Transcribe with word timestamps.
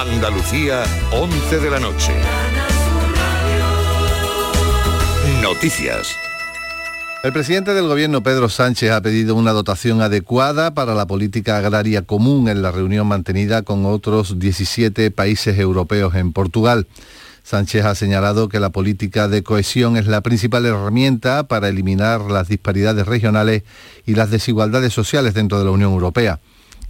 Andalucía, 0.00 0.84
11 1.10 1.58
de 1.58 1.70
la 1.70 1.80
noche. 1.80 2.12
Noticias. 5.42 6.14
El 7.24 7.32
presidente 7.32 7.74
del 7.74 7.88
gobierno, 7.88 8.22
Pedro 8.22 8.48
Sánchez, 8.48 8.92
ha 8.92 9.00
pedido 9.00 9.34
una 9.34 9.50
dotación 9.50 10.00
adecuada 10.00 10.72
para 10.72 10.94
la 10.94 11.08
política 11.08 11.58
agraria 11.58 12.02
común 12.02 12.48
en 12.48 12.62
la 12.62 12.70
reunión 12.70 13.08
mantenida 13.08 13.62
con 13.62 13.86
otros 13.86 14.38
17 14.38 15.10
países 15.10 15.58
europeos 15.58 16.14
en 16.14 16.32
Portugal. 16.32 16.86
Sánchez 17.42 17.84
ha 17.84 17.96
señalado 17.96 18.48
que 18.48 18.60
la 18.60 18.70
política 18.70 19.26
de 19.26 19.42
cohesión 19.42 19.96
es 19.96 20.06
la 20.06 20.20
principal 20.20 20.64
herramienta 20.64 21.48
para 21.48 21.70
eliminar 21.70 22.20
las 22.20 22.46
disparidades 22.46 23.04
regionales 23.04 23.64
y 24.06 24.14
las 24.14 24.30
desigualdades 24.30 24.92
sociales 24.92 25.34
dentro 25.34 25.58
de 25.58 25.64
la 25.64 25.72
Unión 25.72 25.90
Europea. 25.90 26.38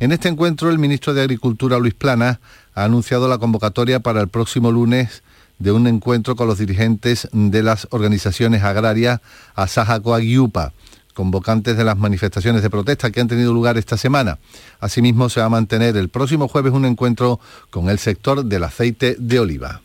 En 0.00 0.12
este 0.12 0.28
encuentro, 0.28 0.70
el 0.70 0.78
ministro 0.78 1.12
de 1.12 1.22
Agricultura, 1.22 1.78
Luis 1.78 1.94
Plana, 1.94 2.40
ha 2.74 2.84
anunciado 2.84 3.26
la 3.26 3.38
convocatoria 3.38 3.98
para 3.98 4.20
el 4.20 4.28
próximo 4.28 4.70
lunes 4.70 5.24
de 5.58 5.72
un 5.72 5.88
encuentro 5.88 6.36
con 6.36 6.46
los 6.46 6.58
dirigentes 6.58 7.28
de 7.32 7.64
las 7.64 7.88
organizaciones 7.90 8.62
agrarias 8.62 9.20
Asaja 9.56 9.98
Coaguiupa, 9.98 10.72
convocantes 11.14 11.76
de 11.76 11.82
las 11.82 11.98
manifestaciones 11.98 12.62
de 12.62 12.70
protesta 12.70 13.10
que 13.10 13.20
han 13.20 13.26
tenido 13.26 13.52
lugar 13.52 13.76
esta 13.76 13.96
semana. 13.96 14.38
Asimismo, 14.78 15.28
se 15.28 15.40
va 15.40 15.46
a 15.46 15.50
mantener 15.50 15.96
el 15.96 16.10
próximo 16.10 16.46
jueves 16.46 16.72
un 16.72 16.84
encuentro 16.84 17.40
con 17.70 17.90
el 17.90 17.98
sector 17.98 18.44
del 18.44 18.62
aceite 18.62 19.16
de 19.18 19.40
oliva. 19.40 19.82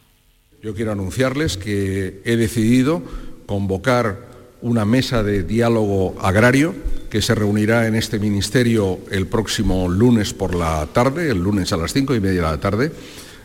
Yo 0.61 0.75
quiero 0.75 0.91
anunciarles 0.91 1.57
que 1.57 2.21
he 2.23 2.35
decidido 2.35 3.01
convocar 3.47 4.32
una 4.63 4.85
mesa 4.85 5.23
de 5.23 5.43
diálogo 5.43 6.15
agrario 6.21 6.73
que 7.09 7.21
se 7.21 7.35
reunirá 7.35 7.85
en 7.85 7.95
este 7.95 8.17
ministerio 8.17 8.99
el 9.11 9.27
próximo 9.27 9.89
lunes 9.89 10.33
por 10.33 10.55
la 10.55 10.87
tarde, 10.91 11.29
el 11.29 11.39
lunes 11.39 11.71
a 11.73 11.77
las 11.77 11.93
cinco 11.93 12.15
y 12.15 12.21
media 12.21 12.41
de 12.41 12.47
la 12.47 12.59
tarde, 12.59 12.91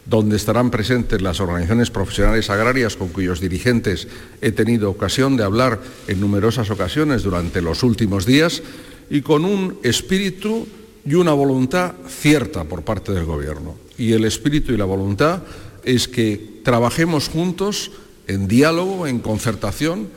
donde 0.07 0.37
estarán 0.37 0.71
presentes 0.71 1.21
las 1.21 1.41
organizaciones 1.41 1.91
profesionales 1.91 2.49
agrarias 2.49 2.97
con 2.97 3.09
cuyos 3.09 3.41
dirigentes 3.41 4.07
he 4.41 4.53
tenido 4.53 4.91
ocasión 4.91 5.37
de 5.37 5.42
hablar 5.42 5.81
en 6.07 6.20
numerosas 6.20 6.70
ocasiones 6.70 7.25
durante 7.25 7.61
los 7.61 7.83
últimos 7.83 8.25
días 8.25 8.62
y 9.11 9.20
con 9.20 9.45
un 9.45 9.79
espíritu 9.83 10.67
y 11.05 11.14
una 11.14 11.33
voluntad 11.33 11.95
cierta 12.07 12.64
por 12.64 12.85
parte 12.85 13.12
del 13.12 13.25
Gobierno. 13.25 13.75
Y 13.98 14.12
el 14.12 14.25
espíritu 14.25 14.73
y 14.73 14.77
la 14.77 14.85
voluntad 14.85 15.42
es 15.83 16.07
que 16.07 16.61
trabajemos 16.62 17.29
juntos 17.29 17.91
en 18.29 18.47
diálogo, 18.47 19.07
en 19.07 19.19
concertación, 19.19 20.09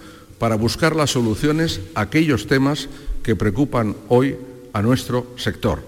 para 0.41 0.55
buscar 0.55 0.95
las 0.95 1.11
soluciones 1.11 1.81
a 1.93 2.01
aquellos 2.01 2.47
temas 2.47 2.89
que 3.21 3.35
preocupan 3.35 3.95
hoy 4.07 4.35
a 4.73 4.81
nuestro 4.81 5.27
sector. 5.37 5.87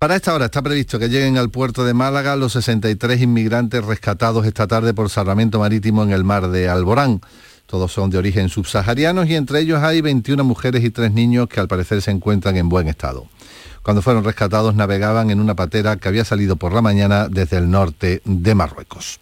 Para 0.00 0.16
esta 0.16 0.34
hora 0.34 0.46
está 0.46 0.60
previsto 0.62 0.98
que 0.98 1.08
lleguen 1.08 1.38
al 1.38 1.48
puerto 1.48 1.84
de 1.84 1.94
Málaga 1.94 2.34
los 2.34 2.54
63 2.54 3.22
inmigrantes 3.22 3.84
rescatados 3.84 4.46
esta 4.46 4.66
tarde 4.66 4.94
por 4.94 5.10
salvamento 5.10 5.60
marítimo 5.60 6.02
en 6.02 6.10
el 6.10 6.24
mar 6.24 6.48
de 6.48 6.68
Alborán. 6.68 7.20
Todos 7.66 7.92
son 7.92 8.10
de 8.10 8.18
origen 8.18 8.48
subsahariano 8.48 9.22
y 9.22 9.36
entre 9.36 9.60
ellos 9.60 9.80
hay 9.80 10.00
21 10.00 10.42
mujeres 10.42 10.82
y 10.82 10.90
3 10.90 11.12
niños 11.12 11.48
que 11.48 11.60
al 11.60 11.68
parecer 11.68 12.02
se 12.02 12.10
encuentran 12.10 12.56
en 12.56 12.68
buen 12.68 12.88
estado. 12.88 13.28
Cuando 13.84 14.02
fueron 14.02 14.24
rescatados 14.24 14.74
navegaban 14.74 15.30
en 15.30 15.38
una 15.38 15.54
patera 15.54 15.98
que 15.98 16.08
había 16.08 16.24
salido 16.24 16.56
por 16.56 16.72
la 16.72 16.82
mañana 16.82 17.28
desde 17.28 17.58
el 17.58 17.70
norte 17.70 18.22
de 18.24 18.54
Marruecos. 18.56 19.20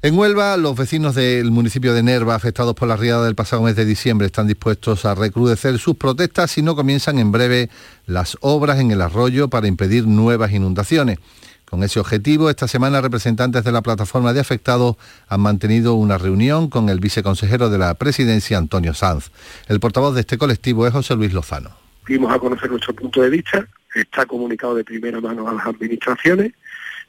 En 0.00 0.16
Huelva, 0.16 0.56
los 0.56 0.76
vecinos 0.76 1.14
del 1.14 1.50
municipio 1.50 1.92
de 1.92 2.02
Nerva, 2.02 2.34
afectados 2.34 2.74
por 2.74 2.86
la 2.86 2.96
riada 2.96 3.24
del 3.24 3.34
pasado 3.34 3.62
mes 3.62 3.74
de 3.74 3.84
diciembre, 3.84 4.26
están 4.26 4.46
dispuestos 4.46 5.04
a 5.04 5.14
recrudecer 5.14 5.78
sus 5.78 5.96
protestas 5.96 6.52
si 6.52 6.62
no 6.62 6.76
comienzan 6.76 7.18
en 7.18 7.32
breve 7.32 7.68
las 8.06 8.38
obras 8.40 8.78
en 8.78 8.92
el 8.92 9.02
arroyo 9.02 9.48
para 9.48 9.66
impedir 9.66 10.06
nuevas 10.06 10.52
inundaciones. 10.52 11.18
Con 11.64 11.82
ese 11.82 11.98
objetivo, 11.98 12.48
esta 12.48 12.68
semana 12.68 13.00
representantes 13.00 13.64
de 13.64 13.72
la 13.72 13.82
plataforma 13.82 14.32
de 14.32 14.40
afectados 14.40 14.96
han 15.28 15.40
mantenido 15.40 15.94
una 15.94 16.16
reunión 16.16 16.70
con 16.70 16.88
el 16.88 17.00
viceconsejero 17.00 17.68
de 17.68 17.78
la 17.78 17.94
presidencia, 17.94 18.56
Antonio 18.56 18.94
Sanz. 18.94 19.30
El 19.66 19.80
portavoz 19.80 20.14
de 20.14 20.20
este 20.20 20.38
colectivo 20.38 20.86
es 20.86 20.92
José 20.92 21.16
Luis 21.16 21.32
Lozano 21.32 21.88
dimos 22.08 22.32
a 22.32 22.38
conocer 22.38 22.70
nuestro 22.70 22.94
punto 22.94 23.20
de 23.20 23.28
vista, 23.28 23.68
está 23.94 24.24
comunicado 24.24 24.74
de 24.74 24.82
primera 24.82 25.20
mano 25.20 25.46
a 25.46 25.52
las 25.52 25.66
administraciones 25.66 26.52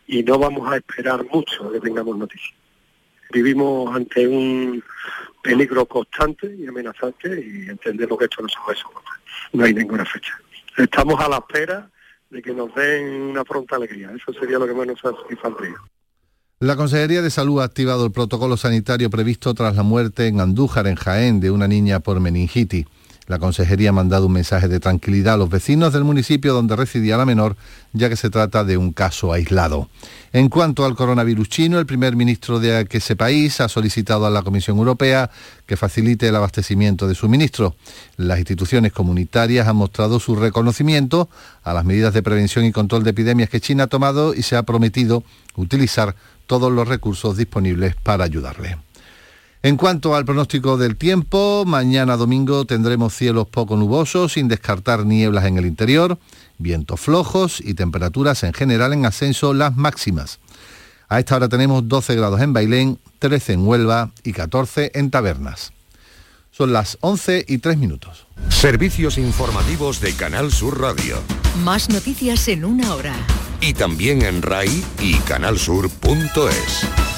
y 0.06 0.24
no 0.24 0.38
vamos 0.38 0.70
a 0.72 0.78
esperar 0.78 1.26
mucho 1.32 1.72
que 1.72 1.80
tengamos 1.80 2.18
noticias. 2.18 2.59
Vivimos 3.32 3.96
ante 3.96 4.28
un 4.28 4.84
peligro 5.44 5.86
constante 5.86 6.54
y 6.56 6.68
amenazante 6.68 7.28
y 7.30 7.70
entendemos 7.70 8.18
que 8.18 8.26
esto 8.26 8.42
no 8.42 8.50
se 8.50 8.56
puede. 8.66 8.80
No 9.54 9.66
hay 9.66 9.74
ninguna 9.74 10.06
fecha. 10.06 10.34
Estamos 10.78 11.20
a 11.20 11.30
la 11.30 11.38
espera 11.38 11.90
de 12.30 12.42
que 12.42 12.54
nos 12.54 12.74
den 12.76 13.06
una 13.06 13.44
pronta 13.44 13.76
alegría. 13.76 14.12
Eso 14.16 14.34
sería 14.40 14.60
lo 14.60 14.68
que 14.68 14.74
más 14.74 14.88
nos 14.88 15.00
satisfacría. 15.00 15.76
La 16.60 16.76
Consejería 16.76 17.22
de 17.22 17.30
Salud 17.30 17.62
ha 17.62 17.64
activado 17.64 18.06
el 18.06 18.12
protocolo 18.12 18.58
sanitario 18.58 19.10
previsto 19.10 19.54
tras 19.54 19.76
la 19.76 19.84
muerte 19.84 20.28
en 20.28 20.42
Andújar, 20.42 20.88
en 20.88 20.96
Jaén, 20.96 21.40
de 21.40 21.52
una 21.52 21.68
niña 21.68 22.02
por 22.02 22.20
meningitis. 22.20 22.86
La 23.30 23.38
consejería 23.38 23.90
ha 23.90 23.94
mandado 23.94 24.26
un 24.26 24.34
mensaje 24.34 24.68
de 24.68 24.80
tranquilidad 24.80 25.36
a 25.36 25.38
los 25.38 25.52
vecinos 25.52 25.94
del 25.94 26.04
municipio 26.04 26.52
donde 26.52 26.76
residía 26.76 27.16
la 27.16 27.28
menor, 27.28 27.58
ya 27.94 28.10
que 28.10 28.16
se 28.16 28.32
trata 28.32 28.64
de 28.64 28.76
un 28.76 28.92
caso 28.92 29.32
aislado. 29.32 29.88
En 30.34 30.50
cuanto 30.50 30.84
al 30.84 30.96
coronavirus 30.96 31.48
chino, 31.48 31.78
el 31.78 31.86
primer 31.86 32.16
ministro 32.16 32.60
de 32.60 32.88
ese 32.90 33.16
país 33.16 33.62
ha 33.62 33.70
solicitado 33.70 34.26
a 34.26 34.32
la 34.32 34.42
Comisión 34.42 34.80
Europea 34.80 35.30
que 35.68 35.78
facilite 35.78 36.28
el 36.28 36.36
abastecimiento 36.38 37.08
de 37.08 37.14
suministros. 37.14 37.76
Las 38.18 38.40
instituciones 38.40 38.94
comunitarias 38.94 39.68
han 39.68 39.76
mostrado 39.76 40.20
su 40.20 40.36
reconocimiento 40.36 41.30
a 41.62 41.74
las 41.74 41.86
medidas 41.86 42.16
de 42.16 42.24
prevención 42.24 42.66
y 42.66 42.72
control 42.72 43.04
de 43.04 43.12
epidemias 43.12 43.52
que 43.52 43.62
China 43.62 43.84
ha 43.84 43.88
tomado 43.88 44.34
y 44.34 44.42
se 44.42 44.56
ha 44.56 44.64
prometido 44.64 45.24
utilizar 45.56 46.16
todos 46.48 46.72
los 46.72 46.88
recursos 46.88 47.38
disponibles 47.38 47.96
para 47.96 48.24
ayudarle. 48.24 48.89
En 49.62 49.76
cuanto 49.76 50.16
al 50.16 50.24
pronóstico 50.24 50.78
del 50.78 50.96
tiempo, 50.96 51.66
mañana 51.68 52.16
domingo 52.16 52.64
tendremos 52.64 53.14
cielos 53.14 53.46
poco 53.48 53.76
nubosos, 53.76 54.34
sin 54.34 54.48
descartar 54.48 55.06
nieblas 55.06 55.44
en 55.46 55.58
el 55.58 55.66
interior, 55.66 56.18
vientos 56.58 57.02
flojos 57.02 57.60
y 57.60 57.74
temperaturas 57.74 58.44
en 58.44 58.54
general 58.54 58.94
en 58.94 59.06
ascenso 59.06 59.54
las 59.54 59.76
máximas. 59.76 60.40
A 61.10 61.20
esta 61.20 61.36
hora 61.36 61.50
tenemos 61.50 61.90
12 61.90 62.16
grados 62.16 62.40
en 62.40 62.54
Bailén, 62.54 63.00
13 63.20 63.54
en 63.54 63.68
Huelva 63.68 64.12
y 64.24 64.32
14 64.32 64.92
en 64.94 65.12
Tabernas. 65.12 65.74
Son 66.52 66.72
las 66.72 66.98
11 67.02 67.44
y 67.46 67.58
3 67.58 67.78
minutos. 67.78 68.28
Servicios 68.48 69.18
informativos 69.18 70.00
de 70.00 70.14
Canal 70.14 70.54
Sur 70.54 70.80
Radio. 70.80 71.18
Más 71.66 71.90
noticias 71.90 72.48
en 72.48 72.64
una 72.64 72.96
hora. 72.96 73.14
Y 73.60 73.74
también 73.74 74.22
en 74.22 74.42
RAI 74.42 74.86
y 75.02 75.16
canalsur.es. 75.16 77.09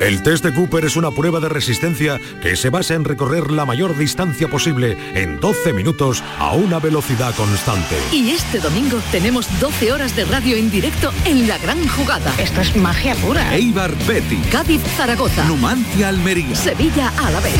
El 0.00 0.22
test 0.22 0.44
de 0.44 0.52
Cooper 0.52 0.84
es 0.84 0.96
una 0.96 1.10
prueba 1.10 1.40
de 1.40 1.48
resistencia 1.48 2.20
que 2.42 2.54
se 2.56 2.68
basa 2.68 2.94
en 2.94 3.04
recorrer 3.04 3.50
la 3.50 3.64
mayor 3.64 3.96
distancia 3.96 4.46
posible 4.46 4.96
en 5.14 5.40
12 5.40 5.72
minutos 5.72 6.22
a 6.38 6.52
una 6.52 6.78
velocidad 6.78 7.34
constante. 7.34 7.96
Y 8.12 8.30
este 8.30 8.58
domingo 8.60 9.00
tenemos 9.10 9.48
12 9.58 9.92
horas 9.92 10.14
de 10.14 10.26
radio 10.26 10.56
en 10.56 10.70
directo 10.70 11.12
en 11.24 11.48
la 11.48 11.56
gran 11.58 11.88
jugada. 11.88 12.34
Esto 12.38 12.60
es 12.60 12.76
magia 12.76 13.14
pura. 13.14 13.54
Eibar 13.54 13.94
Betty. 14.06 14.36
Cádiz 14.50 14.82
Zaragoza. 14.96 15.44
Numancia 15.44 16.08
Almería. 16.08 16.54
Sevilla 16.54 17.10
a 17.16 17.30
la 17.30 17.40
vez. 17.40 17.56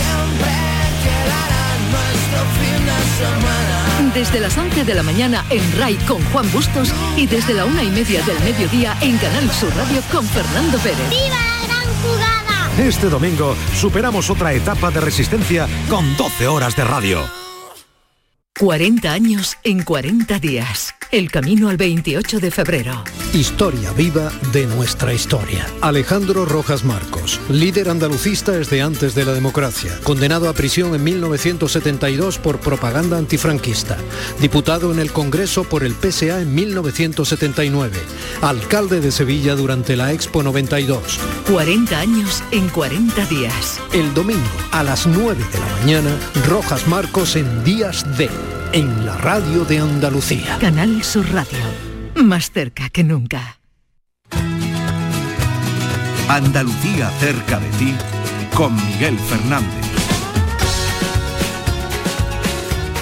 Desde 4.13 4.41
las 4.41 4.57
11 4.57 4.85
de 4.85 4.95
la 4.95 5.03
mañana 5.03 5.45
en 5.49 5.79
RAI 5.79 5.97
con 6.07 6.23
Juan 6.27 6.51
Bustos 6.53 6.93
y 7.17 7.27
desde 7.27 7.55
la 7.55 7.65
una 7.65 7.83
y 7.83 7.91
media 7.91 8.23
del 8.23 8.39
mediodía 8.41 8.95
en 9.01 9.17
Canal 9.17 9.51
Sur 9.53 9.75
Radio 9.75 10.03
con 10.13 10.25
Fernando 10.27 10.79
Pérez. 10.79 11.09
¡Viva! 11.09 11.56
Este 12.79 13.09
domingo 13.09 13.57
superamos 13.75 14.29
otra 14.29 14.53
etapa 14.53 14.91
de 14.91 15.01
resistencia 15.01 15.67
con 15.89 16.15
12 16.19 16.47
horas 16.47 16.77
de 16.77 16.85
radio. 16.85 17.21
40 18.59 19.11
años 19.11 19.57
en 19.65 19.83
40 19.83 20.39
días. 20.39 20.96
El 21.13 21.31
camino 21.31 21.69
al 21.69 21.77
28 21.77 22.41
de 22.41 22.51
febrero. 22.51 23.05
Historia 23.33 23.93
viva 23.93 24.33
de 24.53 24.67
nuestra 24.67 25.15
historia. 25.15 25.65
Alejandro 25.81 26.45
Rojas 26.45 26.85
Marcos, 26.85 27.41
líder 27.49 27.89
andalucista 27.91 28.53
desde 28.53 28.83
antes 28.83 29.15
de 29.15 29.25
la 29.25 29.33
democracia, 29.33 29.97
condenado 30.03 30.49
a 30.49 30.53
prisión 30.53 30.97
en 30.97 31.05
1972 31.05 32.39
por 32.39 32.59
propaganda 32.59 33.19
antifranquista, 33.19 33.97
diputado 34.41 34.93
en 34.93 34.99
el 34.99 35.13
Congreso 35.13 35.63
por 35.63 35.85
el 35.85 35.95
PSA 35.95 36.41
en 36.41 36.53
1979, 36.53 37.99
alcalde 38.43 39.01
de 39.01 39.13
Sevilla 39.13 39.55
durante 39.55 39.97
la 39.97 40.13
Expo 40.13 40.43
92. 40.43 41.21
40 41.53 42.01
años 42.01 42.43
en 42.51 42.69
40 42.69 43.27
días. 43.27 43.81
El 43.93 44.13
domingo 44.13 44.43
a 44.73 44.83
las 44.83 45.07
9 45.07 45.45
de 45.53 45.59
la 45.61 45.67
mañana, 45.81 46.19
Rojas 46.49 46.89
Marcos 46.89 47.37
en 47.37 47.63
Días 47.63 48.05
de 48.19 48.29
en 48.73 49.07
la 49.07 49.17
radio 49.19 49.65
de 49.65 49.79
Andalucía. 49.79 50.59
Canal 50.61 51.03
Sur 51.03 51.31
Radio, 51.33 51.59
más 52.25 52.51
cerca 52.51 52.89
que 52.89 53.05
nunca. 53.05 53.59
Andalucía 56.29 57.11
cerca 57.21 57.61
de 57.61 57.69
ti, 57.79 57.95
con 58.55 58.75
Miguel 58.75 59.19
Fernández. 59.19 59.87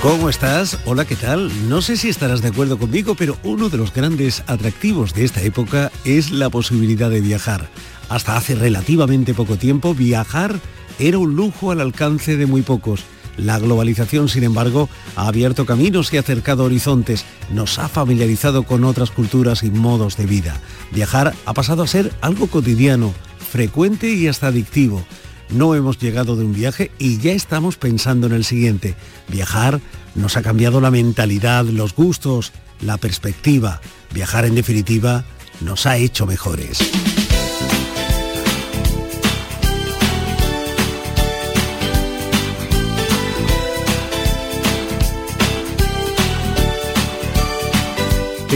¿Cómo 0.03 0.29
estás? 0.29 0.79
Hola, 0.85 1.07
¿qué 1.07 1.17
tal? 1.17 1.51
No 1.69 1.81
sé 1.81 1.97
si 1.97 2.11
estarás 2.11 2.43
de 2.43 2.49
acuerdo 2.49 2.79
conmigo, 2.79 3.15
pero 3.15 3.39
uno 3.43 3.71
de 3.71 3.79
los 3.79 3.93
grandes 3.93 4.43
atractivos 4.47 5.15
de 5.15 5.25
esta 5.25 5.41
época 5.41 5.91
es 6.05 6.31
la 6.31 6.51
posibilidad 6.51 7.09
de 7.09 7.23
viajar. 7.23 7.69
Hasta 8.11 8.37
hace 8.37 8.55
relativamente 8.55 9.33
poco 9.33 9.57
tiempo, 9.57 9.95
viajar 9.95 10.61
era 10.99 11.19
un 11.19 11.35
lujo 11.35 11.71
al 11.71 11.81
alcance 11.81 12.37
de 12.37 12.45
muy 12.47 12.61
pocos. 12.61 13.05
La 13.37 13.59
globalización, 13.59 14.29
sin 14.29 14.45
embargo, 14.45 14.89
ha 15.17 15.27
abierto 15.27 15.67
caminos 15.67 16.13
y 16.13 16.19
acercado 16.19 16.65
horizontes, 16.65 17.25
nos 17.53 17.79
ha 17.79 17.89
familiarizado 17.89 18.63
con 18.63 18.85
otras 18.85 19.11
culturas 19.11 19.63
y 19.63 19.71
modos 19.71 20.17
de 20.17 20.27
vida. 20.27 20.61
Viajar 20.93 21.35
ha 21.45 21.55
pasado 21.55 21.83
a 21.83 21.89
ser 21.89 22.13
algo 22.21 22.47
cotidiano, 22.47 23.13
frecuente 23.51 24.13
y 24.13 24.29
hasta 24.29 24.49
adictivo. 24.49 25.05
No 25.51 25.75
hemos 25.75 25.99
llegado 25.99 26.37
de 26.37 26.45
un 26.45 26.55
viaje 26.55 26.91
y 26.99 27.19
ya 27.19 27.33
estamos 27.33 27.77
pensando 27.77 28.27
en 28.27 28.33
el 28.33 28.45
siguiente. 28.45 28.95
Viajar 29.29 29.81
nos 30.15 30.37
ha 30.37 30.43
cambiado 30.43 30.81
la 30.81 30.91
mentalidad, 30.91 31.65
los 31.65 31.95
gustos, 31.95 32.53
la 32.81 32.97
perspectiva. 32.97 33.81
Viajar, 34.13 34.47
en 34.47 34.55
definitiva, 34.55 35.25
nos 35.61 35.87
ha 35.87 35.97
hecho 35.97 36.27
mejores. 36.27 36.79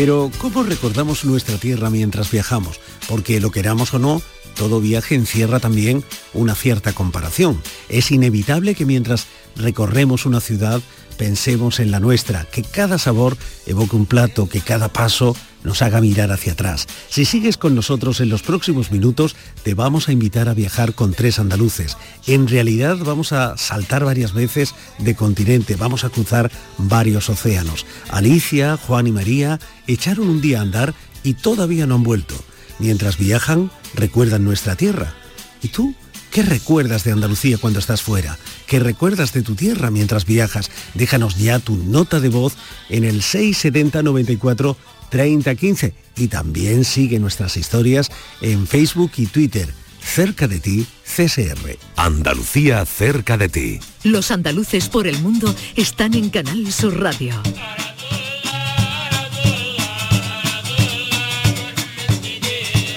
Pero, 0.00 0.30
¿cómo 0.38 0.62
recordamos 0.62 1.24
nuestra 1.24 1.58
tierra 1.58 1.90
mientras 1.90 2.30
viajamos? 2.30 2.78
Porque 3.08 3.40
lo 3.40 3.50
queramos 3.50 3.92
o 3.94 3.98
no, 3.98 4.22
todo 4.56 4.80
viaje 4.80 5.16
encierra 5.16 5.58
también 5.58 6.04
una 6.34 6.54
cierta 6.54 6.92
comparación. 6.92 7.60
Es 7.88 8.12
inevitable 8.12 8.76
que 8.76 8.86
mientras 8.86 9.26
recorremos 9.56 10.24
una 10.24 10.40
ciudad 10.40 10.80
pensemos 11.16 11.80
en 11.80 11.90
la 11.90 11.98
nuestra, 11.98 12.44
que 12.44 12.62
cada 12.62 12.96
sabor 12.98 13.36
evoque 13.66 13.96
un 13.96 14.06
plato, 14.06 14.48
que 14.48 14.60
cada 14.60 14.88
paso 14.92 15.34
nos 15.64 15.82
haga 15.82 16.00
mirar 16.00 16.32
hacia 16.32 16.52
atrás. 16.52 16.86
Si 17.08 17.24
sigues 17.24 17.56
con 17.56 17.74
nosotros 17.74 18.20
en 18.20 18.28
los 18.28 18.42
próximos 18.42 18.90
minutos, 18.90 19.36
te 19.62 19.74
vamos 19.74 20.08
a 20.08 20.12
invitar 20.12 20.48
a 20.48 20.54
viajar 20.54 20.94
con 20.94 21.12
tres 21.12 21.38
andaluces. 21.38 21.96
En 22.26 22.48
realidad 22.48 22.96
vamos 22.98 23.32
a 23.32 23.56
saltar 23.56 24.04
varias 24.04 24.32
veces 24.32 24.74
de 24.98 25.14
continente, 25.14 25.76
vamos 25.76 26.04
a 26.04 26.10
cruzar 26.10 26.50
varios 26.78 27.28
océanos. 27.28 27.86
Alicia, 28.10 28.76
Juan 28.76 29.06
y 29.06 29.12
María 29.12 29.58
echaron 29.86 30.28
un 30.28 30.40
día 30.40 30.58
a 30.58 30.62
andar 30.62 30.94
y 31.22 31.34
todavía 31.34 31.86
no 31.86 31.96
han 31.96 32.02
vuelto. 32.02 32.34
Mientras 32.78 33.18
viajan, 33.18 33.70
recuerdan 33.94 34.44
nuestra 34.44 34.76
tierra. 34.76 35.14
¿Y 35.62 35.68
tú? 35.68 35.94
¿Qué 36.30 36.42
recuerdas 36.42 37.04
de 37.04 37.12
Andalucía 37.12 37.56
cuando 37.58 37.78
estás 37.78 38.02
fuera? 38.02 38.38
¿Qué 38.66 38.78
recuerdas 38.78 39.32
de 39.32 39.42
tu 39.42 39.54
tierra 39.54 39.90
mientras 39.90 40.26
viajas? 40.26 40.70
Déjanos 40.94 41.38
ya 41.38 41.58
tu 41.58 41.76
nota 41.76 42.20
de 42.20 42.28
voz 42.28 42.54
en 42.90 43.04
el 43.04 43.22
670 43.22 44.02
94 44.02 44.76
30 45.08 45.54
15 45.54 45.94
y 46.16 46.28
también 46.28 46.84
sigue 46.84 47.18
nuestras 47.18 47.56
historias 47.56 48.10
en 48.40 48.66
Facebook 48.66 49.12
y 49.16 49.26
Twitter. 49.26 49.68
Cerca 50.00 50.48
de 50.48 50.58
ti, 50.60 50.86
CSR. 51.04 51.78
Andalucía 51.96 52.84
cerca 52.86 53.36
de 53.36 53.48
ti. 53.48 53.80
Los 54.04 54.30
andaluces 54.30 54.88
por 54.88 55.06
el 55.06 55.18
mundo 55.20 55.54
están 55.76 56.14
en 56.14 56.30
Canal 56.30 56.72
Sur 56.72 56.98
Radio. 56.98 57.34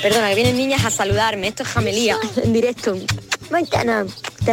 Perdona, 0.02 0.30
que 0.30 0.36
vienen 0.36 0.58
niñas 0.58 0.84
a 0.84 0.90
saludarme. 0.90 1.48
Esto 1.48 1.64
es 1.64 1.70
Jamelía, 1.70 2.18
en 2.44 2.54
directo. 2.54 2.98
Mañana. 3.52 4.06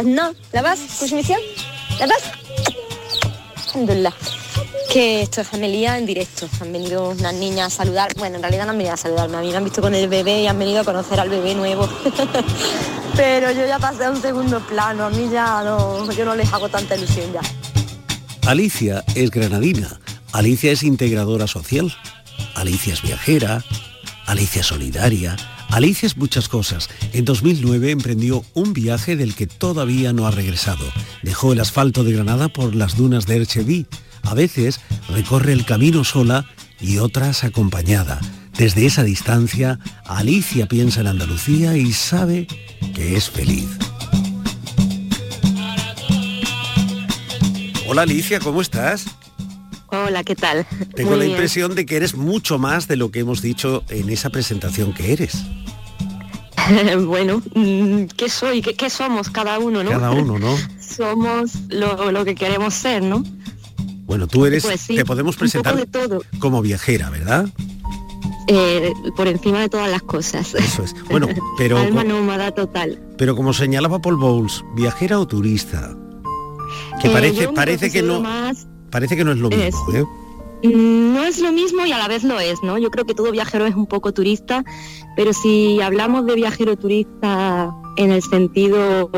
¿No? 0.05 0.33
¿La 0.51 0.61
vas? 0.61 0.79
¿Tu 0.99 1.15
misión? 1.15 1.39
¿La 1.99 2.05
vas? 2.05 2.21
Que 4.91 5.21
esto 5.21 5.41
es 5.41 5.47
Jamelía 5.47 5.97
en 5.97 6.05
directo. 6.05 6.47
Han 6.61 6.73
venido 6.73 7.09
unas 7.09 7.33
niñas 7.33 7.67
a 7.67 7.69
saludar. 7.83 8.11
Bueno, 8.17 8.37
en 8.37 8.41
realidad 8.41 8.65
no 8.65 8.71
han 8.71 8.77
venido 8.77 8.93
a 8.93 8.97
saludarme. 8.97 9.37
A 9.37 9.41
mí 9.41 9.49
me 9.49 9.57
han 9.57 9.63
visto 9.63 9.81
con 9.81 9.93
el 9.93 10.07
bebé 10.07 10.41
y 10.41 10.47
han 10.47 10.57
venido 10.57 10.81
a 10.81 10.83
conocer 10.83 11.19
al 11.19 11.29
bebé 11.29 11.53
nuevo. 11.53 11.87
Pero 13.15 13.51
yo 13.51 13.67
ya 13.67 13.77
pasé 13.77 14.05
a 14.05 14.11
un 14.11 14.21
segundo 14.21 14.59
plano. 14.61 15.05
A 15.05 15.09
mí 15.09 15.29
ya 15.31 15.63
no, 15.63 16.11
yo 16.11 16.25
no 16.25 16.35
les 16.35 16.51
hago 16.51 16.69
tanta 16.69 16.95
ilusión 16.95 17.31
ya. 17.33 17.41
Alicia 18.49 19.03
es 19.15 19.29
granadina. 19.29 19.99
Alicia 20.31 20.71
es 20.71 20.83
integradora 20.83 21.45
social. 21.45 21.93
Alicia 22.55 22.93
es 22.93 23.01
viajera. 23.01 23.63
Alicia 24.25 24.61
solidaria, 24.61 25.35
Alicia 25.69 26.05
es 26.05 26.15
muchas 26.15 26.49
cosas. 26.49 26.87
En 27.13 27.25
2009 27.25 27.89
emprendió 27.89 28.43
un 28.53 28.73
viaje 28.73 29.15
del 29.15 29.33
que 29.33 29.47
todavía 29.47 30.13
no 30.13 30.27
ha 30.27 30.31
regresado. 30.31 30.85
Dejó 31.23 31.53
el 31.53 31.59
asfalto 31.59 32.03
de 32.03 32.11
Granada 32.11 32.47
por 32.47 32.75
las 32.75 32.95
dunas 32.95 33.25
de 33.25 33.37
Ercheví. 33.37 33.87
A 34.29 34.35
veces 34.35 34.79
recorre 35.09 35.53
el 35.53 35.65
camino 35.65 36.03
sola 36.03 36.45
y 36.79 36.99
otras 36.99 37.43
acompañada. 37.43 38.21
Desde 38.55 38.85
esa 38.85 39.03
distancia, 39.03 39.79
Alicia 40.05 40.67
piensa 40.67 41.01
en 41.01 41.07
Andalucía 41.07 41.75
y 41.75 41.91
sabe 41.91 42.45
que 42.93 43.15
es 43.15 43.27
feliz. 43.27 43.67
Hola 47.87 48.03
Alicia, 48.03 48.39
¿cómo 48.39 48.61
estás? 48.61 49.07
Hola, 49.87 50.23
¿qué 50.23 50.35
tal? 50.35 50.67
Tengo 50.93 51.15
la 51.15 51.25
impresión 51.25 51.73
de 51.73 51.87
que 51.87 51.95
eres 51.95 52.13
mucho 52.13 52.59
más 52.59 52.87
de 52.87 52.97
lo 52.97 53.09
que 53.09 53.21
hemos 53.21 53.41
dicho 53.41 53.83
en 53.89 54.11
esa 54.11 54.29
presentación 54.29 54.93
que 54.93 55.11
eres. 55.11 55.43
bueno, 57.07 57.41
mm, 57.55 58.03
¿qué 58.15 58.29
soy? 58.29 58.61
¿Qué, 58.61 58.89
somos 58.91 59.31
cada 59.31 59.57
uno, 59.57 59.83
no? 59.83 59.89
Cada 59.89 60.11
uno, 60.11 60.37
¿no? 60.37 60.55
somos 60.79 61.53
lo, 61.69 62.23
que 62.25 62.35
queremos 62.35 62.75
ser, 62.75 63.01
¿no? 63.01 63.23
Bueno, 64.09 64.27
tú 64.27 64.45
eres, 64.45 64.63
pues 64.65 64.87
te 64.87 65.05
podemos 65.05 65.37
presentar 65.37 65.85
todo. 65.85 66.23
como 66.39 66.61
viajera, 66.61 67.09
¿verdad? 67.11 67.47
Eh, 68.47 68.91
por 69.15 69.27
encima 69.27 69.61
de 69.61 69.69
todas 69.69 69.89
las 69.89 70.01
cosas. 70.01 70.55
Eso 70.55 70.83
es. 70.83 70.95
Bueno, 71.09 71.27
pero... 71.57 71.77
Alma 71.77 72.03
nómada 72.03 72.51
total. 72.51 72.99
Pero 73.17 73.35
como 73.35 73.53
señalaba 73.53 74.01
Paul 74.01 74.15
Bowles, 74.15 74.65
viajera 74.75 75.19
o 75.19 75.27
turista. 75.27 75.95
Que 76.99 77.07
eh, 77.07 77.11
parece, 77.11 77.47
parece 77.49 77.91
que 77.91 78.01
no... 78.01 78.23
Parece 78.89 79.15
que 79.15 79.23
no 79.23 79.31
es 79.31 79.37
lo 79.37 79.49
mismo. 79.49 79.93
¿eh? 79.93 80.03
Mm, 80.63 81.13
no 81.13 81.23
es 81.23 81.39
lo 81.39 81.51
mismo 81.51 81.85
y 81.85 81.91
a 81.91 81.99
la 81.99 82.07
vez 82.07 82.23
lo 82.23 82.39
es, 82.39 82.63
¿no? 82.63 82.79
Yo 82.79 82.89
creo 82.89 83.05
que 83.05 83.13
todo 83.13 83.31
viajero 83.31 83.67
es 83.67 83.75
un 83.75 83.85
poco 83.85 84.11
turista, 84.11 84.63
pero 85.15 85.33
si 85.33 85.79
hablamos 85.81 86.25
de 86.25 86.33
viajero 86.33 86.75
turista 86.75 87.71
en 87.97 88.11
el 88.11 88.23
sentido 88.23 89.11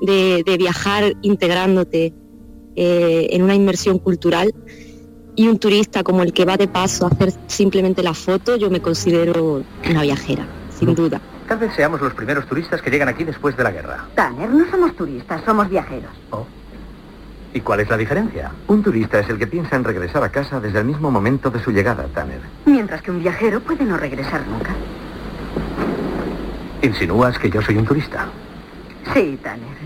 de, 0.00 0.56
viajar 0.58 1.16
integrándote 1.22 2.14
eh, 2.76 3.28
en 3.30 3.42
una 3.42 3.54
inmersión 3.54 3.98
cultural 3.98 4.54
y 5.36 5.48
un 5.48 5.58
turista 5.58 6.02
como 6.02 6.22
el 6.22 6.32
que 6.32 6.44
va 6.44 6.56
de 6.56 6.68
paso 6.68 7.06
a 7.06 7.08
hacer 7.08 7.32
simplemente 7.46 8.02
la 8.02 8.14
foto, 8.14 8.56
yo 8.56 8.70
me 8.70 8.80
considero 8.80 9.62
una 9.88 10.02
viajera, 10.02 10.46
sin 10.78 10.94
duda. 10.94 11.20
Tal 11.48 11.58
vez 11.58 11.72
seamos 11.74 12.00
los 12.00 12.14
primeros 12.14 12.46
turistas 12.46 12.80
que 12.80 12.90
llegan 12.90 13.08
aquí 13.08 13.24
después 13.24 13.56
de 13.56 13.64
la 13.64 13.70
guerra. 13.70 14.06
Tanner, 14.14 14.48
no 14.50 14.70
somos 14.70 14.94
turistas, 14.94 15.42
somos 15.44 15.68
viajeros. 15.68 16.10
Oh. 16.30 16.46
¿Y 17.52 17.60
cuál 17.60 17.80
es 17.80 17.88
la 17.88 17.96
diferencia? 17.96 18.52
Un 18.68 18.82
turista 18.82 19.18
es 19.18 19.28
el 19.28 19.38
que 19.38 19.48
piensa 19.48 19.74
en 19.74 19.82
regresar 19.82 20.22
a 20.22 20.30
casa 20.30 20.60
desde 20.60 20.78
el 20.78 20.84
mismo 20.84 21.10
momento 21.10 21.50
de 21.50 21.60
su 21.60 21.72
llegada, 21.72 22.06
Tanner. 22.14 22.40
Mientras 22.66 23.02
que 23.02 23.10
un 23.10 23.20
viajero 23.20 23.60
puede 23.60 23.84
no 23.84 23.96
regresar 23.96 24.46
nunca. 24.46 24.70
¿Insinúas 26.82 27.38
que 27.38 27.50
yo 27.50 27.60
soy 27.60 27.76
un 27.76 27.84
turista? 27.84 28.28
Sí, 29.12 29.38
Tanner. 29.42 29.76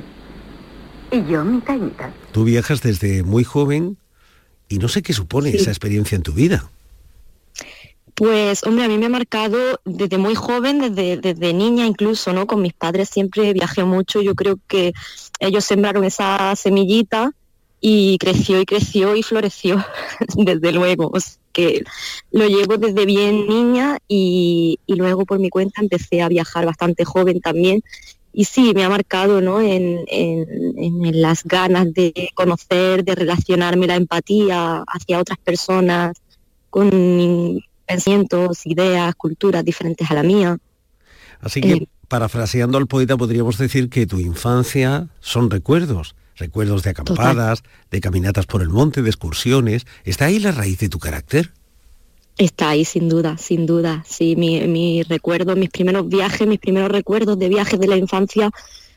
Y 1.11 1.25
yo 1.31 1.45
mitad 1.45 1.77
y 1.77 1.81
mitad. 1.81 2.11
Tú 2.35 2.43
viajas 2.43 2.83
desde 2.83 3.23
muy 3.23 3.45
joven 3.45 3.97
y 4.69 4.79
no 4.79 4.89
sé 4.89 5.03
qué 5.03 5.13
supone 5.13 5.51
esa 5.51 5.71
experiencia 5.71 6.17
en 6.17 6.25
tu 6.25 6.33
vida. 6.33 6.69
Pues, 8.17 8.65
hombre, 8.65 8.85
a 8.85 8.89
mí 8.89 8.99
me 8.99 9.07
ha 9.07 9.09
marcado 9.09 9.81
desde 9.85 10.19
muy 10.19 10.35
joven, 10.35 10.81
desde, 10.81 11.17
desde 11.17 11.53
niña 11.53 11.87
incluso, 11.87 12.33
¿no? 12.33 12.49
Con 12.49 12.61
mis 12.61 12.73
padres 12.73 13.09
siempre 13.09 13.53
viajé 13.53 13.85
mucho. 13.85 14.21
Yo 14.21 14.35
creo 14.35 14.59
que 14.67 14.93
ellos 15.39 15.65
sembraron 15.65 16.03
esa 16.03 16.57
semillita 16.57 17.31
y 17.81 18.19
creció 18.19 18.61
y 18.61 18.67
creció 18.67 19.15
y 19.15 19.23
floreció, 19.23 19.85
desde 20.37 20.73
luego. 20.73 21.13
que 21.53 21.85
lo 22.33 22.49
llevo 22.49 22.79
desde 22.79 23.07
bien 23.07 23.47
niña 23.47 23.99
y, 24.09 24.81
luego 24.89 25.25
por 25.25 25.39
mi 25.39 25.51
cuenta 25.51 25.83
empecé 25.83 26.21
a 26.21 26.29
viajar 26.29 26.67
bastante 26.67 27.05
joven 27.05 27.41
también. 27.41 27.85
Y 28.37 28.45
sí, 28.45 28.73
me 28.75 28.85
ha 28.85 28.89
marcado 28.89 29.41
¿no? 29.41 29.61
en, 29.61 30.05
las 31.21 31.45
ganas 31.45 31.95
de 31.95 32.31
conocer, 32.35 33.05
de 33.05 33.15
relacionarme, 33.15 33.87
la 33.87 33.95
empatía 33.95 34.85
hacia 34.89 35.21
otras 35.21 35.39
personas 35.39 36.17
con 36.69 37.63
pensamientos, 37.87 38.67
ideas, 38.67 39.15
culturas 39.15 39.65
diferentes 39.65 40.11
a 40.11 40.15
la 40.15 40.25
mía. 40.25 40.59
Así 41.41 41.61
que, 41.61 41.73
eh, 41.73 41.89
parafraseando 42.09 42.77
al 42.77 42.89
poeta, 42.89 43.17
podríamos 43.17 43.57
decir 43.57 43.89
que 43.89 44.07
tu 44.07 44.19
infancia 44.19 45.09
son 45.21 45.51
recuerdos 45.51 46.17
recuerdos 46.37 46.83
de 46.83 46.91
acampadas, 46.91 47.63
de 47.93 48.01
caminatas 48.01 48.47
por 48.47 48.63
el 48.63 48.69
monte, 48.69 49.03
de 49.03 49.09
excursiones. 49.09 49.87
¿Está 50.05 50.27
ahí 50.27 50.41
la 50.41 50.51
raíz 50.53 50.79
de 50.79 50.89
tu 50.89 50.99
carácter? 50.99 51.53
Está 52.37 52.71
ahí, 52.71 52.85
sin 52.85 53.09
duda, 53.09 53.39
sin 53.39 53.67
duda. 53.67 54.05
Sí, 54.07 54.35
mi, 54.37 55.03
recuerdo, 55.05 55.55
mis 55.55 55.71
primeros 55.71 56.09
viajes, 56.09 56.49
mis 56.49 56.59
primeros 56.59 56.91
recuerdos 56.91 57.39
de 57.39 57.49
viajes 57.49 57.79
de 57.79 57.87
la 57.87 57.97
infancia 57.97 58.51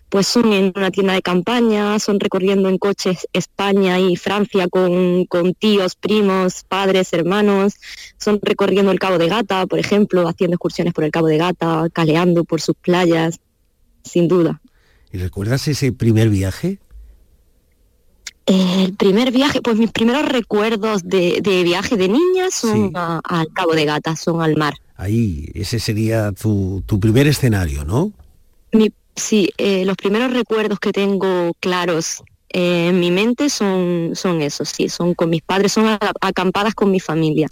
pues 0.09 0.25
son 0.25 0.53
en 0.53 0.71
una 0.73 0.89
tienda 0.89 1.13
de 1.13 1.21
campaña, 1.21 1.99
son 1.99 2.19
recorriendo 2.19 2.69
en 2.69 2.77
coches 2.77 3.27
España 3.33 3.99
y 3.99 4.15
Francia 4.15 4.69
con, 4.69 5.25
con, 5.25 5.53
tíos, 5.53 5.95
primos, 5.95 6.63
padres, 6.63 7.11
hermanos, 7.11 7.73
son 8.17 8.39
recorriendo 8.41 8.91
el 8.91 8.99
Cabo 8.99 9.17
de 9.17 9.27
Gata, 9.27 9.65
por 9.67 9.79
ejemplo, 9.79 10.25
haciendo 10.27 10.55
excursiones 10.55 10.93
por 10.93 11.03
el 11.03 11.11
Cabo 11.11 11.27
de 11.27 11.37
Gata, 11.37 11.89
caleando 11.91 12.45
por 12.45 12.61
sus 12.61 12.75
playas, 12.75 13.41
sin 14.01 14.29
duda. 14.29 14.61
¿Y 15.11 15.17
recuerdas 15.17 15.67
ese 15.67 15.91
primer 15.91 16.29
viaje? 16.29 16.79
El 18.47 18.93
primer 18.95 19.31
viaje, 19.31 19.61
pues 19.61 19.77
mis 19.77 19.91
primeros 19.91 20.25
recuerdos 20.25 21.03
de, 21.03 21.39
de 21.41 21.63
viaje 21.63 21.97
de 21.97 22.07
niña 22.07 22.49
son 22.49 22.87
Sí. 22.87 22.91
a- 22.95 23.19
al 23.23 23.47
Cabo 23.53 23.73
de 23.73 23.83
Gata, 23.85 24.15
son 24.15 24.41
al 24.41 24.55
mar. 24.55 24.73
Ahí, 24.95 25.49
ese 25.53 25.79
sería 25.79 26.31
tu, 26.31 26.81
tu 26.85 26.99
primer 26.99 27.27
escenario, 27.27 27.83
¿no? 27.83 28.11
Mi- 28.71 28.91
sí, 29.15 29.49
eh, 29.57 29.83
los 29.85 29.97
primeros 29.97 30.31
recuerdos 30.31 30.79
que 30.79 30.91
tengo 30.93 31.53
claros 31.59 32.23
eh, 32.49 32.87
en 32.87 32.99
mi 33.01 33.11
mente 33.11 33.49
son, 33.49 34.11
son 34.15 34.41
esos, 34.41 34.69
sí, 34.69 34.87
son 34.87 35.13
con 35.13 35.29
mis 35.29 35.41
padres, 35.41 35.73
son 35.73 35.85
a- 35.87 35.99
acampadas 36.21 36.73
con 36.73 36.89
mi 36.89 37.01
familia. 37.01 37.49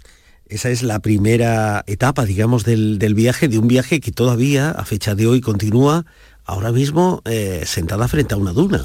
Esa 0.48 0.70
es 0.70 0.82
la 0.82 1.00
primera 1.00 1.84
etapa, 1.86 2.24
digamos, 2.24 2.64
del, 2.64 2.98
del 2.98 3.14
viaje, 3.14 3.48
de 3.48 3.58
un 3.58 3.68
viaje 3.68 4.00
que 4.00 4.12
todavía, 4.12 4.70
a 4.70 4.84
fecha 4.86 5.14
de 5.14 5.26
hoy, 5.26 5.42
continúa 5.42 6.06
ahora 6.46 6.72
mismo 6.72 7.20
eh, 7.26 7.64
sentada 7.66 8.08
frente 8.08 8.32
a 8.34 8.38
una 8.38 8.52
duna. 8.52 8.82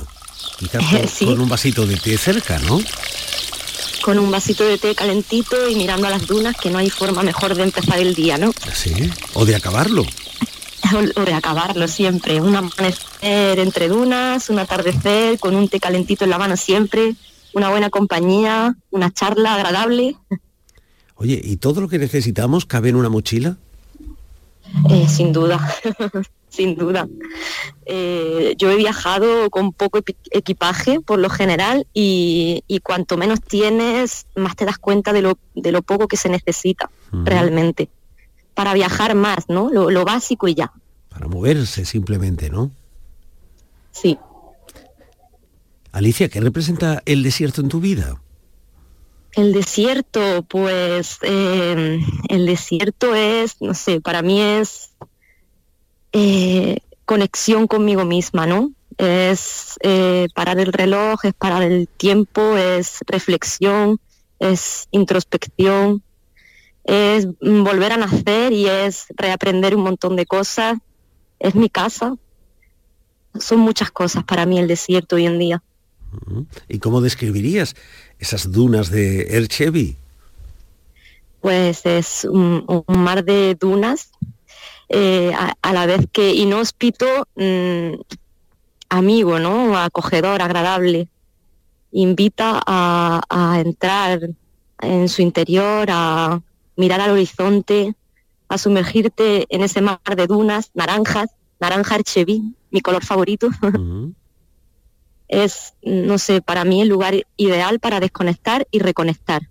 Quizás 0.57 0.83
con, 0.85 1.07
Sí. 1.15 1.25
con 1.25 1.39
un 1.41 1.49
vasito 1.49 1.85
de 1.85 1.97
té 1.97 2.17
cerca, 2.17 2.59
¿no? 2.59 2.79
Con 4.03 4.17
un 4.17 4.31
vasito 4.31 4.63
de 4.63 4.77
té 4.77 4.95
calentito 4.95 5.69
y 5.69 5.75
mirando 5.75 6.07
a 6.07 6.09
las 6.09 6.25
dunas, 6.27 6.55
que 6.57 6.69
no 6.71 6.79
hay 6.79 6.89
forma 6.89 7.21
mejor 7.23 7.55
de 7.55 7.63
empezar 7.63 7.99
el 7.99 8.15
día, 8.15 8.37
¿no? 8.37 8.51
Sí. 8.73 8.93
O 9.33 9.45
de 9.45 9.55
acabarlo. 9.55 10.05
O 11.15 11.21
de 11.23 11.33
acabarlo 11.33 11.87
siempre. 11.87 12.41
Un 12.41 12.53
amanecer 12.55 13.59
entre 13.59 13.87
dunas, 13.87 14.49
un 14.49 14.59
atardecer 14.59 15.39
con 15.39 15.55
un 15.55 15.69
té 15.69 15.79
calentito 15.79 16.25
en 16.25 16.31
la 16.31 16.37
mano 16.37 16.57
siempre, 16.57 17.15
una 17.53 17.69
buena 17.69 17.89
compañía, 17.89 18.75
una 18.89 19.09
charla 19.13 19.53
agradable. 19.55 20.17
Oye, 21.15 21.39
¿y 21.43 21.57
todo 21.57 21.79
lo 21.81 21.87
que 21.87 21.97
necesitamos 21.99 22.65
cabe 22.65 22.89
en 22.89 22.95
una 22.97 23.07
mochila? 23.09 23.57
Eh, 24.89 25.07
sin 25.07 25.33
duda, 25.33 25.59
sin 26.49 26.75
duda. 26.75 27.07
Eh, 27.85 28.55
yo 28.57 28.71
he 28.71 28.75
viajado 28.75 29.49
con 29.49 29.73
poco 29.73 29.99
equipaje 30.31 30.99
por 31.01 31.19
lo 31.19 31.29
general 31.29 31.87
y, 31.93 32.63
y 32.67 32.79
cuanto 32.79 33.17
menos 33.17 33.41
tienes, 33.41 34.27
más 34.35 34.55
te 34.55 34.65
das 34.65 34.77
cuenta 34.77 35.13
de 35.13 35.21
lo, 35.21 35.37
de 35.55 35.71
lo 35.71 35.81
poco 35.81 36.07
que 36.07 36.17
se 36.17 36.29
necesita 36.29 36.89
realmente. 37.11 37.89
Para 38.53 38.73
viajar 38.73 39.15
más, 39.15 39.49
¿no? 39.49 39.69
Lo, 39.69 39.89
lo 39.89 40.05
básico 40.05 40.47
y 40.47 40.55
ya. 40.55 40.71
Para 41.09 41.27
moverse 41.27 41.85
simplemente, 41.85 42.49
¿no? 42.49 42.71
Sí. 43.91 44.17
Alicia, 45.91 46.29
¿qué 46.29 46.39
representa 46.39 47.01
el 47.05 47.23
desierto 47.23 47.61
en 47.61 47.69
tu 47.69 47.81
vida? 47.81 48.21
El 49.33 49.53
desierto, 49.53 50.43
pues 50.43 51.19
eh, 51.21 51.99
el 52.27 52.45
desierto 52.45 53.15
es, 53.15 53.61
no 53.61 53.73
sé, 53.73 54.01
para 54.01 54.21
mí 54.21 54.41
es 54.41 54.91
eh, 56.11 56.79
conexión 57.05 57.67
conmigo 57.67 58.03
misma, 58.03 58.45
¿no? 58.45 58.71
Es 58.97 59.77
eh, 59.83 60.27
parar 60.35 60.59
el 60.59 60.73
reloj, 60.73 61.23
es 61.23 61.33
parar 61.33 61.63
el 61.63 61.87
tiempo, 61.87 62.57
es 62.57 62.99
reflexión, 63.07 63.99
es 64.39 64.87
introspección, 64.91 66.03
es 66.83 67.27
volver 67.39 67.93
a 67.93 67.97
nacer 67.97 68.51
y 68.51 68.67
es 68.67 69.05
reaprender 69.15 69.75
un 69.75 69.83
montón 69.83 70.15
de 70.17 70.25
cosas. 70.25 70.77
Es 71.39 71.55
mi 71.55 71.69
casa. 71.69 72.15
Son 73.39 73.59
muchas 73.59 73.91
cosas 73.91 74.25
para 74.25 74.45
mí 74.45 74.59
el 74.59 74.67
desierto 74.67 75.15
hoy 75.15 75.25
en 75.25 75.39
día. 75.39 75.63
¿Y 76.67 76.79
cómo 76.79 76.99
describirías 76.99 77.75
esas 78.21 78.51
dunas 78.51 78.89
de 78.89 79.35
Erchevi? 79.35 79.97
pues 81.41 81.85
es 81.85 82.23
un, 82.23 82.63
un 82.67 83.03
mar 83.03 83.25
de 83.25 83.55
dunas, 83.55 84.11
eh, 84.89 85.33
a, 85.35 85.53
a 85.61 85.73
la 85.73 85.87
vez 85.87 86.07
que 86.11 86.35
inhóspito, 86.35 87.05
mm, 87.35 87.99
amigo, 88.89 89.39
¿no? 89.39 89.77
Acogedor, 89.77 90.41
agradable. 90.41 91.09
Invita 91.91 92.61
a, 92.65 93.21
a 93.27 93.59
entrar 93.59 94.29
en 94.81 95.09
su 95.09 95.21
interior, 95.21 95.87
a 95.89 96.41
mirar 96.77 97.01
al 97.01 97.11
horizonte, 97.11 97.95
a 98.47 98.57
sumergirte 98.57 99.47
en 99.49 99.63
ese 99.63 99.81
mar 99.81 99.99
de 100.15 100.27
dunas, 100.27 100.69
naranjas, 100.73 101.29
naranja 101.59 101.95
archeví, 101.95 102.55
mi 102.69 102.81
color 102.81 103.03
favorito. 103.03 103.49
es, 105.31 105.73
no 105.81 106.17
sé, 106.17 106.41
para 106.41 106.65
mí 106.65 106.81
el 106.81 106.89
lugar 106.89 107.15
ideal 107.37 107.79
para 107.79 107.99
desconectar 107.99 108.67
y 108.69 108.79
reconectar. 108.79 109.47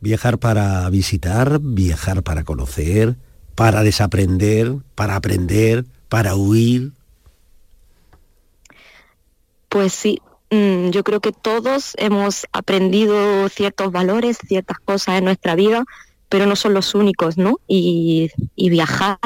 Viajar 0.00 0.38
para 0.38 0.88
visitar, 0.90 1.60
viajar 1.60 2.22
para 2.22 2.42
conocer, 2.42 3.16
para 3.54 3.82
desaprender, 3.82 4.76
para 4.94 5.16
aprender, 5.16 5.84
para 6.08 6.34
huir. 6.34 6.92
Pues 9.68 9.92
sí, 9.92 10.20
mm, 10.50 10.88
yo 10.88 11.04
creo 11.04 11.20
que 11.20 11.32
todos 11.32 11.92
hemos 11.98 12.46
aprendido 12.52 13.48
ciertos 13.50 13.92
valores, 13.92 14.38
ciertas 14.46 14.78
cosas 14.78 15.18
en 15.18 15.24
nuestra 15.24 15.54
vida, 15.54 15.84
pero 16.30 16.46
no 16.46 16.56
son 16.56 16.72
los 16.72 16.94
únicos, 16.94 17.36
¿no? 17.36 17.60
Y, 17.66 18.30
y 18.56 18.70
viajar 18.70 19.18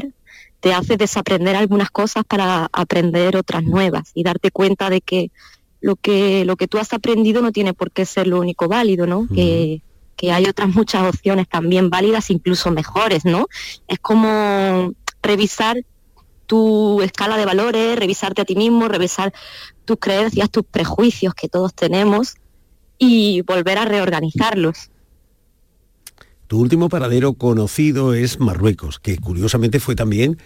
te 0.62 0.72
hace 0.72 0.96
desaprender 0.96 1.56
algunas 1.56 1.90
cosas 1.90 2.22
para 2.24 2.68
aprender 2.72 3.36
otras 3.36 3.64
nuevas 3.64 4.12
y 4.14 4.22
darte 4.22 4.52
cuenta 4.52 4.90
de 4.90 5.00
que 5.00 5.32
lo 5.80 5.96
que 5.96 6.44
lo 6.44 6.54
que 6.54 6.68
tú 6.68 6.78
has 6.78 6.92
aprendido 6.92 7.42
no 7.42 7.50
tiene 7.50 7.74
por 7.74 7.90
qué 7.90 8.06
ser 8.06 8.28
lo 8.28 8.38
único 8.38 8.68
válido, 8.68 9.08
¿no? 9.08 9.26
Que, 9.34 9.82
que 10.14 10.30
hay 10.30 10.44
otras 10.46 10.68
muchas 10.68 11.02
opciones 11.02 11.48
también 11.48 11.90
válidas, 11.90 12.30
incluso 12.30 12.70
mejores, 12.70 13.24
¿no? 13.24 13.48
Es 13.88 13.98
como 13.98 14.92
revisar 15.20 15.84
tu 16.46 17.02
escala 17.02 17.36
de 17.36 17.44
valores, 17.44 17.98
revisarte 17.98 18.42
a 18.42 18.44
ti 18.44 18.54
mismo, 18.54 18.86
revisar 18.86 19.34
tus 19.84 19.96
creencias, 19.98 20.48
tus 20.48 20.64
prejuicios 20.64 21.34
que 21.34 21.48
todos 21.48 21.74
tenemos 21.74 22.36
y 22.98 23.40
volver 23.40 23.78
a 23.78 23.84
reorganizarlos. 23.84 24.91
Tu 26.52 26.58
último 26.58 26.90
paradero 26.90 27.32
conocido 27.32 28.12
es 28.12 28.38
Marruecos, 28.38 28.98
que 28.98 29.16
curiosamente 29.16 29.80
fue 29.80 29.94
también 29.96 30.36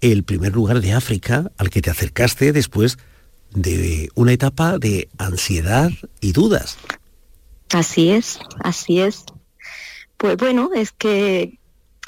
el 0.00 0.22
primer 0.22 0.52
lugar 0.52 0.80
de 0.80 0.92
África 0.92 1.50
al 1.58 1.70
que 1.70 1.82
te 1.82 1.90
acercaste 1.90 2.52
después 2.52 2.98
de 3.50 4.10
una 4.14 4.32
etapa 4.32 4.78
de 4.78 5.08
ansiedad 5.18 5.90
y 6.20 6.30
dudas. 6.30 6.78
Así 7.72 8.10
es, 8.10 8.38
así 8.60 9.00
es. 9.00 9.24
Pues 10.18 10.36
bueno, 10.36 10.70
es 10.72 10.92
que 10.92 11.58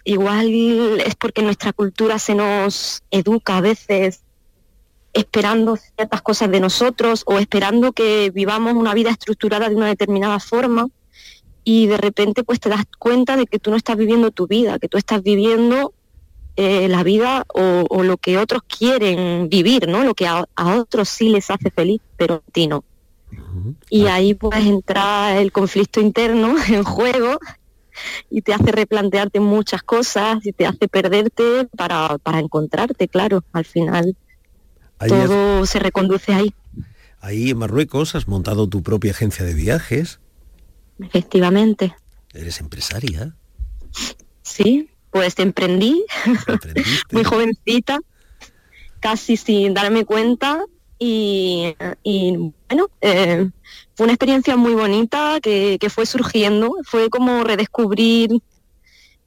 igual 0.05 1.01
es 1.05 1.17
porque 1.17 1.43
nuestra 1.43 1.73
cultura 1.73 2.21
se 2.21 2.37
nos 2.37 3.03
educa 3.11 3.57
a 3.57 3.61
veces 3.61 4.21
esperando 5.15 5.77
ciertas 5.97 6.23
cosas 6.23 6.49
de 6.49 6.61
nosotros 6.61 7.25
o 7.27 7.41
esperando 7.41 7.91
que 7.91 8.31
vivamos 8.31 8.75
una 8.75 8.95
vida 8.95 9.11
estructurada 9.11 9.69
de 9.69 9.75
una 9.75 9.89
determinada 9.89 10.39
forma 10.39 10.87
y 11.65 11.87
de 11.87 11.97
repente 11.97 12.45
pues 12.45 12.61
te 12.61 12.69
das 12.69 12.85
cuenta 12.99 13.37
de 13.37 13.47
que 13.47 13.59
tú 13.59 13.71
no 13.71 13.77
estás 13.77 13.97
viviendo 13.97 14.31
tu 14.31 14.47
vida, 14.47 14.79
que 14.79 14.89
tú 14.89 14.99
estás 14.99 15.23
viviendo 15.23 15.93
eh, 16.57 16.89
la 16.89 17.03
vida 17.03 17.45
o, 17.55 17.85
o 17.89 18.03
lo 18.03 18.17
que 18.19 18.39
otros 18.39 18.63
quieren 18.65 19.49
vivir, 19.49 19.89
¿no? 19.89 20.05
Lo 20.05 20.15
que 20.15 20.27
a, 20.27 20.45
a 20.55 20.77
otros 20.77 21.09
sí 21.09 21.31
les 21.31 21.51
hace 21.51 21.71
feliz, 21.71 22.01
pero 22.17 22.43
a 22.47 22.51
ti 22.53 22.67
no. 22.67 22.85
Y 23.89 24.07
ahí 24.07 24.35
pues 24.35 24.65
entra 24.65 25.41
el 25.41 25.53
conflicto 25.53 26.01
interno 26.01 26.55
en 26.69 26.85
juego 26.85 27.39
y 28.31 28.43
te 28.43 28.55
hace 28.55 28.73
replantearte 28.73 29.41
muchas 29.41 29.83
cosas 29.83 30.45
y 30.45 30.53
te 30.53 30.67
hace 30.67 30.89
perderte 30.89 31.69
para, 31.77 32.19
para 32.19 32.39
encontrarte, 32.39 33.09
claro, 33.09 33.45
al 33.53 33.65
final 33.65 34.17
Ahí, 34.99 35.09
todo 35.09 35.67
se 35.67 35.79
reconduce 35.79 36.33
ahí, 36.33 36.55
ahí 37.21 37.51
en 37.51 37.59
Marruecos 37.59 38.15
has 38.15 38.29
montado 38.29 38.69
tu 38.69 38.83
propia 38.83 39.11
agencia 39.11 39.45
de 39.45 39.55
viajes, 39.55 40.21
efectivamente. 41.03 41.95
eres 42.33 42.61
empresaria. 42.61 43.35
Sí, 44.43 44.91
pues 45.11 45.39
emprendí 45.39 46.05
muy 47.13 47.25
jovencita, 47.25 48.01
casi 49.01 49.37
sin 49.37 49.75
darme 49.75 50.05
cuenta 50.05 50.65
y, 50.99 51.75
y, 52.03 52.53
bueno, 52.69 52.89
eh, 53.01 53.51
fue 53.95 54.05
una 54.05 54.13
experiencia 54.13 54.57
muy 54.57 54.75
bonita 54.75 55.41
que, 55.43 55.77
que 55.81 55.91
fue 55.91 56.07
surgiendo, 56.07 56.77
fue 56.85 57.11
como 57.11 57.43
redescubrir, 57.43 58.41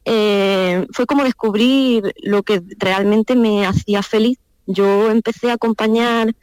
eh, 0.05 0.87
fue 0.91 1.05
como 1.05 1.23
descubrir 1.23 2.13
lo 2.21 2.43
que 2.43 2.63
realmente 2.77 3.35
me 3.35 3.65
hacía 3.65 4.03
feliz. 4.03 4.37
Yo 4.67 5.11
empecé 5.11 5.51
a 5.51 5.55
acompañar 5.55 6.33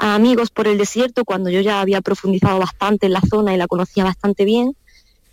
a 0.00 0.14
amigos 0.14 0.50
por 0.50 0.66
el 0.66 0.78
desierto 0.78 1.26
cuando 1.26 1.50
yo 1.50 1.60
ya 1.60 1.82
había 1.82 2.00
profundizado 2.00 2.58
bastante 2.58 3.06
en 3.06 3.12
la 3.12 3.20
zona 3.20 3.52
y 3.52 3.58
la 3.58 3.66
conocía 3.66 4.02
bastante 4.02 4.46
bien 4.46 4.74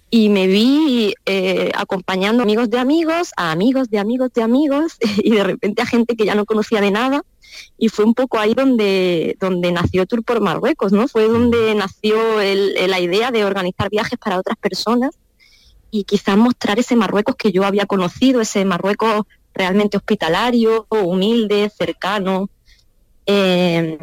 y 0.10 0.28
me 0.28 0.48
vi 0.48 1.14
eh, 1.26 1.72
acompañando 1.74 2.44
amigos 2.44 2.70
de 2.70 2.78
amigos, 2.78 3.32
a 3.38 3.52
amigos 3.52 3.90
de 3.90 4.00
amigos 4.00 4.34
de 4.34 4.44
amigos 4.44 4.98
y 5.24 5.32
de 5.32 5.44
repente 5.46 5.82
a 5.82 5.86
gente 5.86 6.18
que 6.18 6.26
ya 6.26 6.36
no 6.36 6.46
conocía 6.46 6.82
de 6.82 6.92
nada 6.92 7.24
y 7.78 7.88
fue 7.88 8.04
un 8.04 8.14
poco 8.14 8.40
ahí 8.40 8.54
donde, 8.54 9.38
donde 9.40 9.72
nació 9.72 10.06
Tour 10.06 10.24
por 10.26 10.42
Marruecos, 10.42 10.92
¿no? 10.92 11.08
Fue 11.08 11.30
donde 11.30 11.74
nació 11.74 12.18
la 12.42 13.00
idea 13.00 13.32
de 13.32 13.46
organizar 13.46 13.90
viajes 13.90 14.20
para 14.20 14.38
otras 14.38 14.58
personas 14.58 15.12
y 15.92 16.04
quizás 16.04 16.38
mostrar 16.38 16.78
ese 16.78 16.98
Marruecos 16.98 17.38
que 17.38 17.54
yo 17.54 17.64
había 17.64 17.86
conocido, 17.86 18.42
ese 18.42 18.66
Marruecos 18.66 19.24
realmente 19.54 19.96
hospitalario, 19.96 20.88
humilde, 20.90 21.72
cercano. 21.76 22.50
Eh, 23.26 23.98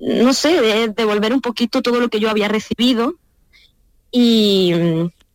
no 0.00 0.32
sé, 0.32 0.88
devolver 0.96 1.32
un 1.32 1.40
poquito 1.40 1.82
todo 1.82 2.00
lo 2.00 2.08
que 2.08 2.20
yo 2.20 2.30
había 2.30 2.48
recibido 2.48 3.14
y, 4.10 4.72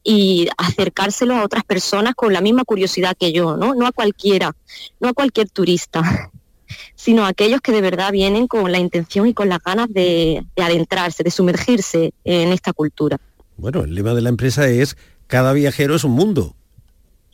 y 0.03 0.47
acercárselo 0.57 1.35
a 1.35 1.43
otras 1.43 1.63
personas 1.63 2.15
con 2.15 2.33
la 2.33 2.41
misma 2.41 2.63
curiosidad 2.63 3.15
que 3.17 3.31
yo, 3.31 3.57
¿no? 3.57 3.75
No 3.75 3.87
a 3.87 3.91
cualquiera, 3.91 4.55
no 4.99 5.09
a 5.09 5.13
cualquier 5.13 5.49
turista, 5.49 6.31
sino 6.95 7.25
a 7.25 7.29
aquellos 7.29 7.61
que 7.61 7.71
de 7.71 7.81
verdad 7.81 8.11
vienen 8.11 8.47
con 8.47 8.71
la 8.71 8.79
intención 8.79 9.27
y 9.27 9.33
con 9.33 9.49
las 9.49 9.59
ganas 9.63 9.87
de, 9.91 10.45
adentrarse, 10.57 11.23
de 11.23 11.31
sumergirse 11.31 12.13
en 12.23 12.51
esta 12.51 12.73
cultura. 12.73 13.19
Bueno, 13.57 13.83
el 13.83 13.95
lema 13.95 14.13
de 14.13 14.21
la 14.21 14.29
empresa 14.29 14.67
es 14.67 14.97
cada 15.27 15.53
viajero 15.53 15.95
es 15.95 16.03
un 16.03 16.11
mundo. 16.11 16.55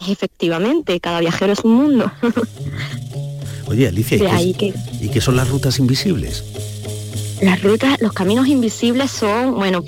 Efectivamente, 0.07 0.99
cada 0.99 1.19
viajero 1.19 1.53
es 1.53 1.59
un 1.59 1.73
mundo. 1.73 2.11
Oye, 3.67 3.87
Alicia, 3.87 4.41
¿y 4.41 4.53
qué, 4.53 4.73
¿y 4.99 5.09
qué 5.09 5.21
son 5.21 5.35
las 5.35 5.49
rutas 5.49 5.79
invisibles? 5.79 6.43
Las 7.41 7.61
rutas, 7.63 7.99
los 8.01 8.13
caminos 8.13 8.47
invisibles 8.47 9.11
son, 9.11 9.55
bueno, 9.55 9.83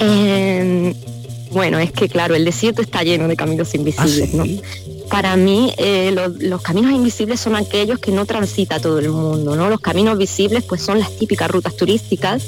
eh, 0.00 0.94
bueno, 1.50 1.78
es 1.78 1.90
que 1.90 2.08
claro, 2.08 2.34
el 2.34 2.44
desierto 2.44 2.82
está 2.82 3.02
lleno 3.02 3.28
de 3.28 3.36
caminos 3.36 3.74
invisibles, 3.74 4.30
¿Ah, 4.34 4.36
¿no? 4.36 4.44
Para 5.08 5.36
mí, 5.36 5.72
eh, 5.78 6.14
los, 6.40 6.60
caminos 6.62 6.92
invisibles 6.92 7.40
son 7.40 7.54
aquellos 7.54 7.98
que 8.00 8.10
no 8.10 8.26
transita 8.26 8.80
todo 8.80 8.98
el 8.98 9.08
mundo, 9.08 9.54
¿no? 9.54 9.70
Los 9.70 9.80
caminos 9.80 10.18
visibles, 10.18 10.64
pues 10.64 10.82
son 10.82 10.98
las 10.98 11.16
típicas 11.16 11.50
rutas 11.50 11.76
turísticas, 11.76 12.42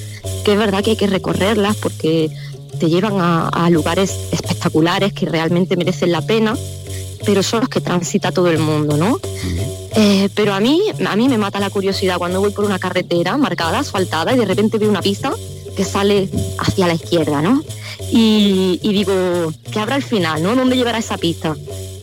que 0.45 0.53
es 0.53 0.59
verdad 0.59 0.83
que 0.83 0.91
hay 0.91 0.97
que 0.97 1.07
recorrerlas 1.07 1.77
porque 1.77 2.31
te 2.79 2.89
llevan 2.89 3.15
a, 3.19 3.71
lugares 3.71 4.15
espectaculares 4.33 5.13
que 5.13 5.27
realmente 5.27 5.77
merecen 5.77 6.13
la 6.13 6.21
pena, 6.21 6.57
pero 7.29 7.43
son 7.43 7.61
los 7.61 7.69
que 7.69 7.83
transita 7.83 8.33
todo 8.33 8.49
el 8.49 8.59
mundo, 8.59 8.97
¿no? 8.97 9.21
Eh, 9.95 10.31
pero 10.35 10.55
a 10.55 10.61
mí, 10.61 10.81
a 11.07 11.15
mí 11.15 11.29
me 11.29 11.37
mata 11.37 11.61
la 11.61 11.69
curiosidad 11.69 12.17
cuando 12.17 12.41
voy 12.41 12.53
por 12.53 12.65
una 12.65 12.79
carretera 12.79 13.37
marcada, 13.37 13.81
asfaltada, 13.81 14.33
y 14.33 14.39
de 14.39 14.47
repente 14.47 14.79
veo 14.79 14.89
una 14.89 15.03
pista 15.03 15.35
que 15.77 15.85
sale 15.85 16.31
hacia 16.59 16.87
la 16.87 16.95
izquierda, 16.95 17.43
¿no? 17.43 17.63
y, 18.11 18.79
digo, 18.83 19.53
¿qué 19.71 19.79
habrá 19.79 19.97
al 19.97 20.03
final? 20.03 20.43
¿no? 20.43 20.55
¿Dónde 20.55 20.75
llevará 20.75 20.97
esa 20.97 21.19
pista? 21.19 21.55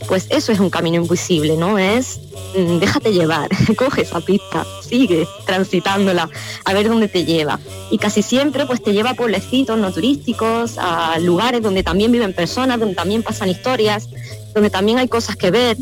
Pues 0.06 0.26
eso 0.30 0.52
es 0.52 0.60
un 0.60 0.70
camino 0.70 0.96
invisible, 0.96 1.56
¿no? 1.56 1.76
Es 1.76 2.20
mm, 2.56 2.78
déjate 2.78 3.12
llevar, 3.12 3.48
coge 3.76 4.02
esa 4.02 4.20
pista, 4.20 4.64
sigue 4.88 5.26
transitándola, 5.44 6.30
a 6.64 6.72
ver 6.72 6.88
dónde 6.88 7.08
te 7.08 7.24
lleva. 7.24 7.58
Y 7.90 7.98
casi 7.98 8.22
siempre 8.22 8.64
pues 8.66 8.80
te 8.80 8.92
lleva 8.92 9.10
a 9.10 9.14
pueblecitos 9.14 9.76
no 9.76 9.92
turísticos, 9.92 10.78
a 10.78 11.18
lugares 11.18 11.62
donde 11.62 11.82
también 11.82 12.12
viven 12.12 12.32
personas, 12.32 12.78
donde 12.78 12.94
también 12.94 13.24
pasan 13.24 13.48
historias, 13.48 14.08
donde 14.56 14.70
también 14.70 14.98
hay 14.98 15.06
cosas 15.06 15.36
que 15.36 15.50
ver. 15.50 15.76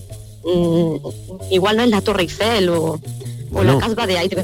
Mm, 0.45 0.97
igual 1.53 1.77
no 1.77 1.85
es 1.85 1.91
la 1.91 2.01
Torre 2.01 2.23
Eiffel 2.23 2.69
o, 2.71 3.01
la 3.63 3.79
casba 3.79 4.05
de 4.05 4.19
Ait 4.19 4.35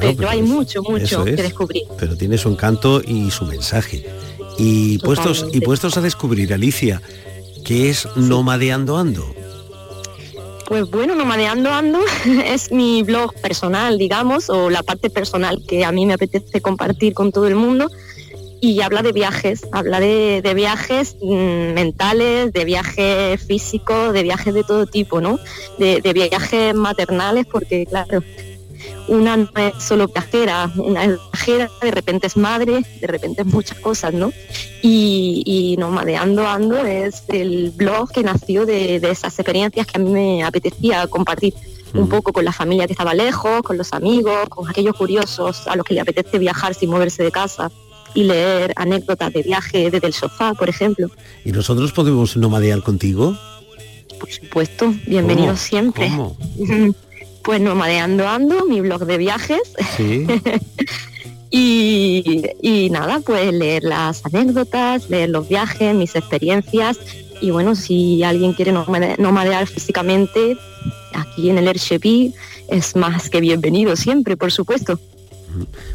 pero 0.00 0.28
hay 0.28 0.42
mucho, 0.42 0.82
mucho 0.82 1.24
que 1.24 1.36
descubrir. 1.36 1.84
Pero 1.96 2.16
tiene 2.16 2.36
su 2.38 2.48
encanto 2.48 3.00
y 3.00 3.30
su 3.30 3.44
mensaje. 3.44 4.04
Y 4.58 4.98
puestos, 4.98 5.46
y 5.52 5.60
puestos 5.60 5.96
a 5.96 6.00
descubrir, 6.00 6.52
Alicia, 6.52 7.00
¿qué 7.64 7.88
es 7.88 8.08
Nomadeando 8.16 8.96
Ando? 8.96 9.32
Pues 10.66 10.90
bueno, 10.90 11.14
Nomadeando 11.14 11.70
Ando 11.70 12.00
es 12.46 12.72
mi 12.72 13.04
blog 13.04 13.32
personal, 13.34 13.96
digamos, 13.96 14.50
o 14.50 14.70
la 14.70 14.82
parte 14.82 15.08
personal 15.08 15.62
que 15.68 15.84
a 15.84 15.92
mí 15.92 16.04
me 16.04 16.14
apetece 16.14 16.60
compartir 16.60 17.14
con 17.14 17.30
todo 17.30 17.46
el 17.46 17.54
mundo. 17.54 17.88
Y 18.60 18.80
habla 18.80 19.02
de 19.02 19.12
viajes, 19.12 19.66
habla 19.72 20.00
de, 20.00 20.52
viajes 20.54 21.16
mm, 21.20 21.74
mentales, 21.74 22.52
de 22.52 22.64
viajes 22.64 23.42
físicos, 23.42 24.12
de 24.12 24.22
viajes 24.22 24.54
de 24.54 24.64
todo 24.64 24.86
tipo, 24.86 25.20
¿no? 25.20 25.38
De, 25.78 26.00
de 26.00 26.12
viajes 26.12 26.74
maternales, 26.74 27.46
porque 27.46 27.86
claro, 27.86 28.22
una 29.08 29.36
no 29.36 29.48
es 29.56 29.82
solo 29.82 30.08
viajera, 30.08 30.70
una 30.76 31.04
es 31.04 31.18
viajera, 31.32 31.70
de 31.80 31.90
repente 31.90 32.26
es 32.26 32.36
madre, 32.36 32.82
de 33.00 33.06
repente 33.06 33.42
es 33.42 33.46
muchas 33.46 33.78
cosas, 33.78 34.12
¿no? 34.12 34.32
Y, 34.82 35.42
y 35.46 35.76
Nomadeando 35.76 36.46
Ando 36.46 36.84
es 36.84 37.22
el 37.28 37.70
blog 37.70 38.10
que 38.10 38.22
nació 38.22 38.66
de, 38.66 38.96
esas 38.96 39.38
experiencias 39.38 39.86
que 39.86 39.98
a 39.98 40.02
mí 40.02 40.10
me 40.10 40.42
apetecía 40.42 41.06
compartir 41.06 41.54
un 41.94 42.08
poco 42.08 42.32
con 42.32 42.44
la 42.44 42.52
familia 42.52 42.86
que 42.86 42.92
estaba 42.92 43.14
lejos, 43.14 43.62
con 43.62 43.78
los 43.78 43.92
amigos, 43.92 44.48
con 44.48 44.68
aquellos 44.68 44.96
curiosos 44.96 45.66
a 45.66 45.76
los 45.76 45.86
que 45.86 45.94
le 45.94 46.00
apetece 46.00 46.38
viajar 46.38 46.74
sin 46.74 46.90
moverse 46.90 47.22
de 47.22 47.30
casa 47.30 47.70
y 48.16 48.24
leer 48.24 48.72
anécdotas 48.76 49.32
de 49.32 49.42
viaje 49.42 49.90
desde 49.90 50.06
el 50.06 50.14
sofá, 50.14 50.54
por 50.54 50.68
ejemplo. 50.68 51.08
¿Y 51.44 51.52
nosotros 51.52 51.92
podemos 51.92 52.36
nomadear 52.36 52.82
contigo? 52.82 53.38
Por 54.18 54.30
supuesto, 54.30 54.94
bienvenido 55.06 55.54
siempre. 55.56 56.10
pues 57.44 57.60
Nomadeando 57.60 58.26
Ando, 58.26 58.64
mi 58.64 58.80
blog 58.80 59.04
de 59.04 59.18
viajes. 59.18 59.60
y, 61.50 62.88
nada, 62.90 63.20
pues 63.20 63.52
leer 63.52 63.84
las 63.84 64.24
anécdotas, 64.24 65.10
leer 65.10 65.28
los 65.28 65.46
viajes, 65.48 65.94
mis 65.94 66.16
experiencias. 66.16 66.98
Y 67.42 67.50
bueno, 67.50 67.74
si 67.74 68.22
alguien 68.22 68.54
quiere 68.54 68.72
nomadear 68.72 69.66
físicamente, 69.66 70.56
aquí 71.12 71.50
en 71.50 71.58
el 71.58 71.68
Airship 71.68 72.32
es 72.68 72.96
más 72.96 73.28
que 73.28 73.40
bienvenido 73.40 73.94
siempre, 73.94 74.38
por 74.38 74.50
supuesto. 74.50 74.98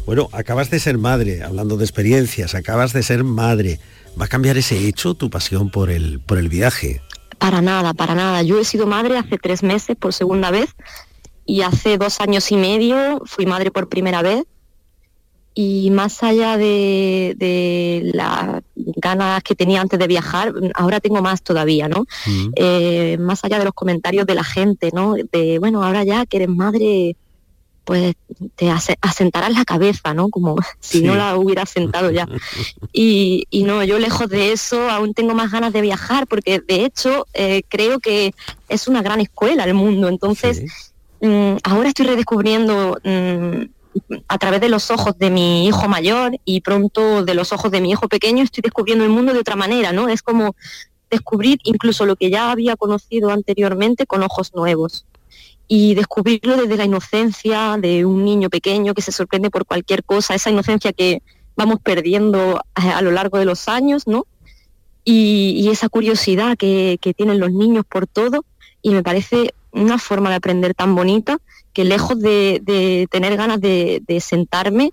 Bueno, 0.06 0.28
acabas 0.32 0.70
de 0.70 0.78
ser 0.78 0.98
madre, 0.98 1.42
hablando 1.42 1.76
de 1.76 1.84
experiencias, 1.84 2.54
acabas 2.54 2.92
de 2.92 3.02
ser 3.02 3.24
madre. 3.24 3.80
¿Va 4.20 4.26
a 4.26 4.28
cambiar 4.28 4.58
ese 4.58 4.86
hecho, 4.86 5.14
tu 5.14 5.30
pasión 5.30 5.70
por 5.70 5.90
el, 5.90 6.20
por 6.20 6.38
el 6.38 6.48
viaje? 6.48 7.00
Para 7.38 7.62
nada, 7.62 7.94
para 7.94 8.14
nada. 8.14 8.42
Yo 8.42 8.58
he 8.60 8.64
sido 8.64 8.86
madre 8.86 9.16
hace 9.16 9.38
tres 9.38 9.62
meses 9.62 9.96
por 9.96 10.12
segunda 10.12 10.50
vez 10.50 10.70
y 11.46 11.62
hace 11.62 11.98
dos 11.98 12.20
años 12.20 12.50
y 12.52 12.56
medio 12.56 13.22
fui 13.24 13.46
madre 13.46 13.70
por 13.70 13.88
primera 13.88 14.22
vez 14.22 14.44
y 15.54 15.90
más 15.90 16.22
allá 16.22 16.56
de, 16.56 18.10
las 18.14 18.62
ganas 18.74 19.42
que 19.42 19.54
tenía 19.54 19.80
antes 19.80 19.98
de 19.98 20.06
viajar, 20.06 20.52
ahora 20.74 21.00
tengo 21.00 21.20
más 21.20 21.42
todavía, 21.42 21.88
¿no? 21.88 22.06
Eh, 22.56 23.18
más 23.18 23.44
allá 23.44 23.58
de 23.58 23.66
los 23.66 23.74
comentarios 23.74 24.26
de 24.26 24.34
la 24.34 24.44
gente, 24.44 24.90
¿no? 24.94 25.14
De, 25.14 25.58
bueno, 25.58 25.84
ahora 25.84 26.04
ya 26.04 26.24
que 26.24 26.38
eres 26.38 26.48
madre, 26.48 27.16
pues 27.84 28.14
te 28.56 28.70
asentarás 28.70 29.52
la 29.52 29.64
cabeza, 29.64 30.14
¿no? 30.14 30.28
Como 30.28 30.56
si 30.80 31.02
no 31.02 31.14
la 31.14 31.36
hubiera 31.36 31.66
sentado 31.66 32.10
ya. 32.10 32.26
Y, 32.94 33.46
no, 33.64 33.82
yo 33.84 33.98
lejos 33.98 34.28
de 34.28 34.52
eso 34.52 34.90
aún 34.90 35.14
tengo 35.14 35.34
más 35.34 35.50
ganas 35.50 35.72
de 35.72 35.80
viajar, 35.80 36.26
porque 36.26 36.60
de 36.60 36.84
hecho 36.84 37.26
eh, 37.32 37.62
creo 37.68 38.00
que 38.00 38.34
es 38.68 38.88
una 38.88 39.02
gran 39.02 39.20
escuela 39.20 39.64
el 39.64 39.74
mundo, 39.74 40.08
entonces... 40.08 40.62
Mm, 41.24 41.58
ahora 41.62 41.88
estoy 41.88 42.06
redescubriendo 42.06 42.98
mm, 43.04 43.62
a 44.28 44.38
través 44.38 44.60
de 44.60 44.68
los 44.68 44.90
ojos 44.90 45.16
de 45.18 45.30
mi 45.30 45.66
hijo 45.68 45.88
mayor 45.88 46.32
y 46.44 46.60
pronto 46.62 47.24
de 47.24 47.34
los 47.34 47.52
ojos 47.52 47.70
de 47.70 47.80
mi 47.80 47.90
hijo 47.90 48.08
pequeño 48.08 48.42
estoy 48.42 48.62
descubriendo 48.62 49.04
el 49.04 49.10
mundo 49.10 49.32
de 49.32 49.38
otra 49.38 49.56
manera, 49.56 49.92
¿no? 49.92 50.08
Es 50.08 50.22
como 50.22 50.56
descubrir 51.10 51.58
incluso 51.64 52.06
lo 52.06 52.16
que 52.16 52.30
ya 52.30 52.50
había 52.50 52.74
conocido 52.74 53.30
anteriormente 53.30 54.06
con 54.06 54.22
ojos 54.22 54.54
nuevos 54.54 55.04
y 55.68 55.94
descubrirlo 55.94 56.56
desde 56.56 56.76
la 56.76 56.84
inocencia 56.84 57.76
de 57.78 58.04
un 58.04 58.24
niño 58.24 58.50
pequeño 58.50 58.94
que 58.94 59.02
se 59.02 59.12
sorprende 59.12 59.50
por 59.50 59.64
cualquier 59.64 60.04
cosa, 60.04 60.34
esa 60.34 60.50
inocencia 60.50 60.92
que 60.92 61.22
vamos 61.56 61.78
perdiendo 61.80 62.60
a, 62.74 63.02
lo 63.02 63.10
largo 63.10 63.38
de 63.38 63.44
los 63.44 63.68
años, 63.68 64.06
¿no? 64.06 64.26
Y, 65.04 65.68
esa 65.70 65.88
curiosidad 65.88 66.56
que, 66.56 66.98
que, 67.00 67.14
tienen 67.14 67.40
los 67.40 67.50
niños 67.50 67.84
por 67.88 68.06
todo, 68.06 68.44
y 68.82 68.90
me 68.90 69.02
parece 69.02 69.54
una 69.72 69.98
forma 69.98 70.30
de 70.30 70.36
aprender 70.36 70.74
tan 70.74 70.94
bonita 70.94 71.38
que 71.72 71.84
lejos 71.84 72.18
de, 72.20 73.08
tener 73.10 73.36
ganas 73.36 73.60
de, 73.60 74.18
sentarme, 74.20 74.92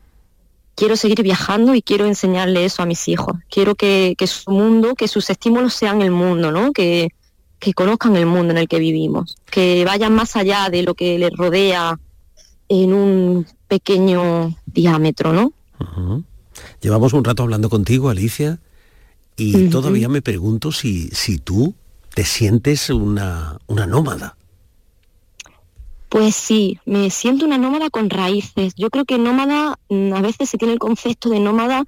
quiero 0.75 0.95
seguir 0.95 1.21
viajando 1.21 1.75
y 1.75 1.81
quiero 1.81 2.05
enseñarle 2.05 2.65
eso 2.65 2.81
a 2.81 2.85
mis 2.85 3.07
hijos. 3.07 3.35
Quiero 3.49 3.75
que, 3.75 4.15
su 4.25 4.51
mundo, 4.51 4.95
que 4.95 5.07
sus 5.07 5.29
estímulos 5.29 5.73
sean 5.73 6.01
el 6.01 6.11
mundo, 6.11 6.51
¿no? 6.51 6.71
Que, 6.71 7.09
conozcan 7.75 8.15
el 8.15 8.25
mundo 8.25 8.51
en 8.51 8.57
el 8.57 8.67
que 8.67 8.79
vivimos, 8.79 9.37
que 9.49 9.83
vayan 9.85 10.13
más 10.13 10.35
allá 10.35 10.69
de 10.69 10.83
lo 10.83 10.93
que 10.95 11.19
les 11.19 11.31
rodea 11.31 11.99
en 12.69 12.93
un 12.93 13.45
pequeño 13.67 14.55
diámetro, 14.65 15.33
¿no? 15.33 15.53
Llevamos 16.81 17.13
un 17.13 17.23
rato 17.23 17.43
hablando 17.43 17.69
contigo, 17.69 18.09
Alicia, 18.09 18.59
y 19.35 19.69
todavía 19.69 20.09
me 20.09 20.21
pregunto 20.21 20.71
si, 20.71 21.09
si 21.09 21.37
tú 21.37 21.73
te 22.13 22.25
sientes 22.25 22.89
una, 22.89 23.57
una 23.67 23.85
nómada. 23.85 24.35
Pues 26.09 26.35
sí, 26.35 26.79
me 26.85 27.09
siento 27.11 27.45
una 27.45 27.57
nómada 27.57 27.89
con 27.89 28.09
raíces. 28.09 28.73
Yo 28.75 28.89
creo 28.89 29.05
que 29.05 29.17
nómada, 29.17 29.79
a 29.89 30.21
veces 30.21 30.49
se 30.49 30.57
tiene 30.57 30.73
el 30.73 30.79
concepto 30.79 31.29
de 31.29 31.39
nómada 31.39 31.85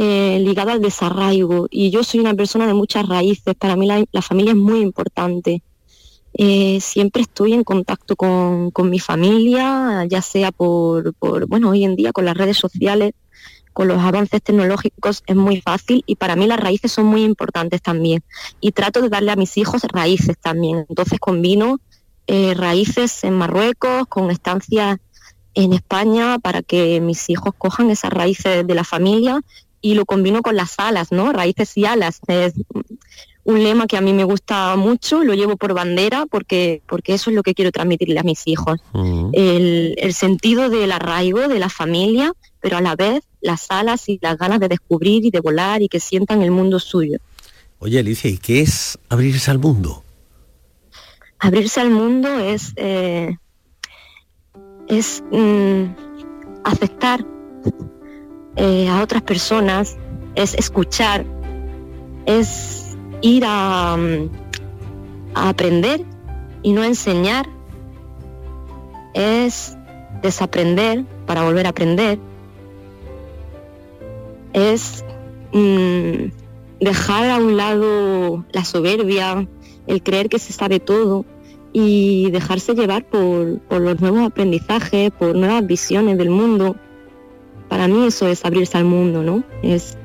eh, 0.00 0.38
ligado 0.38 0.70
al 0.70 0.80
desarraigo 0.80 1.66
y 1.72 1.90
yo 1.90 2.04
soy 2.04 2.20
una 2.20 2.32
persona 2.32 2.68
de 2.68 2.72
muchas 2.74 3.08
raíces, 3.08 3.56
para 3.56 3.74
mí 3.74 3.84
la, 3.84 4.22
familia 4.22 4.52
es 4.52 4.56
muy 4.56 4.78
importante. 4.78 5.60
Eh, 6.34 6.78
siempre 6.80 7.22
estoy 7.22 7.52
en 7.52 7.64
contacto 7.64 8.14
con, 8.14 8.70
con 8.70 8.90
mi 8.90 9.00
familia, 9.00 10.04
ya 10.08 10.22
sea 10.22 10.52
por, 10.52 11.14
por, 11.14 11.48
bueno, 11.48 11.70
hoy 11.70 11.82
en 11.82 11.96
día 11.96 12.12
con 12.12 12.26
las 12.26 12.36
redes 12.36 12.58
sociales, 12.58 13.12
con 13.72 13.88
los 13.88 13.98
avances 13.98 14.40
tecnológicos 14.40 15.24
es 15.26 15.34
muy 15.34 15.60
fácil 15.60 16.04
y 16.06 16.14
para 16.14 16.36
mí 16.36 16.46
las 16.46 16.60
raíces 16.60 16.92
son 16.92 17.06
muy 17.06 17.24
importantes 17.24 17.82
también. 17.82 18.22
Y 18.60 18.70
trato 18.70 19.02
de 19.02 19.08
darle 19.08 19.32
a 19.32 19.36
mis 19.36 19.56
hijos 19.56 19.82
raíces 19.82 20.36
también. 20.40 20.86
Entonces 20.88 21.18
combino 21.18 21.80
eh, 22.28 22.54
raíces 22.54 23.24
en 23.24 23.34
Marruecos 23.34 24.06
con 24.06 24.30
estancias 24.30 24.98
en 25.54 25.72
España 25.72 26.38
para 26.38 26.62
que 26.62 27.00
mis 27.00 27.28
hijos 27.30 27.52
cojan 27.58 27.90
esas 27.90 28.12
raíces 28.12 28.64
de 28.64 28.74
la 28.76 28.84
familia 28.84 29.42
y 29.80 29.94
lo 29.94 30.04
combino 30.04 30.42
con 30.42 30.56
las 30.56 30.78
alas, 30.78 31.12
¿no? 31.12 31.32
Raíces 31.32 31.76
y 31.76 31.84
alas. 31.84 32.20
Es 32.26 32.54
un 33.44 33.62
lema 33.62 33.86
que 33.86 33.96
a 33.96 34.00
mí 34.00 34.12
me 34.12 34.24
gusta 34.24 34.76
mucho, 34.76 35.24
lo 35.24 35.32
llevo 35.34 35.56
por 35.56 35.72
bandera 35.72 36.26
porque, 36.26 36.82
porque 36.86 37.14
eso 37.14 37.30
es 37.30 37.36
lo 37.36 37.42
que 37.42 37.54
quiero 37.54 37.72
transmitirle 37.72 38.18
a 38.20 38.22
mis 38.22 38.46
hijos. 38.46 38.78
el, 39.32 39.94
el 39.96 40.14
sentido 40.14 40.68
del 40.68 40.92
arraigo 40.92 41.48
de 41.48 41.58
la 41.58 41.70
familia, 41.70 42.32
pero 42.60 42.76
a 42.76 42.80
la 42.80 42.94
vez 42.94 43.24
las 43.40 43.70
alas 43.70 44.08
y 44.08 44.18
las 44.20 44.36
ganas 44.36 44.60
de 44.60 44.68
descubrir 44.68 45.24
y 45.24 45.30
de 45.30 45.40
volar 45.40 45.80
y 45.82 45.88
que 45.88 46.00
sientan 46.00 46.42
el 46.42 46.50
mundo 46.50 46.78
suyo. 46.78 47.18
Oye, 47.78 47.98
Alicia, 47.98 48.28
¿y 48.28 48.38
qué 48.38 48.60
es 48.60 48.98
abrirse 49.08 49.50
al 49.50 49.58
mundo? 49.58 50.04
Abrirse 51.38 51.80
al 51.80 51.90
mundo 51.90 52.28
es, 52.40 52.72
eh, 52.76 53.36
es 54.88 55.22
mm, 55.30 55.84
aceptar 56.64 57.24
eh, 58.56 58.88
a 58.88 59.02
otras 59.02 59.22
personas, 59.22 59.96
es 60.34 60.54
escuchar, 60.54 61.24
es 62.26 62.96
ir 63.22 63.44
a, 63.46 63.96
mm, 63.96 64.30
a 65.34 65.48
aprender 65.48 66.04
y 66.62 66.72
no 66.72 66.84
enseñar, 66.84 67.48
es 69.14 69.76
desaprender 70.22 71.04
para 71.26 71.44
volver 71.44 71.66
a 71.66 71.70
aprender, 71.70 72.18
es 74.52 75.04
mm, 75.52 76.30
dejar 76.80 77.30
a 77.30 77.36
un 77.36 77.56
lado 77.56 78.44
la 78.52 78.64
soberbia, 78.64 79.46
el 79.86 80.02
creer 80.02 80.28
que 80.28 80.38
se 80.38 80.52
sabe 80.52 80.80
todo 80.80 81.24
y 81.72 82.30
dejarse 82.30 82.74
llevar 82.74 83.04
por, 83.04 83.58
por 83.60 83.80
los 83.80 84.00
nuevos 84.00 84.22
aprendizajes, 84.22 85.10
por 85.10 85.34
nuevas 85.34 85.66
visiones 85.66 86.18
del 86.18 86.30
mundo. 86.30 86.76
Para 87.68 87.88
mí 87.88 88.06
eso 88.06 88.26
es 88.28 88.44
abrirse 88.44 88.78
al 88.78 88.84
mundo, 88.84 89.22
¿no? 89.22 89.44
Es 89.62 89.96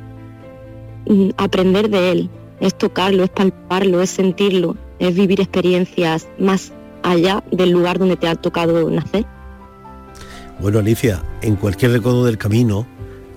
mm, 1.08 1.30
aprender 1.38 1.90
de 1.90 2.12
él, 2.12 2.30
es 2.60 2.78
tocarlo, 2.78 3.24
es 3.24 3.30
palparlo, 3.30 4.02
es 4.02 4.10
sentirlo, 4.10 4.76
es 5.00 5.16
vivir 5.16 5.42
experiencias 5.42 6.28
más 6.40 6.74
allá 7.04 7.44
del 7.52 7.72
lugar 7.72 8.00
donde 8.00 8.18
te 8.18 8.28
ha 8.28 8.36
tocado 8.36 8.90
nacer. 8.90 9.26
Bueno, 10.60 10.80
Alicia, 10.80 11.24
en 11.42 11.56
cualquier 11.56 11.92
recodo 11.92 12.26
del 12.26 12.38
camino, 12.38 12.86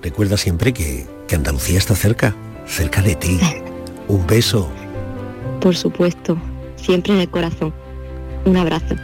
recuerda 0.01 0.37
siempre 0.37 0.73
que, 0.73 1.05
que 1.27 1.35
Andalucía 1.35 1.77
está 1.77 1.95
cerca, 1.95 2.35
cerca 2.65 3.01
de 3.01 3.15
ti. 3.15 3.39
Un 4.07 4.25
beso. 4.25 4.69
Por 5.59 5.75
supuesto, 5.75 6.37
siempre 6.75 7.13
en 7.13 7.21
el 7.21 7.29
corazón. 7.29 7.73
Un 8.45 8.55
abrazo. 8.55 8.95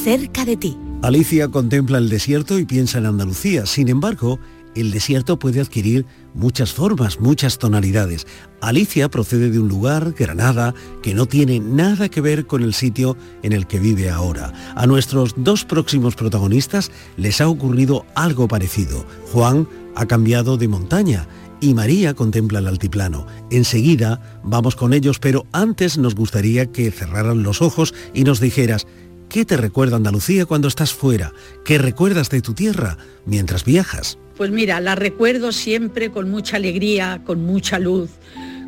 cerca 0.03 0.43
de 0.43 0.57
ti. 0.57 0.77
Alicia 1.01 1.47
contempla 1.47 1.97
el 1.97 2.09
desierto 2.09 2.59
y 2.59 2.65
piensa 2.65 2.97
en 2.97 3.05
Andalucía. 3.05 3.65
Sin 3.65 3.87
embargo, 3.87 4.37
el 4.75 4.91
desierto 4.91 5.39
puede 5.39 5.61
adquirir 5.61 6.05
muchas 6.33 6.73
formas, 6.73 7.21
muchas 7.21 7.57
tonalidades. 7.57 8.27
Alicia 8.59 9.09
procede 9.09 9.49
de 9.49 9.59
un 9.59 9.69
lugar, 9.69 10.11
Granada, 10.11 10.75
que 11.01 11.13
no 11.13 11.25
tiene 11.25 11.61
nada 11.61 12.09
que 12.09 12.19
ver 12.19 12.47
con 12.47 12.63
el 12.63 12.73
sitio 12.73 13.15
en 13.43 13.53
el 13.53 13.65
que 13.65 13.79
vive 13.79 14.09
ahora. 14.09 14.51
A 14.75 14.87
nuestros 14.87 15.35
dos 15.37 15.63
próximos 15.63 16.15
protagonistas 16.15 16.91
les 17.15 17.39
ha 17.39 17.47
ocurrido 17.47 18.05
algo 18.13 18.49
parecido. 18.49 19.05
Juan 19.31 19.69
ha 19.95 20.05
cambiado 20.05 20.57
de 20.57 20.67
montaña 20.67 21.27
y 21.61 21.73
María 21.73 22.13
contempla 22.13 22.59
el 22.59 22.67
altiplano. 22.67 23.25
Enseguida 23.51 24.19
vamos 24.43 24.75
con 24.75 24.93
ellos, 24.93 25.19
pero 25.19 25.45
antes 25.53 25.97
nos 25.97 26.15
gustaría 26.15 26.65
que 26.65 26.91
cerraran 26.91 27.43
los 27.43 27.61
ojos 27.61 27.93
y 28.13 28.23
nos 28.23 28.39
dijeras, 28.41 28.87
¿qué 29.29 29.45
te 29.45 29.55
recuerda 29.57 29.95
Andalucía 29.97 30.45
cuando 30.45 30.67
estás 30.67 30.91
fuera? 30.93 31.31
¿Qué 31.63 31.77
recuerdas 31.77 32.29
de 32.29 32.41
tu 32.41 32.53
tierra 32.53 32.97
mientras 33.25 33.63
viajas? 33.63 34.17
Pues 34.35 34.51
mira, 34.51 34.81
la 34.81 34.95
recuerdo 34.95 35.51
siempre 35.51 36.09
con 36.11 36.29
mucha 36.31 36.57
alegría, 36.57 37.21
con 37.25 37.45
mucha 37.45 37.77
luz, 37.79 38.09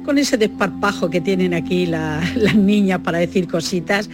con 0.06 0.18
ese 0.18 0.38
desparpajo 0.38 1.10
que 1.10 1.20
tienen 1.20 1.54
aquí 1.54 1.86
la- 1.88 2.22
las 2.36 2.56
niñas 2.56 3.00
para 3.04 3.18
decir 3.20 3.48
cositas. 3.48 4.10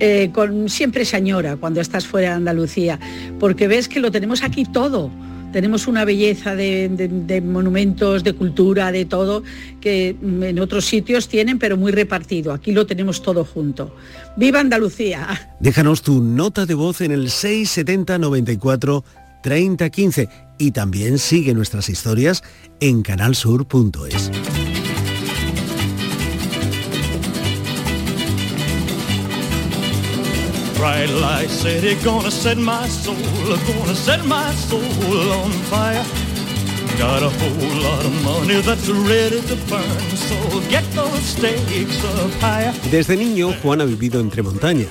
eh, 0.00 0.30
con 0.32 0.68
siempre 0.68 1.04
se 1.04 1.16
añora 1.16 1.56
cuando 1.56 1.80
estás 1.80 2.06
fuera 2.06 2.28
de 2.28 2.34
Andalucía, 2.36 3.00
porque 3.40 3.66
ves 3.66 3.88
que 3.88 3.98
lo 3.98 4.12
tenemos 4.12 4.44
aquí 4.44 4.64
todo. 4.64 5.10
Tenemos 5.52 5.86
una 5.86 6.04
belleza 6.04 6.54
de, 6.54 7.42
monumentos, 7.44 8.22
de 8.22 8.34
cultura, 8.34 8.92
de 8.92 9.04
todo, 9.04 9.42
que 9.80 10.16
mm, 10.20 10.42
en 10.42 10.58
otros 10.58 10.84
sitios 10.84 11.28
tienen, 11.28 11.58
pero 11.58 11.76
muy 11.76 11.92
repartido. 11.92 12.52
Aquí 12.52 12.72
lo 12.72 12.86
tenemos 12.86 13.22
todo 13.22 13.44
junto. 13.44 13.94
¡Viva 14.36 14.60
Andalucía! 14.60 15.56
Déjanos 15.60 16.02
tu 16.02 16.22
nota 16.22 16.66
de 16.66 16.74
voz 16.74 17.00
en 17.00 17.12
el 17.12 17.30
670 17.30 18.18
94 18.18 19.04
30 19.42 19.90
15 19.90 20.28
y 20.58 20.72
también 20.72 21.18
sigue 21.18 21.54
nuestras 21.54 21.88
historias 21.88 22.42
en 22.80 23.02
canalsur.es. 23.02 24.30
Bright 30.78 31.10
light 31.10 31.50
city 31.50 31.96
gonna 32.04 32.30
set 32.30 32.56
my 32.56 32.88
soul, 32.88 33.16
gonna 33.66 33.96
set 33.96 34.24
my 34.24 34.54
soul 34.54 35.32
on 35.32 35.50
fire. 35.68 36.04
Got 36.96 37.24
a 37.24 37.30
whole 37.30 37.82
lot 37.82 38.04
of 38.04 38.12
money 38.22 38.62
that's 38.62 38.88
ready 38.88 39.40
to 39.40 39.56
burn, 39.68 39.82
so 40.14 40.36
get 40.70 40.84
those 40.94 41.20
stakes 41.20 41.98
up 42.04 42.30
higher. 42.40 42.72
Desde 42.92 43.16
niño, 43.16 43.54
Juan 43.60 43.80
ha 43.80 43.86
vivido 43.86 44.20
entre 44.20 44.44
montañas. 44.44 44.86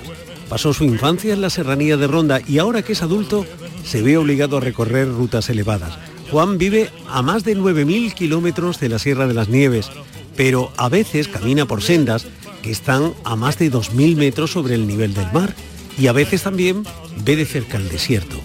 Pasó 0.49 0.73
su 0.73 0.83
infancia 0.83 1.33
en 1.33 1.39
la 1.39 1.49
serranía 1.49 1.95
de 1.95 2.07
Ronda 2.07 2.41
y 2.45 2.57
ahora 2.57 2.81
que 2.81 2.91
es 2.91 3.01
adulto, 3.01 3.45
se 3.85 4.01
ve 4.01 4.17
obligado 4.17 4.57
a 4.57 4.59
recorrer 4.59 5.07
rutas 5.07 5.49
elevadas. 5.49 5.97
Juan 6.29 6.57
vive 6.57 6.89
a 7.07 7.21
más 7.21 7.45
de 7.45 7.55
9.000 7.55 8.13
kilómetros 8.13 8.81
de 8.81 8.89
la 8.89 8.99
Sierra 8.99 9.25
de 9.25 9.33
las 9.33 9.47
Nieves, 9.47 9.89
pero 10.35 10.69
a 10.75 10.89
veces 10.89 11.29
camina 11.29 11.65
por 11.65 11.81
sendas 11.81 12.27
que 12.61 12.71
están 12.71 13.13
a 13.23 13.37
más 13.37 13.57
de 13.57 13.71
2.000 13.71 14.17
metros 14.17 14.51
sobre 14.51 14.75
el 14.75 14.85
nivel 14.85 15.13
del 15.13 15.31
mar 15.31 15.55
y 15.97 16.07
a 16.07 16.11
veces 16.11 16.43
también 16.43 16.83
ve 17.23 17.35
de 17.35 17.45
cerca 17.45 17.77
el 17.77 17.89
desierto. 17.89 18.39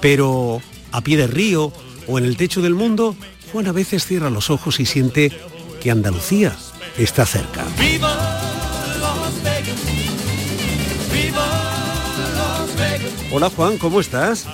Pero 0.00 0.60
a 0.90 1.00
pie 1.00 1.16
de 1.16 1.26
río 1.26 1.72
o 2.06 2.18
en 2.18 2.24
el 2.24 2.36
techo 2.36 2.60
del 2.60 2.74
mundo, 2.74 3.16
Juan 3.52 3.66
a 3.66 3.72
veces 3.72 4.06
cierra 4.06 4.30
los 4.30 4.50
ojos 4.50 4.80
y 4.80 4.86
siente 4.86 5.32
que 5.80 5.90
Andalucía 5.90 6.56
está 6.98 7.26
cerca. 7.26 7.64
Hola 13.32 13.48
Juan, 13.48 13.78
¿cómo 13.78 14.00
estás? 14.00 14.46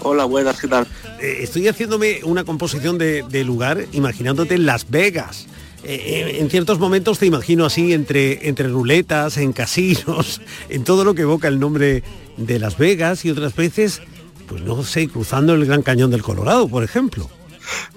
Hola, 0.00 0.24
buenas, 0.24 0.60
¿qué 0.60 0.68
tal? 0.68 0.86
Eh, 1.20 1.38
estoy 1.40 1.68
haciéndome 1.68 2.20
una 2.24 2.44
composición 2.44 2.96
de, 2.96 3.22
de 3.22 3.44
lugar 3.44 3.86
imaginándote 3.92 4.56
Las 4.58 4.90
Vegas. 4.90 5.46
Eh, 5.86 6.38
en 6.40 6.48
ciertos 6.48 6.78
momentos 6.78 7.18
te 7.18 7.26
imagino 7.26 7.66
así 7.66 7.92
entre, 7.92 8.48
entre 8.48 8.68
ruletas, 8.68 9.36
en 9.36 9.52
casinos, 9.52 10.40
en 10.68 10.82
todo 10.82 11.04
lo 11.04 11.14
que 11.14 11.22
evoca 11.22 11.48
el 11.48 11.60
nombre 11.60 12.02
de 12.38 12.58
Las 12.58 12.78
Vegas 12.78 13.24
y 13.24 13.30
otras 13.30 13.54
veces, 13.54 14.00
pues 14.48 14.62
no 14.62 14.82
sé, 14.82 15.08
cruzando 15.08 15.54
el 15.54 15.66
Gran 15.66 15.82
Cañón 15.82 16.10
del 16.10 16.22
Colorado, 16.22 16.68
por 16.68 16.84
ejemplo. 16.84 17.28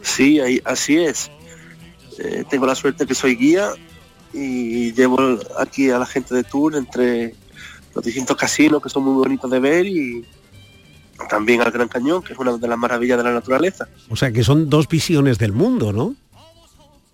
Sí, 0.02 0.40
ahí, 0.40 0.62
así 0.66 0.98
es. 0.98 1.32
Eh, 2.20 2.44
tengo 2.50 2.66
la 2.66 2.76
suerte 2.76 3.06
que 3.06 3.16
soy 3.16 3.36
guía 3.36 3.70
y 4.34 4.92
llevo 4.94 5.40
aquí 5.58 5.90
a 5.90 6.00
la 6.00 6.06
gente 6.06 6.36
de 6.36 6.44
tour 6.44 6.76
entre 6.76 7.36
los 7.96 8.04
distintos 8.04 8.36
casinos 8.36 8.82
que 8.82 8.90
son 8.90 9.04
muy 9.04 9.14
bonitos 9.14 9.50
de 9.50 9.60
ver 9.60 9.86
y 9.86 10.26
también 11.30 11.62
al 11.62 11.72
Gran 11.72 11.88
Cañón, 11.88 12.22
que 12.22 12.34
es 12.34 12.40
una 12.40 12.58
de 12.58 12.68
las 12.68 12.78
maravillas 12.78 13.18
de 13.18 13.24
la 13.24 13.32
naturaleza. 13.32 13.88
O 14.10 14.16
sea 14.16 14.32
que 14.32 14.44
son 14.44 14.70
dos 14.70 14.88
visiones 14.88 15.38
del 15.38 15.54
mundo, 15.54 15.94
¿no? 15.94 16.16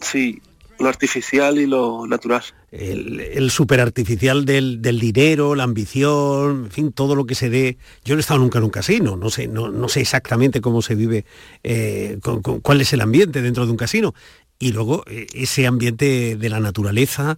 Sí, 0.02 0.42
lo 0.80 0.90
artificial 0.90 1.58
y 1.60 1.66
lo 1.66 2.06
natural. 2.08 2.44
El, 2.72 3.20
el 3.20 3.52
super 3.52 3.80
artificial 3.80 4.46
del, 4.46 4.82
del, 4.82 5.00
dinero, 5.00 5.56
la 5.56 5.64
ambición, 5.64 6.66
en 6.66 6.72
fin, 6.72 6.92
todo 6.92 7.16
lo 7.16 7.26
que 7.26 7.36
se 7.36 7.50
dé. 7.50 7.78
Yo 8.04 8.16
no 8.16 8.20
he 8.20 8.22
estado 8.22 8.40
nunca 8.40 8.58
en 8.58 8.66
un 8.66 8.70
casino, 8.70 9.16
no 9.16 9.30
sé, 9.30 9.48
no, 9.48 9.70
no 9.70 9.90
sé 9.90 10.02
exactamente 10.02 10.62
cómo 10.62 10.82
se 10.82 10.96
vive, 10.96 11.26
eh, 11.64 12.20
con, 12.22 12.42
con, 12.42 12.60
cuál 12.62 12.82
es 12.82 12.94
el 12.94 13.02
ambiente 13.02 13.42
dentro 13.42 13.66
de 13.66 13.72
un 13.72 13.78
casino. 13.78 14.14
Y 14.60 14.72
luego 14.72 15.04
eh, 15.08 15.28
ese 15.34 15.68
ambiente 15.68 16.36
de 16.36 16.50
la 16.50 16.60
naturaleza, 16.60 17.38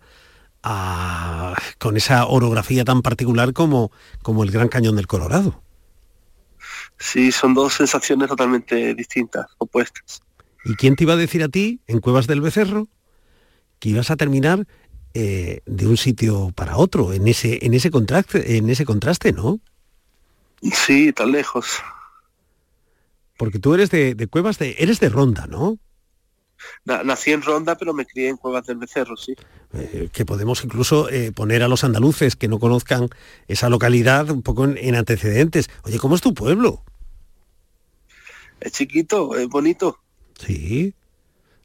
a, 0.64 1.56
con 1.78 1.96
esa 1.96 2.26
orografía 2.26 2.84
tan 2.84 3.02
particular 3.02 3.54
como, 3.54 3.92
como 4.22 4.44
el 4.44 4.52
Gran 4.52 4.68
Cañón 4.68 4.96
del 4.96 5.08
Colorado. 5.08 5.62
Sí, 6.98 7.32
son 7.32 7.54
dos 7.54 7.74
sensaciones 7.74 8.30
totalmente 8.30 8.96
distintas, 8.96 9.46
opuestas. 9.58 10.22
¿Y 10.64 10.76
quién 10.76 10.96
te 10.96 11.04
iba 11.04 11.14
a 11.14 11.18
decir 11.18 11.44
a 11.44 11.50
ti, 11.50 11.80
en 11.88 12.00
Cuevas 12.00 12.26
del 12.26 12.42
Becerro, 12.42 12.88
que 13.80 13.90
ibas 13.90 14.12
a 14.12 14.16
terminar 14.16 14.66
eh, 15.14 15.62
de 15.66 15.88
un 15.88 15.98
sitio 15.98 16.52
para 16.56 16.78
otro, 16.78 17.14
en 17.14 17.28
ese, 17.28 17.66
en 17.66 17.74
ese 17.74 17.90
contraste, 17.90 18.58
en 18.58 18.70
ese 18.70 18.86
contraste, 18.86 19.32
¿no? 19.32 19.60
Sí, 20.62 21.14
tan 21.14 21.32
lejos. 21.32 21.82
Porque 23.38 23.60
tú 23.60 23.74
eres 23.74 23.90
de, 23.92 24.16
de 24.16 24.28
Cuevas 24.28 24.58
de. 24.60 24.76
eres 24.80 25.00
de 25.00 25.10
Ronda, 25.10 25.48
¿no? 25.48 25.78
Na, 26.84 27.04
nací 27.04 27.32
en 27.32 27.42
Ronda, 27.42 27.78
pero 27.78 27.94
me 27.94 28.06
crié 28.06 28.30
en 28.30 28.38
Cuevas 28.38 28.66
del 28.66 28.78
Becerro, 28.78 29.18
sí. 29.18 29.36
Eh, 29.74 30.10
que 30.12 30.26
podemos 30.26 30.64
incluso 30.64 31.10
eh, 31.10 31.32
poner 31.32 31.64
a 31.64 31.68
los 31.68 31.84
andaluces 31.84 32.36
que 32.36 32.48
no 32.48 32.60
conozcan 32.60 33.10
esa 33.48 33.70
localidad 33.70 34.30
un 34.30 34.42
poco 34.42 34.64
en, 34.66 34.78
en, 34.78 34.96
antecedentes. 34.96 35.70
Oye, 35.84 36.00
¿cómo 36.00 36.16
es 36.16 36.22
tu 36.22 36.34
pueblo? 36.34 36.84
Es 38.60 38.72
chiquito, 38.72 39.36
es 39.36 39.48
bonito. 39.48 40.00
Sí. 40.40 40.94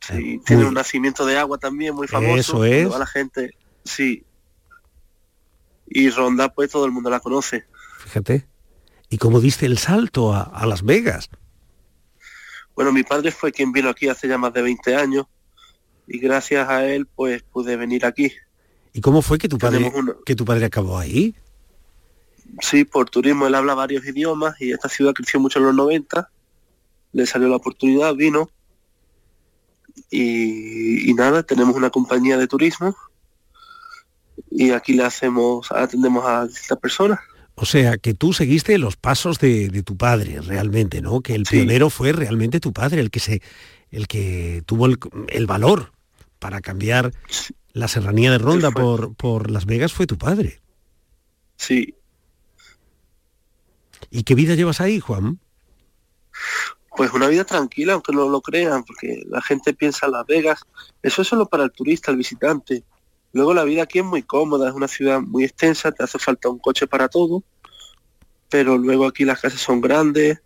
Sí, 0.00 0.12
muy... 0.12 0.38
tiene 0.40 0.64
un 0.64 0.74
nacimiento 0.74 1.26
de 1.26 1.38
agua 1.38 1.58
también 1.58 1.94
muy 1.94 2.08
famoso. 2.08 2.64
Eso 2.64 2.64
es. 2.64 2.88
La 2.88 3.06
gente, 3.06 3.54
sí. 3.84 4.24
Y 5.86 6.10
Ronda, 6.10 6.52
pues 6.52 6.70
todo 6.70 6.84
el 6.84 6.92
mundo 6.92 7.10
la 7.10 7.20
conoce. 7.20 7.64
Fíjate. 7.98 8.46
¿Y 9.08 9.18
cómo 9.18 9.40
diste 9.40 9.66
el 9.66 9.78
salto 9.78 10.32
a, 10.32 10.42
a 10.42 10.66
Las 10.66 10.84
Vegas? 10.84 11.28
Bueno, 12.74 12.92
mi 12.92 13.02
padre 13.02 13.30
fue 13.30 13.52
quien 13.52 13.72
vino 13.72 13.88
aquí 13.88 14.08
hace 14.08 14.28
ya 14.28 14.38
más 14.38 14.52
de 14.52 14.62
20 14.62 14.94
años 14.94 15.26
y 16.06 16.18
gracias 16.18 16.68
a 16.68 16.86
él 16.86 17.06
pues 17.06 17.42
pude 17.42 17.76
venir 17.76 18.06
aquí. 18.06 18.32
¿Y 18.92 19.00
cómo 19.00 19.22
fue 19.22 19.38
que 19.38 19.48
tu 19.48 19.58
padre, 19.58 19.92
una... 19.94 20.14
que 20.24 20.34
tu 20.34 20.44
padre 20.44 20.64
acabó 20.64 20.98
ahí? 20.98 21.34
Sí, 22.60 22.84
por 22.84 23.08
turismo, 23.08 23.46
él 23.46 23.54
habla 23.54 23.74
varios 23.74 24.04
idiomas 24.04 24.60
y 24.60 24.72
esta 24.72 24.88
ciudad 24.88 25.12
creció 25.12 25.38
mucho 25.38 25.60
en 25.60 25.66
los 25.66 25.74
90, 25.74 26.30
le 27.12 27.26
salió 27.26 27.48
la 27.48 27.56
oportunidad, 27.56 28.14
vino 28.14 28.50
y, 30.10 31.10
y 31.10 31.14
nada, 31.14 31.42
tenemos 31.42 31.76
una 31.76 31.90
compañía 31.90 32.36
de 32.36 32.48
turismo 32.48 32.96
y 34.50 34.70
aquí 34.70 34.94
le 34.94 35.04
hacemos, 35.04 35.70
atendemos 35.70 36.24
a 36.24 36.46
distintas 36.46 36.78
personas. 36.78 37.20
O 37.54 37.66
sea, 37.66 37.98
que 37.98 38.14
tú 38.14 38.32
seguiste 38.32 38.78
los 38.78 38.96
pasos 38.96 39.38
de, 39.38 39.68
de 39.68 39.82
tu 39.82 39.96
padre 39.96 40.40
realmente, 40.40 41.00
¿no? 41.02 41.20
Que 41.20 41.34
el 41.34 41.46
sí. 41.46 41.56
pionero 41.56 41.90
fue 41.90 42.12
realmente 42.12 42.58
tu 42.58 42.72
padre, 42.72 43.00
el 43.00 43.10
que 43.10 43.20
se, 43.20 43.42
el 43.90 44.08
que 44.08 44.62
tuvo 44.66 44.86
el, 44.86 44.98
el 45.28 45.46
valor 45.46 45.92
para 46.38 46.60
cambiar 46.60 47.12
la 47.72 47.86
serranía 47.86 48.32
de 48.32 48.38
Ronda 48.38 48.70
por, 48.70 49.14
por 49.14 49.50
Las 49.50 49.66
Vegas 49.66 49.92
fue 49.92 50.06
tu 50.06 50.16
padre. 50.16 50.60
Sí. 51.56 51.94
¿Y 54.10 54.22
qué 54.24 54.34
vida 54.34 54.54
llevas 54.54 54.80
ahí, 54.80 54.98
Juan? 54.98 55.38
Pues 57.00 57.14
una 57.14 57.28
vida 57.28 57.44
tranquila, 57.44 57.94
aunque 57.94 58.12
no 58.12 58.28
lo 58.28 58.42
crean, 58.42 58.84
porque 58.84 59.22
la 59.30 59.40
gente 59.40 59.72
piensa 59.72 60.04
en 60.04 60.12
Las 60.12 60.26
Vegas, 60.26 60.60
eso 61.02 61.22
es 61.22 61.28
solo 61.28 61.46
para 61.46 61.64
el 61.64 61.72
turista, 61.72 62.10
el 62.10 62.18
visitante. 62.18 62.84
Luego 63.32 63.54
la 63.54 63.64
vida 63.64 63.84
aquí 63.84 64.00
es 64.00 64.04
muy 64.04 64.22
cómoda, 64.22 64.68
es 64.68 64.74
una 64.74 64.86
ciudad 64.86 65.18
muy 65.18 65.44
extensa, 65.44 65.92
te 65.92 66.04
hace 66.04 66.18
falta 66.18 66.50
un 66.50 66.58
coche 66.58 66.86
para 66.86 67.08
todo, 67.08 67.42
pero 68.50 68.76
luego 68.76 69.06
aquí 69.06 69.24
las 69.24 69.40
casas 69.40 69.62
son 69.62 69.80
grandes, 69.80 70.42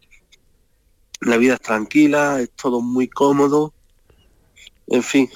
la 1.21 1.39
vida 1.39 1.55
es 1.55 1.61
tranquila, 1.61 2.41
es 2.41 2.53
todo 2.53 2.81
muy 2.81 3.09
cómodo, 3.09 3.75
en 4.87 5.03
fin. 5.03 5.29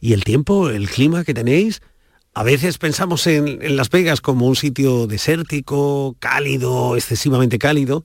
¿Y 0.00 0.12
el 0.12 0.24
tiempo, 0.24 0.70
el 0.70 0.90
clima 0.90 1.22
que 1.22 1.34
tenéis? 1.34 1.82
A 2.34 2.42
veces 2.42 2.78
pensamos 2.78 3.28
en, 3.28 3.62
en 3.62 3.76
Las 3.76 3.90
Vegas 3.90 4.20
como 4.20 4.48
un 4.48 4.56
sitio 4.56 5.06
desértico, 5.06 6.16
cálido, 6.18 6.96
excesivamente 6.96 7.60
cálido, 7.60 8.04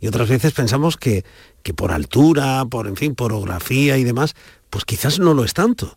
y 0.00 0.06
otras 0.06 0.28
veces 0.28 0.52
pensamos 0.52 0.96
que, 0.96 1.24
que 1.62 1.74
por 1.74 1.92
altura, 1.92 2.64
por 2.66 2.86
en 2.86 2.96
fin, 2.96 3.14
por 3.14 3.32
y 3.70 4.04
demás, 4.04 4.34
pues 4.70 4.84
quizás 4.84 5.18
no 5.18 5.34
lo 5.34 5.44
es 5.44 5.54
tanto. 5.54 5.96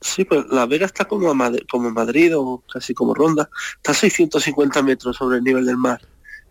Sí, 0.00 0.24
pues 0.24 0.46
La 0.50 0.66
Vega 0.66 0.86
está 0.86 1.04
como, 1.04 1.30
a 1.30 1.34
Madrid, 1.34 1.62
como 1.70 1.90
Madrid 1.90 2.36
o 2.36 2.62
casi 2.72 2.94
como 2.94 3.14
Ronda, 3.14 3.50
está 3.76 3.92
a 3.92 3.94
650 3.94 4.82
metros 4.82 5.16
sobre 5.16 5.38
el 5.38 5.44
nivel 5.44 5.66
del 5.66 5.76
mar. 5.76 6.00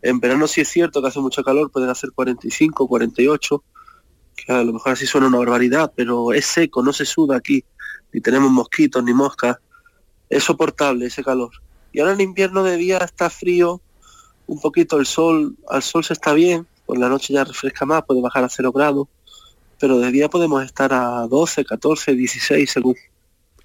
En 0.02 0.20
verano 0.20 0.48
sí 0.48 0.62
es 0.62 0.70
cierto 0.70 1.02
que 1.02 1.08
hace 1.08 1.20
mucho 1.20 1.44
calor, 1.44 1.72
pueden 1.72 1.90
hacer 1.90 2.12
45, 2.14 2.88
48, 2.88 3.64
que 4.36 4.54
a 4.54 4.64
lo 4.64 4.74
mejor 4.74 4.94
así 4.94 5.06
suena 5.08 5.28
una 5.28 5.40
barbaridad, 5.40 5.92
pero 5.96 6.32
es 6.32 6.46
seco, 6.46 6.84
no 6.84 6.94
se 6.94 7.06
suda 7.06 7.38
aquí, 7.38 7.64
ni 8.14 8.22
tenemos 8.22 8.52
mosquitos 8.52 9.04
ni 9.04 9.14
moscas, 9.14 9.58
es 10.30 10.44
soportable 10.44 11.08
ese 11.08 11.24
calor. 11.24 11.52
Y 11.92 12.00
ahora 12.00 12.14
en 12.14 12.22
invierno 12.22 12.64
de 12.64 12.78
día 12.78 13.00
está 13.00 13.30
frío, 13.32 13.82
un 14.50 14.60
poquito 14.60 15.00
el 15.00 15.06
sol, 15.06 15.56
al 15.70 15.84
sol 15.84 16.04
se 16.04 16.14
está 16.14 16.34
bien, 16.34 16.66
por 16.86 16.98
la 16.98 17.08
noche 17.08 17.34
ya 17.34 17.44
refresca 17.44 17.86
más, 17.86 18.04
puede 18.04 18.22
bajar 18.22 18.44
a 18.44 18.50
0 18.50 18.72
grados, 18.72 19.08
pero 19.80 20.00
de 20.00 20.12
día 20.12 20.28
podemos 20.28 20.64
estar 20.64 20.92
a 20.92 21.28
12, 21.28 21.64
14, 21.66 22.16
16 22.16 22.70
según. 22.70 22.96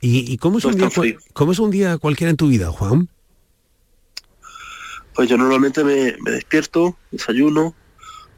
¿Y, 0.00 0.30
y 0.30 0.36
cómo, 0.36 0.58
es 0.58 0.64
no 0.64 0.70
un 0.70 0.76
día, 0.76 0.90
cómo 1.32 1.52
es 1.52 1.58
un 1.58 1.70
día 1.70 1.96
cualquiera 1.96 2.30
en 2.30 2.36
tu 2.36 2.48
vida, 2.48 2.70
Juan? 2.70 3.08
Pues 5.14 5.28
yo 5.28 5.38
normalmente 5.38 5.82
me, 5.82 6.16
me, 6.20 6.32
despierto, 6.32 6.96
desayuno, 7.10 7.74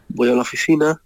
voy 0.09 0.31
a 0.31 0.35
la 0.35 0.43
oficina, 0.43 1.03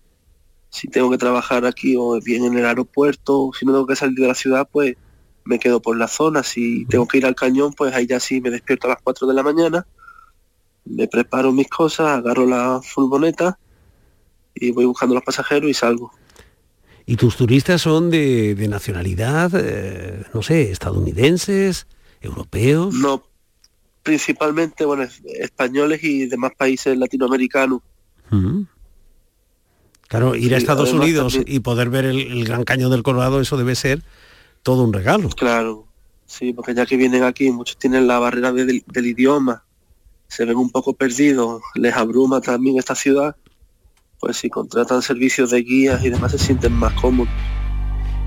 si 0.68 0.88
tengo 0.88 1.10
que 1.10 1.18
trabajar 1.18 1.64
aquí 1.64 1.96
o 1.98 2.20
bien 2.20 2.44
en 2.44 2.58
el 2.58 2.66
aeropuerto, 2.66 3.50
si 3.58 3.64
no 3.64 3.72
tengo 3.72 3.86
que 3.86 3.96
salir 3.96 4.18
de 4.18 4.28
la 4.28 4.34
ciudad, 4.34 4.68
pues 4.70 4.96
me 5.44 5.58
quedo 5.58 5.80
por 5.80 5.96
la 5.96 6.06
zona, 6.06 6.42
si 6.42 6.84
tengo 6.86 7.08
que 7.08 7.18
ir 7.18 7.24
al 7.24 7.34
cañón, 7.34 7.72
pues 7.72 7.94
ahí 7.94 8.06
ya 8.06 8.20
sí 8.20 8.42
me 8.42 8.50
despierto 8.50 8.86
a 8.86 8.90
las 8.90 9.02
4 9.02 9.26
de 9.26 9.34
la 9.34 9.42
mañana, 9.42 9.86
me 10.84 11.08
preparo 11.08 11.52
mis 11.52 11.68
cosas, 11.68 12.18
agarro 12.18 12.46
la 12.46 12.80
furgoneta 12.82 13.58
y 14.54 14.70
voy 14.72 14.84
buscando 14.84 15.14
los 15.14 15.24
pasajeros 15.24 15.70
y 15.70 15.74
salgo. 15.74 16.12
¿Y 17.06 17.16
tus 17.16 17.36
turistas 17.36 17.82
son 17.82 18.10
de, 18.10 18.54
de 18.54 18.68
nacionalidad, 18.68 19.50
eh, 19.54 20.24
no 20.32 20.42
sé, 20.42 20.70
estadounidenses, 20.70 21.86
europeos? 22.20 22.94
No, 22.94 23.24
principalmente, 24.02 24.84
bueno, 24.84 25.06
españoles 25.24 26.04
y 26.04 26.26
demás 26.26 26.52
países 26.56 26.96
latinoamericanos. 26.96 27.80
Mm. 28.30 28.62
Claro, 30.08 30.34
ir 30.34 30.48
sí, 30.48 30.54
a 30.54 30.56
Estados 30.58 30.92
Unidos 30.92 31.34
también. 31.34 31.56
y 31.56 31.60
poder 31.60 31.88
ver 31.90 32.04
el, 32.04 32.18
el, 32.18 32.44
Gran 32.44 32.64
Cañón 32.64 32.90
del 32.90 33.02
Colorado, 33.02 33.40
eso 33.40 33.56
debe 33.56 33.74
ser 33.74 34.02
todo 34.62 34.82
un 34.82 34.92
regalo. 34.92 35.28
Claro, 35.30 35.86
sí, 36.26 36.52
porque 36.52 36.74
ya 36.74 36.86
que 36.86 36.96
vienen 36.96 37.22
aquí, 37.22 37.50
muchos 37.50 37.76
tienen 37.76 38.06
la 38.06 38.18
barrera 38.18 38.52
de, 38.52 38.64
del, 38.64 38.84
del 38.86 39.06
idioma, 39.06 39.64
se 40.30 40.46
ven 40.46 40.56
un 40.56 40.70
poco 40.70 40.94
perdidos, 40.94 41.60
les 41.74 41.94
abruma 41.94 42.40
también 42.40 42.78
esta 42.78 42.94
ciudad 42.94 43.36
pues 44.20 44.36
si 44.36 44.50
contratan 44.50 45.02
servicios 45.02 45.50
de 45.50 45.62
guías 45.62 46.04
y 46.04 46.10
demás 46.10 46.30
se 46.32 46.38
sienten 46.38 46.74
más 46.74 46.92
cómodos. 46.92 47.32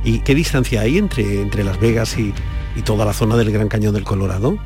¿Y 0.04 0.20
qué 0.20 0.36
distancia 0.36 0.82
hay 0.82 0.98
entre, 0.98 1.42
entre 1.42 1.64
Las 1.64 1.80
Vegas 1.80 2.18
y, 2.18 2.34
y, 2.76 2.82
toda 2.82 3.06
la 3.06 3.14
zona 3.14 3.38
del 3.38 3.52
Gran 3.52 3.70
Cañón 3.70 3.94
del 3.94 4.04
Colorado? 4.04 4.58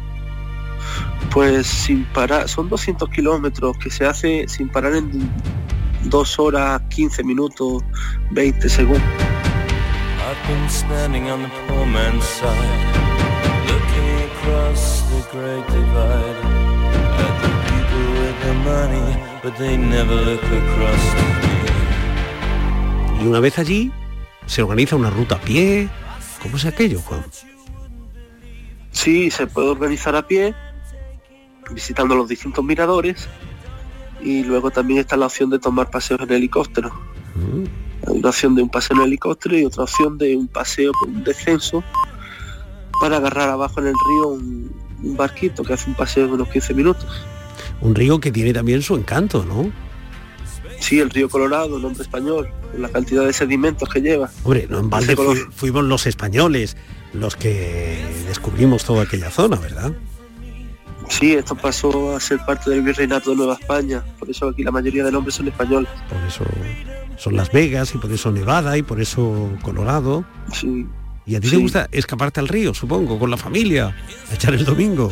Pues 1.31 1.67
sin 1.67 2.05
parar, 2.05 2.47
son 2.47 2.69
200 2.69 3.09
kilómetros 3.09 3.77
que 3.77 3.91
se 3.91 4.05
hace 4.05 4.47
sin 4.47 4.69
parar 4.69 4.95
en 4.95 5.29
dos 6.05 6.39
horas, 6.39 6.81
15 6.89 7.23
minutos, 7.23 7.83
20 8.31 8.69
según. 8.69 9.01
I've 10.19 10.35
been 10.47 10.67
money, 18.67 19.17
but 19.43 19.55
they 19.57 19.77
never 19.77 20.15
look 20.15 20.43
across 20.43 21.03
to 21.15 21.23
me. 23.17 23.23
Y 23.23 23.27
una 23.27 23.39
vez 23.39 23.57
allí, 23.57 23.91
se 24.45 24.61
organiza 24.61 24.95
una 24.95 25.09
ruta 25.09 25.35
a 25.35 25.41
pie. 25.41 25.89
¿Cómo 26.41 26.57
es 26.57 26.65
aquello, 26.65 26.99
Juan? 27.01 27.23
Sí, 28.91 29.31
se 29.31 29.47
puede 29.47 29.69
organizar 29.69 30.15
a 30.15 30.27
pie, 30.27 30.53
visitando 31.71 32.15
los 32.15 32.27
distintos 32.27 32.63
miradores 32.63 33.27
y 34.21 34.43
luego 34.43 34.71
también 34.71 34.99
está 34.99 35.17
la 35.17 35.27
opción 35.27 35.49
de 35.49 35.59
tomar 35.59 35.89
paseos 35.89 36.21
en 36.21 36.31
helicóptero. 36.31 36.91
Hay 38.07 38.17
una 38.17 38.29
opción 38.29 38.55
de 38.55 38.63
un 38.63 38.69
paseo 38.69 38.97
en 38.97 39.03
helicóptero 39.03 39.57
y 39.57 39.65
otra 39.65 39.83
opción 39.83 40.17
de 40.17 40.35
un 40.35 40.47
paseo 40.47 40.91
por 40.99 41.09
un 41.09 41.23
descenso 41.23 41.83
para 42.99 43.17
agarrar 43.17 43.49
abajo 43.49 43.79
en 43.79 43.87
el 43.87 43.93
río 43.93 44.27
un, 44.29 44.71
un 45.03 45.17
barquito 45.17 45.63
que 45.63 45.73
hace 45.73 45.89
un 45.89 45.95
paseo 45.95 46.27
de 46.27 46.33
unos 46.33 46.49
15 46.49 46.73
minutos. 46.73 47.25
Un 47.81 47.95
río 47.95 48.19
que 48.19 48.31
tiene 48.31 48.53
también 48.53 48.81
su 48.81 48.95
encanto, 48.95 49.45
¿no? 49.45 49.71
Sí, 50.79 50.99
el 50.99 51.09
río 51.09 51.27
Colorado, 51.29 51.79
nombre 51.79 52.03
español, 52.03 52.49
la 52.77 52.89
cantidad 52.89 53.25
de 53.25 53.33
sedimentos 53.33 53.89
que 53.89 53.99
lleva. 54.01 54.29
Hombre, 54.43 54.67
no 54.69 54.79
en 54.79 54.89
balde 54.89 55.15
fui- 55.15 55.45
fuimos 55.51 55.83
los 55.85 56.05
españoles 56.05 56.77
los 57.13 57.35
que 57.35 57.97
descubrimos 58.27 58.83
toda 58.83 59.03
aquella 59.03 59.31
zona, 59.31 59.55
¿verdad? 59.57 59.91
Sí, 61.09 61.33
esto 61.33 61.55
pasó 61.55 62.15
a 62.15 62.19
ser 62.19 62.39
parte 62.45 62.69
del 62.69 62.81
virreinato 62.81 63.29
de 63.31 63.37
Nueva 63.37 63.53
España, 63.53 64.03
por 64.19 64.29
eso 64.29 64.49
aquí 64.49 64.63
la 64.63 64.71
mayoría 64.71 65.03
de 65.05 65.11
nombres 65.11 65.35
son 65.35 65.47
españoles. 65.47 65.89
Por 66.09 66.17
eso 66.27 66.43
son 67.17 67.35
Las 67.35 67.51
Vegas 67.51 67.95
y 67.95 67.97
por 67.97 68.11
eso 68.11 68.31
Nevada 68.31 68.77
y 68.77 68.83
por 68.83 68.99
eso 69.01 69.49
Colorado. 69.63 70.25
Sí. 70.53 70.85
Y 71.25 71.35
a 71.35 71.39
ti 71.41 71.49
te 71.49 71.57
gusta 71.57 71.87
escaparte 71.91 72.39
al 72.39 72.47
río, 72.47 72.73
supongo, 72.73 73.17
con 73.17 73.29
la 73.31 73.37
familia, 73.37 73.95
a 74.29 74.33
echar 74.35 74.53
el 74.53 74.63
domingo. 74.63 75.11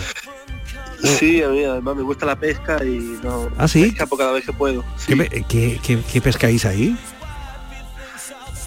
Sí, 1.03 1.41
a 1.43 1.49
mí 1.49 1.63
además 1.63 1.95
me 1.95 2.01
gusta 2.03 2.25
la 2.25 2.35
pesca 2.39 2.83
y 2.83 3.19
no 3.23 3.49
¿Ah, 3.57 3.67
sí? 3.67 3.83
escapo 3.83 4.17
cada 4.17 4.31
vez 4.31 4.45
que 4.45 4.53
puedo. 4.53 4.83
¿Qué, 5.07 5.45
qué- 5.47 5.79
qué- 5.83 6.01
qué 6.11 6.21
pescáis 6.21 6.65
ahí? 6.65 6.97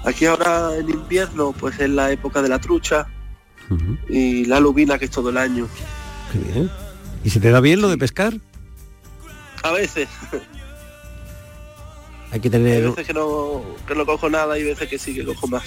Aquí 0.04 0.26
ahora 0.26 0.76
en 0.76 0.88
invierno 0.88 1.52
pues 1.52 1.78
es 1.80 1.90
la 1.90 2.10
época 2.12 2.40
de 2.42 2.48
la 2.48 2.58
trucha 2.58 3.06
y 4.08 4.44
la 4.46 4.60
lubina 4.60 4.98
que 4.98 5.06
es 5.06 5.10
todo 5.10 5.30
el 5.30 5.36
año. 5.38 5.66
Qué 6.32 6.38
bien. 6.38 6.70
¿Y 7.24 7.30
se 7.30 7.40
te 7.40 7.50
da 7.50 7.60
bien 7.60 7.80
lo 7.80 7.88
de 7.88 7.98
pescar? 7.98 8.34
A 9.62 9.72
veces, 9.72 10.08
Hay 12.30 12.40
que 12.40 12.48
hay 12.48 12.52
tener, 12.52 12.82
veces 12.90 13.06
que 13.06 13.14
no, 13.14 13.62
que 13.86 13.94
no 13.94 14.04
cojo 14.04 14.28
nada 14.28 14.58
y 14.58 14.62
veces 14.62 14.86
que 14.88 14.98
sí 14.98 15.14
que 15.14 15.24
cojo 15.24 15.46
más. 15.48 15.64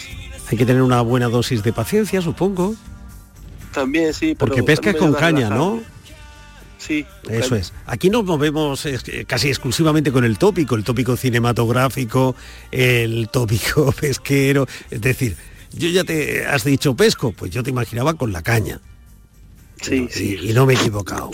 hay 0.49 0.57
que 0.57 0.65
tener 0.65 0.83
una 0.83 1.01
buena 1.01 1.27
dosis 1.27 1.63
de 1.63 1.73
paciencia, 1.73 2.21
supongo. 2.21 2.75
También 3.73 4.13
sí, 4.13 4.35
pero 4.37 4.49
Porque 4.49 4.63
pescas 4.63 4.95
con 4.95 5.13
caña, 5.13 5.49
¿no? 5.49 5.81
Sí. 6.85 7.05
Eso 7.29 7.55
es. 7.55 7.73
Aquí 7.85 8.09
nos 8.09 8.23
movemos 8.25 8.85
eh, 8.87 8.97
casi 9.27 9.49
exclusivamente 9.49 10.11
con 10.11 10.25
el 10.25 10.39
tópico, 10.39 10.73
el 10.75 10.83
tópico 10.83 11.15
cinematográfico, 11.15 12.35
el 12.71 13.29
tópico 13.29 13.91
pesquero. 14.01 14.65
Es 14.89 14.99
decir, 14.99 15.37
yo 15.73 15.89
ya 15.89 16.03
te 16.03 16.43
has 16.45 16.63
dicho 16.63 16.95
pesco, 16.95 17.33
pues 17.33 17.51
yo 17.51 17.61
te 17.61 17.69
imaginaba 17.69 18.15
con 18.15 18.31
la 18.33 18.41
caña. 18.41 18.79
Sí, 19.79 20.07
Y- 20.09 20.09
sí. 20.11 20.39
Y, 20.41 20.53
no 20.53 20.65
me 20.65 20.73
he 20.73 20.75
equivocado. 20.77 21.29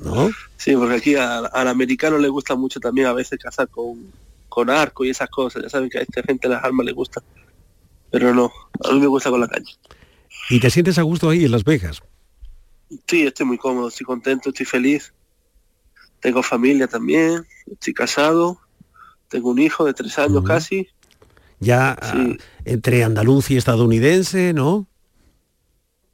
¿No? 0.00 0.28
Sí, 0.58 0.76
porque 0.76 0.96
aquí 0.96 1.14
a- 1.14 1.38
al 1.46 1.68
americano 1.68 2.18
le 2.18 2.28
gusta 2.28 2.54
mucho 2.54 2.78
también 2.78 3.06
a 3.06 3.14
veces 3.14 3.38
cazar 3.42 3.68
con, 3.68 4.10
con 4.50 4.68
arco 4.68 5.04
y 5.06 5.10
esas 5.10 5.30
cosas. 5.30 5.62
Ya 5.62 5.70
saben 5.70 5.88
que 5.88 5.98
a 5.98 6.02
esta 6.02 6.22
gente 6.22 6.46
las 6.46 6.62
armas 6.62 6.84
le 6.84 6.92
gustan. 6.92 7.24
Pero 8.10 8.34
no, 8.34 8.52
a 8.84 8.92
mí 8.92 9.00
me 9.00 9.06
gusta 9.06 9.30
con 9.30 9.40
la 9.40 9.48
caña. 9.48 9.70
Y 10.50 10.60
te 10.60 10.68
sientes 10.68 10.98
a 10.98 11.02
gusto 11.02 11.30
ahí 11.30 11.44
en 11.46 11.50
Las 11.52 11.64
Vegas. 11.64 12.02
Sí, 13.06 13.22
estoy 13.26 13.46
muy 13.46 13.58
cómodo, 13.58 13.88
estoy 13.88 14.06
contento, 14.06 14.50
estoy 14.50 14.66
feliz. 14.66 15.12
Tengo 16.20 16.42
familia 16.42 16.86
también, 16.86 17.46
estoy 17.70 17.92
casado, 17.92 18.58
tengo 19.28 19.50
un 19.50 19.58
hijo 19.58 19.84
de 19.84 19.92
tres 19.94 20.18
años 20.18 20.42
casi. 20.44 20.88
Ya 21.60 21.96
ah, 22.00 22.28
entre 22.64 23.04
andaluz 23.04 23.50
y 23.50 23.56
estadounidense, 23.56 24.52
¿no? 24.52 24.86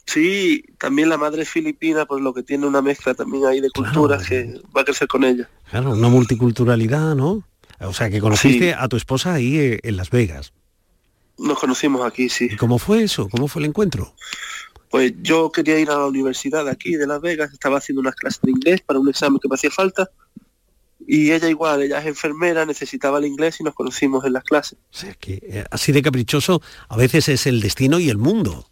Sí, 0.07 0.65
también 0.79 1.09
la 1.09 1.17
madre 1.19 1.43
es 1.43 1.49
filipina, 1.49 2.05
pues 2.05 2.21
lo 2.23 2.35
que 2.35 2.43
tiene 2.43 2.67
una 2.67 2.83
mezcla 2.83 3.15
también 3.15 3.47
ahí 3.47 3.61
de 3.61 3.71
culturas 3.71 4.27
que 4.29 4.61
va 4.77 4.81
a 4.81 4.85
crecer 4.85 5.07
con 5.07 5.23
ella. 5.23 5.49
Claro, 5.71 5.93
una 5.93 6.09
multiculturalidad, 6.09 7.15
¿no? 7.15 7.45
O 7.79 7.93
sea, 7.93 8.11
que 8.11 8.21
conociste 8.21 8.71
Sí. 8.71 8.75
a 8.77 8.89
tu 8.89 8.97
esposa 8.97 9.35
ahí 9.35 9.57
eh, 9.59 9.81
en 9.85 9.97
Las 9.97 10.11
Vegas. 10.11 10.53
Nos 11.39 11.59
conocimos 11.59 12.05
aquí, 12.05 12.29
sí. 12.29 12.49
¿Y 12.51 12.57
cómo 12.57 12.79
fue 12.79 13.05
eso? 13.05 13.29
¿Cómo 13.29 13.47
fue 13.49 13.63
el 13.63 13.69
encuentro? 13.69 14.15
Pues 14.91 15.13
yo 15.23 15.51
quería 15.53 15.79
ir 15.79 15.89
a 15.91 15.99
la 15.99 16.07
universidad 16.07 16.65
de 16.65 16.73
aquí, 16.73 16.97
de 16.97 17.07
Las 17.07 17.21
Vegas, 17.21 17.53
estaba 17.53 17.79
haciendo 17.79 18.01
unas 18.01 18.17
clases 18.17 18.41
de 18.43 18.51
inglés 18.51 18.81
para 18.81 18.99
un 18.99 19.09
examen 19.09 19.39
que 19.41 19.49
me 19.49 19.55
hacía 19.55 19.71
falta. 19.71 20.11
Y 21.07 21.31
ella 21.33 21.49
igual, 21.49 21.83
ella 21.83 22.01
es 22.01 22.07
enfermera, 22.07 22.67
necesitaba 22.67 23.19
el 23.19 23.25
inglés 23.27 23.61
y 23.61 23.65
nos 23.65 23.75
conocimos 23.75 24.25
en 24.25 24.33
las 24.33 24.45
clases. 24.45 24.79
que 25.21 25.41
eh, 25.43 25.65
así 25.71 25.93
de 25.93 26.03
caprichoso 26.03 26.61
a 26.89 26.97
veces 26.97 27.29
es 27.29 27.47
el 27.47 27.61
destino 27.61 27.99
y 28.01 28.11
el 28.11 28.19
mundo. 28.19 28.67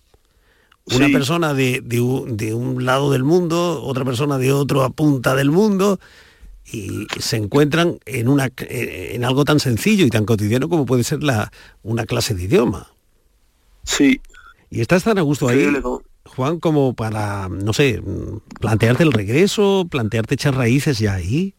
Una 0.86 1.06
Sí. 1.06 1.12
persona 1.12 1.54
de, 1.54 1.80
de 1.84 2.00
un, 2.00 2.36
de 2.36 2.54
un 2.54 2.84
lado 2.84 3.12
del 3.12 3.22
mundo, 3.22 3.82
otra 3.82 4.04
persona 4.04 4.38
de 4.38 4.52
otro 4.52 4.82
a 4.84 4.90
punta 4.90 5.34
del 5.36 5.50
mundo, 5.50 6.00
y 6.70 7.06
se 7.18 7.36
encuentran 7.36 7.98
en, 8.06 8.28
una, 8.28 8.46
eh, 8.58 9.10
en 9.14 9.24
algo 9.24 9.44
tan 9.44 9.60
sencillo 9.60 10.04
y 10.04 10.10
tan 10.10 10.24
cotidiano 10.24 10.68
como 10.68 10.84
puede 10.86 11.04
ser 11.04 11.22
la, 11.22 11.50
una 11.82 12.04
clase 12.06 12.34
de 12.34 12.44
idioma. 12.44 12.90
Sí. 13.84 14.20
Y 14.70 14.80
estás 14.82 15.04
tan 15.04 15.18
a 15.18 15.22
gusto 15.22 15.48
ahí, 15.48 15.66
Juan, 16.36 16.60
como 16.60 16.94
para, 16.94 17.48
no 17.48 17.72
sé, 17.72 18.02
plantearte 18.60 19.02
el 19.02 19.12
regreso, 19.12 19.86
plantearte 19.90 20.34
echar 20.34 20.54
raíces 20.54 20.98
ya 20.98 21.14
ahí. 21.14 21.54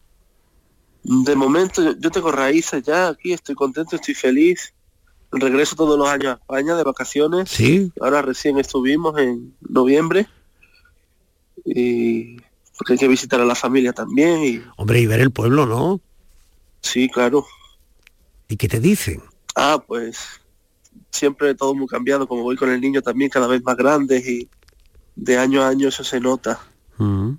De 1.02 1.34
momento 1.34 1.82
yo, 1.82 1.92
yo 1.98 2.10
tengo 2.10 2.30
raíces 2.30 2.82
ya 2.82 3.08
aquí, 3.08 3.32
estoy 3.32 3.54
contento, 3.54 3.96
estoy 3.96 4.14
feliz. 4.14 4.74
Regreso 5.32 5.76
todos 5.76 5.98
los 5.98 6.08
años 6.08 6.32
a 6.34 6.40
España 6.40 6.74
de 6.74 6.82
vacaciones. 6.82 7.48
Sí. 7.48 7.92
Ahora 8.00 8.20
recién 8.22 8.58
estuvimos 8.58 9.18
en 9.18 9.54
noviembre. 9.60 10.26
Y 11.64 12.36
porque 12.76 12.94
hay 12.94 12.98
que 12.98 13.08
visitar 13.08 13.40
a 13.40 13.44
la 13.44 13.54
familia 13.54 13.92
también. 13.92 14.42
Y 14.42 14.62
Hombre, 14.76 15.00
y 15.00 15.06
ver 15.06 15.20
el 15.20 15.30
pueblo, 15.30 15.66
¿no? 15.66 16.00
sí, 16.80 17.08
claro. 17.08 17.46
¿Y 18.48 18.56
qué 18.56 18.68
te 18.68 18.80
dicen? 18.80 19.22
Ah, 19.54 19.82
pues 19.86 20.40
siempre 21.10 21.54
todo 21.54 21.74
muy 21.74 21.86
cambiado, 21.86 22.26
como 22.26 22.42
voy 22.42 22.56
con 22.56 22.70
el 22.70 22.80
niño 22.80 23.02
también 23.02 23.30
cada 23.30 23.46
vez 23.46 23.62
más 23.62 23.76
grandes 23.76 24.26
y 24.26 24.48
de 25.20 25.36
año 25.38 25.62
a 25.62 25.68
año 25.68 25.88
eso 25.88 26.02
se 26.04 26.18
nota. 26.20 26.58
Mm. 26.98 27.32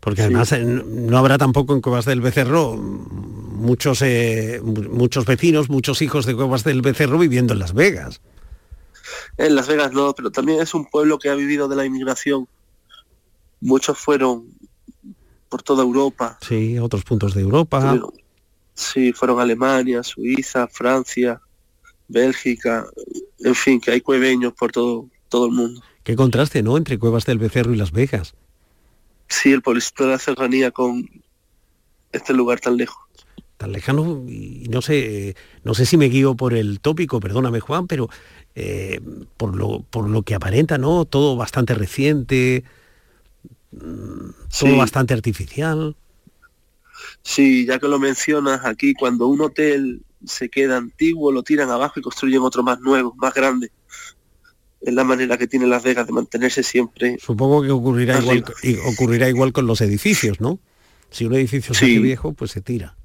Porque 0.00 0.22
además 0.22 0.52
eh, 0.52 0.62
no- 0.64 1.18
habrá 1.18 1.38
tampoco 1.38 1.74
en 1.74 1.80
Cuevas 1.80 2.04
del 2.04 2.20
Becerro 2.20 2.76
muchos 2.76 4.00
eh, 4.02 4.60
mu- 4.62 4.88
muchos 4.90 5.24
vecinos, 5.26 5.68
muchos 5.68 6.00
hijos 6.02 6.24
de 6.26 6.34
Cuevas 6.36 6.62
del 6.64 6.82
Becerro 6.82 7.18
viviendo 7.18 7.52
en 7.52 7.58
Las 7.58 7.74
Vegas. 7.74 8.20
En 9.36 9.54
Las 9.56 9.66
Vegas 9.66 9.92
no, 9.92 10.14
pero 10.14 10.30
también 10.30 10.60
es 10.60 10.74
un 10.74 10.84
pueblo 10.86 11.18
que 11.18 11.28
ha 11.28 11.34
vivido 11.34 11.66
de 11.68 11.76
la 11.76 11.84
inmigración. 11.84 12.46
Muchos 13.60 13.98
fueron 13.98 14.46
por 15.48 15.62
toda 15.62 15.82
Europa. 15.82 16.38
Sí, 16.46 16.76
a 16.76 16.84
otros 16.84 17.02
puntos 17.04 17.34
de 17.34 17.42
Europa. 17.42 17.80
Fueron- 17.80 18.12
sí, 18.74 19.12
fueron 19.12 19.38
a 19.40 19.42
Alemania, 19.42 20.02
Suiza, 20.02 20.66
Francia, 20.68 21.40
Bélgica, 22.08 22.86
en 23.40 23.54
fin, 23.54 23.80
que 23.80 23.90
hay 23.90 24.00
cueveños 24.00 24.52
por 24.52 24.70
todo, 24.70 25.08
todo 25.28 25.46
el 25.46 25.52
mundo. 25.52 25.82
Qué 26.04 26.16
contraste, 26.16 26.62
¿no? 26.62 26.76
Entre 26.76 26.98
Cuevas 26.98 27.26
del 27.26 27.38
Becerro 27.38 27.72
y 27.72 27.76
Las 27.76 27.92
Vegas. 27.92 28.34
Sí, 29.28 29.52
el 29.52 29.62
pueblito 29.62 30.04
de 30.04 30.10
la 30.10 30.18
cercanía 30.18 30.70
con 30.70 31.08
este 32.12 32.34
lugar 32.34 32.60
tan 32.60 32.76
lejos. 32.76 32.98
Tan 33.56 33.72
lejano 33.72 34.24
y 34.28 34.66
no 34.70 34.82
sé, 34.82 35.36
no 35.62 35.74
sé 35.74 35.86
si 35.86 35.96
me 35.96 36.06
guío 36.06 36.34
por 36.34 36.52
el 36.52 36.80
tópico, 36.80 37.20
perdóname 37.20 37.60
Juan, 37.60 37.86
pero 37.86 38.08
eh, 38.54 39.00
por 39.36 39.54
lo 39.56 39.82
por 39.82 40.08
lo 40.10 40.22
que 40.22 40.34
aparenta, 40.34 40.78
¿no? 40.78 41.04
Todo 41.04 41.36
bastante 41.36 41.74
reciente, 41.74 42.64
mm, 43.70 44.30
todo 44.58 44.70
Sí. 44.72 44.76
bastante 44.76 45.14
artificial. 45.14 45.96
Sí, 47.22 47.66
ya 47.66 47.78
que 47.78 47.88
lo 47.88 47.98
mencionas, 47.98 48.64
aquí 48.64 48.94
cuando 48.94 49.26
un 49.28 49.40
hotel 49.40 50.02
se 50.24 50.48
queda 50.48 50.76
antiguo, 50.76 51.32
lo 51.32 51.42
tiran 51.42 51.70
abajo 51.70 51.98
y 51.98 52.02
construyen 52.02 52.42
otro 52.42 52.62
más 52.62 52.80
nuevo, 52.80 53.14
más 53.16 53.34
grande. 53.34 53.70
Es 54.84 54.92
la 54.94 55.04
manera 55.04 55.38
que 55.38 55.46
tiene 55.46 55.66
Las 55.66 55.82
Vegas 55.82 56.06
de 56.06 56.12
mantenerse 56.12 56.62
siempre. 56.62 57.16
Supongo 57.20 57.62
que 57.62 57.70
ocurrirá 57.70 58.18
igual, 58.20 58.44
ocurrirá 58.92 59.28
igual 59.28 59.52
con 59.52 59.66
los 59.66 59.80
edificios, 59.80 60.40
¿no? 60.40 60.58
Si 61.10 61.24
un 61.24 61.34
edificio 61.34 61.72
Sí. 61.74 61.84
hace 61.86 61.98
viejo, 62.00 62.32
pues 62.32 62.50
se 62.50 62.60
tira. 62.60 62.96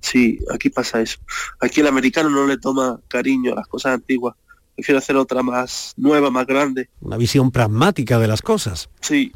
Sí, 0.00 0.38
aquí 0.52 0.68
pasa 0.70 1.00
eso. 1.00 1.18
Aquí 1.60 1.80
el 1.80 1.86
americano 1.86 2.28
no 2.30 2.46
le 2.46 2.58
toma 2.58 3.00
cariño 3.08 3.52
a 3.52 3.56
las 3.56 3.66
cosas 3.66 3.94
antiguas. 3.94 4.34
Prefiere 4.74 4.98
hacer 4.98 5.16
otra 5.16 5.42
más 5.42 5.94
nueva, 5.96 6.30
más 6.30 6.46
grande. 6.46 6.90
Una 7.00 7.16
visión 7.16 7.50
pragmática 7.50 8.18
de 8.18 8.28
las 8.28 8.42
cosas. 8.42 8.90
Sí, 9.00 9.32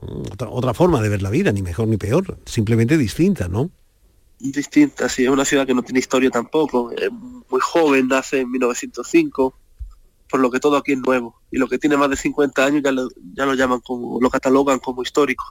Otra, 0.00 0.48
otra 0.48 0.74
forma 0.74 1.00
de 1.00 1.08
ver 1.08 1.22
la 1.22 1.30
vida, 1.30 1.52
ni 1.52 1.62
mejor 1.62 1.86
ni 1.86 1.96
peor, 1.96 2.36
simplemente 2.44 2.98
distinta, 2.98 3.46
¿no? 3.46 3.70
distinta. 4.40 5.08
Sí, 5.08 5.22
es 5.22 5.30
una 5.30 5.44
ciudad 5.44 5.64
que 5.64 5.74
no 5.74 5.84
tiene 5.84 6.00
historia 6.00 6.28
tampoco. 6.28 6.90
Es 6.90 7.12
muy 7.12 7.60
joven, 7.60 8.08
nace 8.08 8.40
en 8.40 8.50
1905, 8.50 9.54
por 10.32 10.40
lo 10.40 10.50
que 10.50 10.60
todo 10.60 10.78
aquí 10.78 10.92
es 10.92 10.98
nuevo. 10.98 11.38
Y 11.50 11.58
lo 11.58 11.68
que 11.68 11.78
tiene 11.78 11.98
más 11.98 12.08
de 12.08 12.16
50 12.16 12.64
años 12.64 12.82
ya 12.82 12.90
lo, 12.90 13.06
ya 13.34 13.44
lo 13.44 13.52
llaman 13.52 13.80
como, 13.80 14.18
lo 14.18 14.30
catalogan 14.30 14.78
como 14.78 15.02
histórico. 15.02 15.44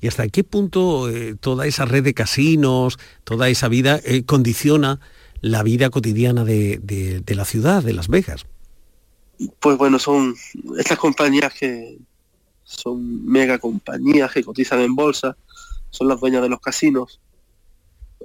¿Y 0.00 0.08
hasta 0.08 0.28
qué 0.28 0.42
punto 0.42 1.08
eh, 1.08 1.36
toda 1.38 1.66
esa 1.66 1.84
red 1.84 2.02
de 2.02 2.12
casinos, 2.12 2.98
toda 3.22 3.48
esa 3.48 3.68
vida 3.68 4.00
eh, 4.04 4.24
condiciona 4.24 4.98
la 5.40 5.62
vida 5.62 5.90
cotidiana 5.90 6.44
de, 6.44 6.78
de, 6.82 7.34
la 7.34 7.44
ciudad, 7.44 7.84
de 7.84 7.92
Las 7.92 8.08
Vegas? 8.08 8.46
Pues 9.60 9.78
bueno, 9.78 10.00
son 10.00 10.34
estas 10.76 10.98
compañías 10.98 11.54
que 11.54 11.98
son 12.64 13.24
mega 13.24 13.58
compañías 13.58 14.32
que 14.32 14.42
cotizan 14.42 14.80
en 14.80 14.96
bolsa, 14.96 15.36
son 15.90 16.08
las 16.08 16.20
dueñas 16.20 16.42
de 16.42 16.48
los 16.48 16.60
casinos. 16.60 17.20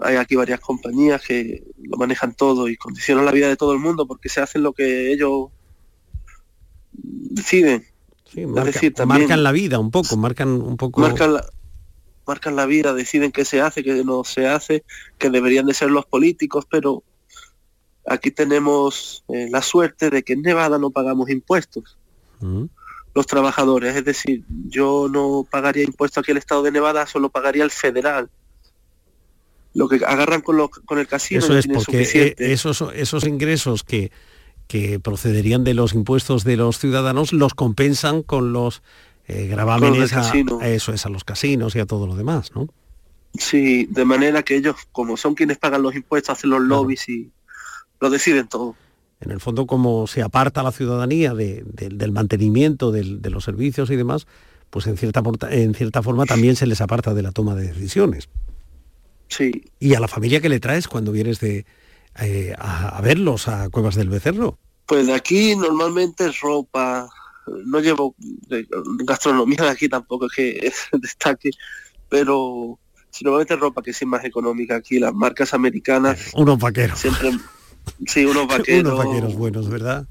Hay 0.02 0.16
aquí 0.16 0.36
varias 0.36 0.60
compañías 0.60 1.22
que 1.22 1.64
lo 1.82 1.98
manejan 1.98 2.36
todo 2.36 2.68
y 2.68 2.78
condicionan 2.78 3.26
la 3.26 3.32
vida 3.32 3.48
de 3.48 3.58
todo 3.58 3.74
el 3.74 3.80
mundo 3.80 4.08
porque 4.08 4.30
se 4.30 4.41
hacen 4.41 4.64
lo 4.64 4.74
que 4.74 5.12
ellos 5.12 5.50
deciden. 6.93 7.86
marcan 9.06 9.43
la 9.43 9.52
vida 9.52 9.80
un 9.80 9.91
poco, 9.91 10.18
marcan 10.18 10.50
un 10.50 10.78
poco. 10.78 11.02
Marcan 11.02 11.34
la, 11.34 11.45
marcan 12.28 12.56
la 12.56 12.66
vida, 12.66 12.93
deciden 12.93 13.32
qué 13.32 13.45
se 13.45 13.62
hace, 13.62 13.84
qué 13.84 14.04
no 14.04 14.24
se 14.24 14.48
hace, 14.48 14.84
que 15.18 15.30
deberían 15.30 15.66
de 15.66 15.74
ser 15.74 15.89
los 15.89 16.06
políticos, 16.06 16.66
pero 16.70 17.04
aquí 18.06 18.32
tenemos 18.32 19.24
eh, 19.30 19.48
la 19.50 19.62
suerte 19.62 20.10
de 20.10 20.24
que 20.24 20.34
en 20.34 20.41
Nevada 20.41 20.78
no 20.78 20.91
pagamos 20.91 21.30
impuestos. 21.30 21.98
Los 23.16 23.26
trabajadores, 23.26 23.95
es 23.95 24.06
decir, 24.06 24.43
yo 24.68 25.08
no 25.10 25.43
pagaría 25.50 25.84
impuestos 25.84 26.22
aquí 26.22 26.32
el 26.32 26.38
estado 26.38 26.62
de 26.62 26.72
Nevada, 26.72 27.08
solo 27.08 27.30
pagaría 27.30 27.64
el 27.64 27.72
federal. 27.72 28.30
Lo 29.78 29.88
que 29.88 30.03
agarran 30.03 30.41
con, 30.41 30.57
con 30.86 30.97
el 30.97 31.07
casino 31.07 31.39
Eso 31.39 31.55
es 31.55 31.67
porque 31.67 32.01
eh, 32.01 32.36
esos, 32.39 32.84
esos 32.95 33.28
ingresos 33.28 33.84
que, 33.84 34.11
que 34.67 34.99
procederían 34.99 35.63
de 35.63 35.75
los 35.75 35.93
impuestos 35.93 36.43
de 36.43 36.57
los 36.57 36.80
ciudadanos 36.80 37.32
los 37.32 37.53
compensan 37.53 38.23
con 38.23 38.53
los 38.53 38.82
eh, 39.28 39.45
gravámenes 39.45 40.13
a, 40.13 40.32
eso 40.67 40.93
es 40.93 41.05
a 41.05 41.09
los 41.09 41.23
casinos 41.23 41.75
y 41.75 41.80
a 41.80 41.86
todo 41.86 42.07
lo 42.07 42.15
demás, 42.15 42.53
¿no? 42.55 42.67
Sí, 43.38 43.86
de 43.91 44.03
manera 44.03 44.41
que 44.41 44.55
ellos, 44.55 44.78
como 44.91 45.15
son 45.15 45.36
quienes 45.36 45.59
pagan 45.59 45.84
los 45.84 45.93
impuestos, 45.93 46.38
hacen 46.38 46.49
los 46.49 46.61
lobbies 46.61 47.07
y 47.07 47.30
lo 47.99 48.09
deciden 48.09 48.47
todo. 48.47 48.75
En 49.19 49.30
el 49.30 49.39
fondo, 49.39 49.67
como 49.67 50.07
se 50.07 50.23
aparta 50.23 50.63
la 50.63 50.71
ciudadanía 50.71 51.36
del 51.36 52.11
mantenimiento 52.11 52.91
de 52.91 53.30
los 53.30 53.43
servicios 53.43 53.91
y 53.91 53.95
demás, 53.95 54.25
pues 54.71 54.88
en 54.88 54.97
cierta, 54.97 55.21
en 55.51 55.75
cierta 55.75 56.01
forma 56.01 56.25
también 56.25 56.55
se 56.55 56.65
les 56.65 56.82
aparta 56.82 57.13
de 57.13 57.21
la 57.21 57.32
toma 57.32 57.53
de 57.53 57.67
decisiones. 57.67 58.28
Sí. 59.30 59.51
¿Y 59.80 59.93
a 59.93 59.99
la 59.99 60.07
familia 60.07 60.41
que 60.41 60.49
le 60.49 60.59
traes 60.59 60.88
cuando 60.88 61.11
vienes 61.11 61.39
de, 61.39 61.65
eh, 62.19 62.53
a, 62.57 62.99
verlos 63.01 63.47
a 63.47 63.69
Cuevas 63.69 63.95
del 63.95 64.09
Becerro? 64.09 64.57
Pues 64.86 65.07
de 65.07 65.13
aquí 65.13 65.55
normalmente 65.55 66.32
ropa, 66.41 67.09
no 67.65 67.80
llevo 67.80 68.15
gastronomía 69.03 69.63
de 69.63 69.69
aquí 69.69 69.89
tampoco 69.89 70.28
es 70.28 70.32
que 70.34 70.71
destaque, 71.01 71.51
pero 72.09 72.80
normalmente 73.21 73.55
ropa 73.55 73.82
que 73.82 73.91
es 73.91 74.05
más 74.05 74.23
económica 74.23 74.75
aquí, 74.75 74.99
las 74.99 75.13
marcas 75.13 75.53
americanas. 75.53 76.32
Unos 76.34 76.57
vaqueros. 76.57 76.99
Siempre, 76.99 77.32
sí, 78.05 78.25
unos 78.25 78.47
vaqueros. 78.47 78.93
unos 78.93 79.05
vaqueros 79.05 79.36
buenos, 79.36 79.69
¿verdad? 79.69 80.07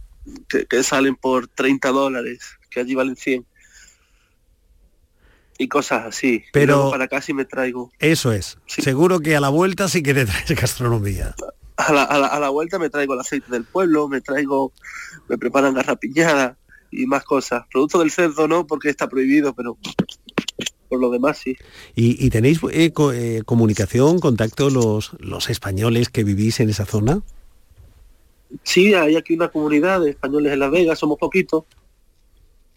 Que, 0.48 0.82
salen 0.82 1.14
por 1.14 1.46
30 1.46 1.88
dólares, 1.90 2.40
que 2.70 2.80
allí 2.80 2.94
valen 2.94 3.16
100 3.16 3.46
y 5.58 5.68
cosas 5.68 6.06
así. 6.06 6.44
Pero 6.52 6.90
para 6.90 7.04
acá 7.04 7.20
sí 7.20 7.32
me 7.32 7.44
traigo. 7.44 7.90
Eso 7.98 8.32
es. 8.32 8.58
Seguro 8.66 9.20
que 9.20 9.36
a 9.36 9.40
la 9.40 9.48
vuelta 9.48 9.88
sí 9.88 10.02
que 10.02 10.14
te 10.14 10.26
traes 10.26 10.50
gastronomía 10.60 11.34
a 11.76 11.92
la, 11.92 12.04
a, 12.04 12.40
la, 12.40 12.48
vuelta 12.48 12.78
me 12.78 12.88
traigo 12.88 13.14
el 13.14 13.20
aceite 13.20 13.50
del 13.50 13.64
pueblo, 13.64 14.08
me 14.08 14.20
traigo, 14.20 14.72
me 15.28 15.36
preparan 15.36 15.74
garrapiñada 15.74 16.56
y 16.90 17.06
más 17.06 17.24
cosas. 17.24 17.64
Producto 17.70 17.98
del 17.98 18.10
cerdo 18.10 18.48
no, 18.48 18.66
porque 18.66 18.88
está 18.88 19.08
prohibido, 19.08 19.54
pero 19.54 19.76
por 20.88 21.00
lo 21.00 21.10
demás 21.10 21.38
sí. 21.38 21.56
¿Y, 21.94 22.30
tenéis 22.30 22.60
eh, 22.72 22.92
eh, 23.12 23.42
comunicación, 23.44 24.20
contacto 24.20 24.70
los, 24.70 25.12
los 25.20 25.50
españoles 25.50 26.08
que 26.08 26.24
vivís 26.24 26.60
en 26.60 26.70
esa 26.70 26.86
zona? 26.86 27.20
Sí, 28.62 28.94
hay 28.94 29.16
aquí 29.16 29.34
una 29.34 29.48
comunidad 29.48 30.00
de 30.00 30.10
españoles 30.10 30.52
en 30.52 30.60
Las 30.60 30.70
Vegas, 30.70 30.98
somos 30.98 31.18
poquitos. 31.18 31.64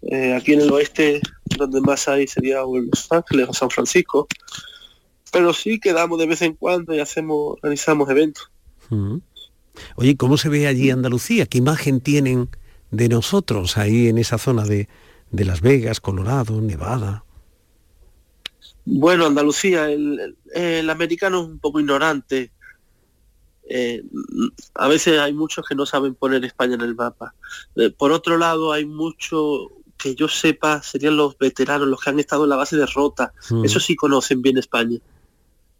Eh, 0.01 0.33
aquí 0.33 0.53
en 0.53 0.61
el 0.61 0.71
oeste, 0.71 1.21
donde 1.57 1.81
más 1.81 2.07
hay 2.07 2.27
sería 2.27 2.61
Los 2.61 3.11
Ángeles 3.11 3.47
o 3.49 3.53
San 3.53 3.69
Francisco. 3.69 4.27
Pero 5.31 5.53
sí 5.53 5.79
quedamos 5.79 6.17
de 6.19 6.27
vez 6.27 6.41
en 6.41 6.55
cuando 6.55 6.93
y 6.93 6.99
hacemos, 6.99 7.57
organizamos 7.61 8.09
eventos. 8.09 8.49
Oye, 9.95 10.17
¿cómo 10.17 10.37
se 10.37 10.49
ve 10.49 10.67
allí 10.67 10.89
Andalucía? 10.89 11.45
¿Qué 11.45 11.59
imagen 11.59 12.01
tienen 12.01 12.49
de 12.91 13.09
nosotros 13.09 13.77
ahí 13.77 14.07
en 14.07 14.17
esa 14.17 14.37
zona 14.37 14.65
de, 14.65 14.87
Las 15.31 15.61
Vegas, 15.61 15.99
Colorado, 15.99 16.59
Nevada? 16.61 17.23
Bueno, 18.85 19.27
Andalucía, 19.27 19.91
el, 19.91 20.89
americano 20.89 21.41
es 21.41 21.47
un 21.47 21.59
poco 21.59 21.79
ignorante. 21.79 22.51
Eh, 23.71 24.03
a 24.73 24.87
veces 24.87 25.19
hay 25.19 25.33
muchos 25.33 25.63
que 25.67 25.75
no 25.75 25.85
saben 25.85 26.15
poner 26.15 26.43
España 26.43 26.73
en 26.73 26.81
el 26.81 26.95
mapa. 26.95 27.35
Eh, 27.75 27.91
por 27.91 28.11
otro 28.11 28.39
lado, 28.39 28.71
hay 28.71 28.85
mucho 28.85 29.69
que 29.99 30.15
yo 30.15 30.27
sepa, 30.27 30.81
serían 30.81 31.17
los 31.17 31.37
veteranos, 31.37 31.87
los 31.87 31.99
que 31.99 32.09
han 32.09 32.19
estado 32.19 32.45
en 32.45 32.49
la 32.49 32.55
base 32.55 32.77
de 32.77 32.85
Rota. 32.87 33.33
Eso 33.63 33.79
sí 33.79 33.95
conocen 33.95 34.41
bien 34.41 34.57
España 34.57 34.99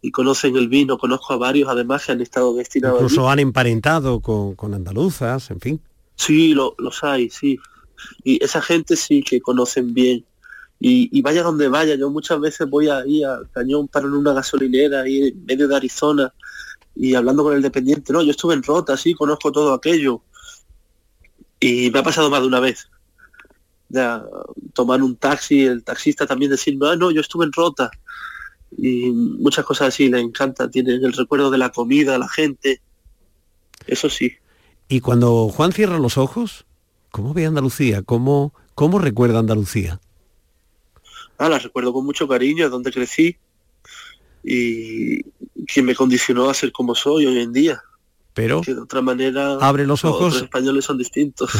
y 0.02 0.10
conocen 0.10 0.56
el 0.56 0.68
vino, 0.68 0.98
conozco 0.98 1.32
a 1.32 1.36
varios 1.36 1.68
además 1.68 2.04
que 2.04 2.12
han 2.12 2.20
estado 2.20 2.54
destinados. 2.54 3.02
Incluso 3.02 3.28
han 3.28 3.38
emparentado 3.38 4.20
con, 4.20 4.74
andaluzas, 4.74 5.50
en 5.50 5.60
fin. 5.60 5.80
Sí, 6.14 6.54
los 6.54 7.02
hay, 7.02 7.30
sí. 7.30 7.58
Y 8.22 8.42
esa 8.44 8.62
gente 8.62 8.96
sí 8.96 9.22
que 9.22 9.40
conocen 9.40 9.92
bien. 9.92 10.24
Y, 10.82 11.20
vaya 11.20 11.42
donde 11.42 11.68
vaya, 11.68 11.94
yo 11.94 12.08
muchas 12.08 12.40
veces 12.40 12.68
voy 12.68 12.88
ahí 12.88 13.22
a 13.22 13.40
Cañón, 13.52 13.88
para 13.88 14.06
en 14.06 14.14
una 14.14 14.32
gasolinera 14.32 15.02
ahí 15.02 15.28
en 15.28 15.44
medio 15.44 15.68
de 15.68 15.76
Arizona 15.76 16.32
y 16.94 17.14
hablando 17.14 17.42
con 17.42 17.54
el 17.54 17.62
dependiente, 17.62 18.12
no, 18.12 18.22
yo 18.22 18.30
estuve 18.30 18.54
en 18.54 18.62
Rota, 18.62 18.96
sí, 18.96 19.14
conozco 19.14 19.52
todo 19.52 19.74
aquello. 19.74 20.22
Y 21.58 21.90
me 21.90 21.98
ha 21.98 22.02
pasado 22.02 22.30
más 22.30 22.40
de 22.40 22.46
una 22.46 22.60
vez. 22.60 22.88
De 23.90 24.22
tomar 24.72 25.02
un 25.02 25.16
taxi, 25.16 25.66
el 25.66 25.84
taxista 25.84 26.26
también 26.26 26.50
decirme, 26.50 26.88
ah, 26.88 26.96
no, 26.96 27.10
yo 27.10 27.20
estuve 27.20 27.44
en 27.44 27.52
Rota 27.52 27.90
y 28.76 29.10
muchas 29.10 29.64
cosas 29.64 29.88
así 29.88 30.08
le 30.08 30.20
encanta, 30.20 30.70
tiene 30.70 30.94
el 30.94 31.12
recuerdo 31.12 31.50
de 31.50 31.58
la 31.58 31.70
comida, 31.70 32.16
la 32.18 32.28
gente, 32.28 32.80
eso 33.86 34.08
sí. 34.08 34.32
Y 34.88 35.00
cuando 35.00 35.48
Juan 35.48 35.72
cierra 35.72 35.98
los 35.98 36.18
ojos, 36.18 36.66
¿cómo 37.10 37.34
ve 37.34 37.46
Andalucía? 37.46 38.02
¿Cómo, 38.02 38.54
cómo 38.74 38.98
recuerda 38.98 39.40
Andalucía? 39.40 40.00
Ah, 41.36 41.48
la 41.48 41.58
recuerdo 41.58 41.92
con 41.92 42.04
mucho 42.04 42.28
cariño, 42.28 42.66
es 42.66 42.70
donde 42.70 42.92
crecí 42.92 43.36
y 44.42 45.22
quien 45.66 45.84
me 45.84 45.94
condicionó 45.94 46.48
a 46.48 46.54
ser 46.54 46.72
como 46.72 46.94
soy 46.94 47.26
hoy 47.26 47.40
en 47.40 47.52
día. 47.52 47.82
Pero 48.34 48.60
de 48.64 48.78
otra 48.78 49.02
manera 49.02 49.54
abre 49.60 49.86
los 49.86 50.04
ojos. 50.04 50.34
Los 50.34 50.42
españoles 50.42 50.84
son 50.84 50.98
distintos. 50.98 51.50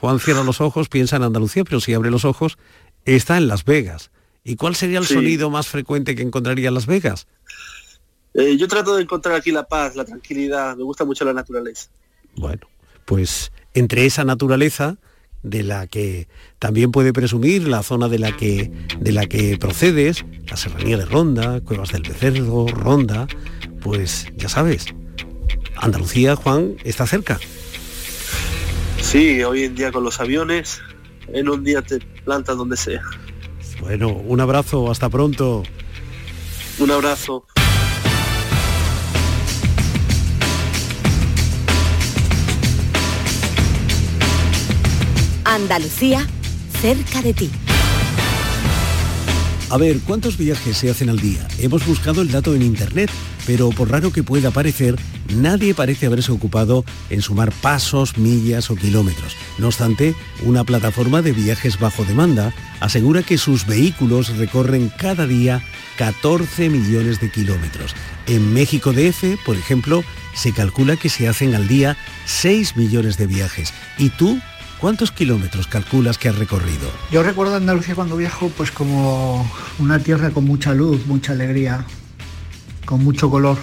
Juan 0.00 0.20
cierra 0.20 0.44
los 0.44 0.60
ojos, 0.60 0.88
piensa 0.88 1.16
en 1.16 1.22
Andalucía, 1.22 1.64
pero 1.64 1.80
si 1.80 1.94
abre 1.94 2.10
los 2.10 2.24
ojos, 2.24 2.58
está 3.04 3.36
en 3.38 3.48
Las 3.48 3.64
Vegas. 3.64 4.10
¿Y 4.44 4.56
cuál 4.56 4.76
sería 4.76 4.98
el 4.98 5.06
sonido 5.06 5.50
más 5.50 5.68
frecuente 5.68 6.14
que 6.14 6.22
encontraría 6.22 6.68
en 6.68 6.74
Las 6.74 6.86
Vegas? 6.86 7.26
Eh, 8.34 8.56
yo 8.56 8.68
trato 8.68 8.96
de 8.96 9.02
encontrar 9.02 9.34
aquí 9.34 9.50
la 9.50 9.66
paz, 9.66 9.96
la 9.96 10.04
tranquilidad, 10.04 10.76
me 10.76 10.84
gusta 10.84 11.04
mucho 11.04 11.24
la 11.24 11.32
naturaleza. 11.32 11.90
Bueno, 12.36 12.68
pues 13.04 13.52
entre 13.74 14.06
esa 14.06 14.24
naturaleza 14.24 14.96
de 15.42 15.62
la 15.62 15.86
que 15.86 16.28
también 16.58 16.92
puede 16.92 17.12
presumir 17.12 17.66
la 17.68 17.82
zona 17.82 18.08
de 18.08 18.18
la 18.18 18.36
que 18.36 18.70
de 19.00 19.12
la 19.12 19.26
que 19.26 19.56
procedes, 19.58 20.24
la 20.46 20.56
serranía 20.56 20.98
de 20.98 21.04
Ronda, 21.04 21.60
Cuevas 21.60 21.92
del 21.92 22.02
Becerro, 22.02 22.66
Ronda, 22.66 23.26
pues 23.80 24.26
ya 24.36 24.48
sabes, 24.48 24.86
Andalucía, 25.80 26.36
Juan, 26.36 26.76
está 26.84 27.06
cerca. 27.06 27.38
Sí, 29.00 29.42
hoy 29.42 29.64
en 29.64 29.74
día 29.74 29.92
con 29.92 30.04
los 30.04 30.20
aviones, 30.20 30.80
en 31.28 31.48
un 31.48 31.64
día 31.64 31.82
te 31.82 31.98
plantas 32.24 32.56
donde 32.56 32.76
sea. 32.76 33.02
Bueno, 33.80 34.08
un 34.08 34.40
abrazo, 34.40 34.90
hasta 34.90 35.08
pronto. 35.08 35.62
Un 36.78 36.90
abrazo. 36.90 37.46
Andalucía, 45.44 46.26
cerca 46.80 47.22
de 47.22 47.32
ti. 47.32 47.50
A 49.70 49.76
ver, 49.76 49.98
¿cuántos 50.00 50.38
viajes 50.38 50.78
se 50.78 50.90
hacen 50.90 51.10
al 51.10 51.20
día? 51.20 51.46
Hemos 51.58 51.86
buscado 51.86 52.22
el 52.22 52.30
dato 52.30 52.54
en 52.54 52.62
Internet, 52.62 53.10
pero 53.46 53.68
por 53.68 53.90
raro 53.90 54.10
que 54.10 54.22
pueda 54.22 54.50
parecer, 54.50 54.96
nadie 55.34 55.74
parece 55.74 56.06
haberse 56.06 56.32
ocupado 56.32 56.86
en 57.10 57.20
sumar 57.20 57.52
pasos, 57.52 58.16
millas 58.16 58.70
o 58.70 58.76
kilómetros. 58.76 59.36
No 59.58 59.66
obstante, 59.66 60.14
una 60.42 60.64
plataforma 60.64 61.20
de 61.20 61.32
viajes 61.32 61.78
bajo 61.78 62.06
demanda 62.06 62.54
asegura 62.80 63.22
que 63.22 63.36
sus 63.36 63.66
vehículos 63.66 64.34
recorren 64.38 64.90
cada 64.96 65.26
día 65.26 65.62
14 65.98 66.70
millones 66.70 67.20
de 67.20 67.30
kilómetros. 67.30 67.94
En 68.26 68.54
México 68.54 68.94
DF, 68.94 69.36
por 69.44 69.56
ejemplo, 69.56 70.02
se 70.34 70.54
calcula 70.54 70.96
que 70.96 71.10
se 71.10 71.28
hacen 71.28 71.54
al 71.54 71.68
día 71.68 71.98
6 72.24 72.74
millones 72.76 73.18
de 73.18 73.26
viajes. 73.26 73.74
¿Y 73.98 74.08
tú 74.08 74.40
¿Cuántos 74.80 75.10
kilómetros 75.10 75.66
calculas 75.66 76.18
que 76.18 76.28
has 76.28 76.38
recorrido? 76.38 76.88
Yo 77.10 77.24
recuerdo 77.24 77.56
Andalucía 77.56 77.96
cuando 77.96 78.16
viajo 78.16 78.48
pues 78.56 78.70
como 78.70 79.50
una 79.80 79.98
tierra 79.98 80.30
con 80.30 80.44
mucha 80.44 80.72
luz, 80.72 81.04
mucha 81.06 81.32
alegría, 81.32 81.84
con 82.84 83.02
mucho 83.02 83.28
color 83.28 83.58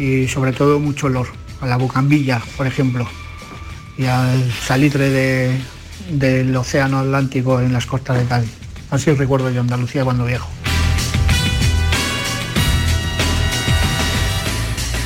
y 0.00 0.26
sobre 0.26 0.52
todo 0.52 0.80
mucho 0.80 1.06
olor. 1.06 1.28
A 1.60 1.66
la 1.66 1.76
bucambilla, 1.76 2.40
por 2.56 2.66
ejemplo, 2.66 3.08
y 3.96 4.04
al 4.04 4.52
salitre 4.52 5.10
de, 5.10 5.60
del 6.10 6.54
océano 6.56 6.98
Atlántico 6.98 7.60
en 7.60 7.72
las 7.72 7.86
costas 7.86 8.18
de 8.18 8.24
Cádiz. 8.26 8.50
Así 8.90 9.12
recuerdo 9.12 9.50
yo 9.50 9.60
Andalucía 9.60 10.04
cuando 10.04 10.24
viajo. 10.24 10.48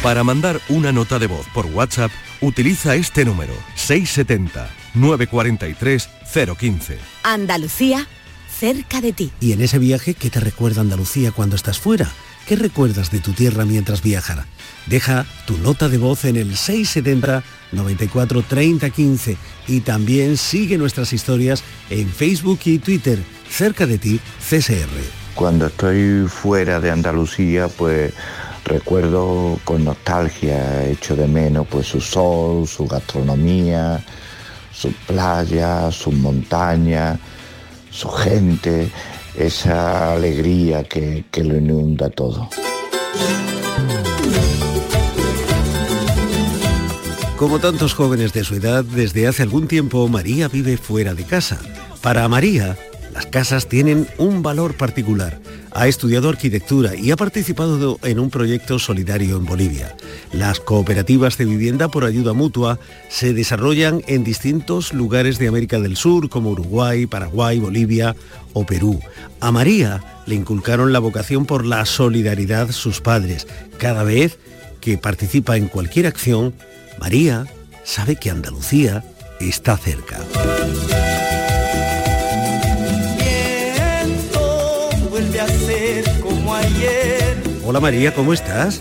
Para 0.03 0.25
mandar 0.25 0.61
una 0.69 0.93
nota 0.93 1.19
de 1.19 1.27
voz 1.27 1.47
por 1.55 1.67
WhatsApp, 1.67 2.11
utiliza 2.41 2.95
este 2.97 3.25
número 3.25 3.53
670-943-015. 4.95 6.97
Andalucía, 7.22 8.07
cerca 8.59 9.01
de 9.01 9.12
ti. 9.12 9.30
Y 9.40 9.53
en 9.53 9.62
ese 9.62 9.78
viaje, 9.78 10.14
¿qué 10.14 10.30
te 10.30 10.40
recuerda 10.40 10.80
Andalucía 10.80 11.32
cuando 11.32 11.57
estás 11.57 11.78
fuera? 11.78 12.11
¿Qué 12.47 12.57
recuerdas 12.57 13.11
de 13.11 13.20
tu 13.20 13.32
tierra 13.32 13.64
mientras 13.64 14.03
viajas? 14.03 14.47
Deja 14.86 15.26
tu 15.47 15.57
nota 15.59 15.88
de 15.88 15.99
voz 15.99 16.24
en 16.24 16.36
el 16.36 16.57
670 16.57 17.43
94 17.70 18.43
30 18.43 18.90
15 18.90 19.36
y 19.68 19.80
también 19.80 20.36
sigue 20.36 20.76
nuestras 20.76 21.12
historias 21.12 21.62
en 21.88 22.09
Facebook 22.09 22.61
y 22.64 22.78
Twitter. 22.78 23.20
Cerca 23.49 23.86
de 23.86 23.99
ti, 23.99 24.20
CSR. 24.40 24.88
Cuando 25.34 25.66
estoy 25.66 26.26
fuera 26.28 26.80
de 26.80 26.90
Andalucía, 26.90 27.68
pues 27.68 28.12
recuerdo 28.64 29.59
con 29.64 29.84
nostalgia, 29.84 30.88
echo 30.88 31.16
de 31.16 31.28
menos 31.28 31.66
pues 31.68 31.86
su 31.86 32.01
sol, 32.01 32.66
su 32.66 32.86
gastronomía, 32.86 34.05
su 34.73 34.93
playa, 35.07 35.91
su 35.91 36.12
montaña, 36.12 37.18
su 37.91 38.09
gente, 38.09 38.91
esa 39.37 40.12
alegría 40.14 40.85
que, 40.85 41.25
que 41.31 41.45
lo 41.45 41.57
inunda 41.57 42.11
todo. 42.11 42.49
Como 47.37 47.59
tantos 47.59 47.95
jóvenes 47.95 48.33
de 48.33 48.45
su 48.45 48.55
edad, 48.55 48.85
desde 48.85 49.27
hace 49.27 49.43
algún 49.43 49.66
tiempo 49.66 50.07
María 50.07 50.47
vive 50.47 50.77
fuera 50.77 51.12
de 51.14 51.25
casa. 51.25 51.59
Para 52.01 52.29
María, 52.29 52.79
las 53.13 53.27
casas 53.27 53.69
tienen 53.69 54.09
un 54.19 54.43
valor 54.43 54.75
particular. 54.75 55.39
Ha 55.73 55.87
estudiado 55.87 56.29
arquitectura 56.29 56.95
y 56.95 57.11
ha 57.11 57.17
participado 57.17 57.99
en 58.03 58.19
un 58.19 58.31
proyecto 58.31 58.79
solidario 58.79 59.37
en 59.37 59.45
Bolivia. 59.45 59.95
Las 60.33 60.61
cooperativas 60.61 61.37
de 61.37 61.45
vivienda 61.45 61.89
por 61.89 62.05
ayuda 62.05 62.33
mutua 62.33 62.79
se 63.09 63.35
desarrollan 63.35 64.03
en 64.07 64.25
distintos 64.25 64.95
lugares 64.95 65.39
de 65.39 65.49
América 65.49 65.79
del 65.79 65.97
Sur 65.97 66.31
como 66.31 66.51
Uruguay, 66.51 67.07
Paraguay, 67.07 67.59
Bolivia 67.59 68.17
o 68.55 68.65
Perú. 68.65 69.01
A 69.41 69.53
María 69.53 70.03
le 70.27 70.35
inculcaron 70.35 70.93
la 70.93 70.99
vocación 70.99 71.45
por 71.45 71.67
la 71.67 71.85
solidaridad 71.85 72.71
sus 72.71 73.01
padres. 73.01 73.47
Cada 73.79 74.05
vez 74.05 74.39
que 74.81 74.97
participa 74.99 75.57
en 75.57 75.69
cualquier 75.69 76.07
acción, 76.07 76.55
María 76.99 77.47
sabe 77.85 78.17
que 78.17 78.31
Andalucía 78.31 79.05
está 79.41 79.77
cerca. 79.77 80.19
Como 86.23 86.55
ayer. 86.55 87.37
Hola 87.65 87.81
María, 87.81 88.15
¿cómo 88.15 88.33
estás? 88.33 88.81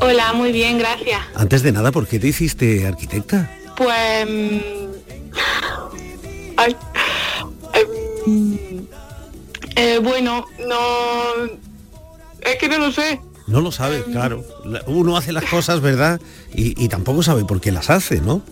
Hola, 0.00 0.32
muy 0.32 0.52
bien, 0.52 0.78
gracias. 0.78 1.20
Antes 1.34 1.62
de 1.62 1.72
nada, 1.72 1.92
¿por 1.92 2.06
qué 2.06 2.18
te 2.18 2.28
hiciste 2.28 2.86
arquitecta? 2.86 3.50
Pues... 3.76 4.26
mm, 4.28 4.58
ay, 6.56 6.76
em, 7.74 8.58
eh, 9.76 9.98
bueno, 10.02 10.44
no... 10.66 10.78
Es 12.42 12.56
que 12.58 12.68
no 12.68 12.78
lo 12.78 12.90
sé. 12.92 13.20
No 13.46 13.60
lo 13.60 13.70
sabe, 13.72 14.02
claro. 14.04 14.44
La- 14.64 14.82
Uno 14.86 15.16
hace 15.16 15.32
las 15.32 15.44
cosas, 15.44 15.80
¿verdad? 15.80 16.20
Y, 16.54 16.82
y 16.82 16.88
tampoco 16.88 17.22
sabe 17.22 17.44
por 17.44 17.60
qué 17.60 17.70
las 17.72 17.90
hace, 17.90 18.20
¿no? 18.20 18.42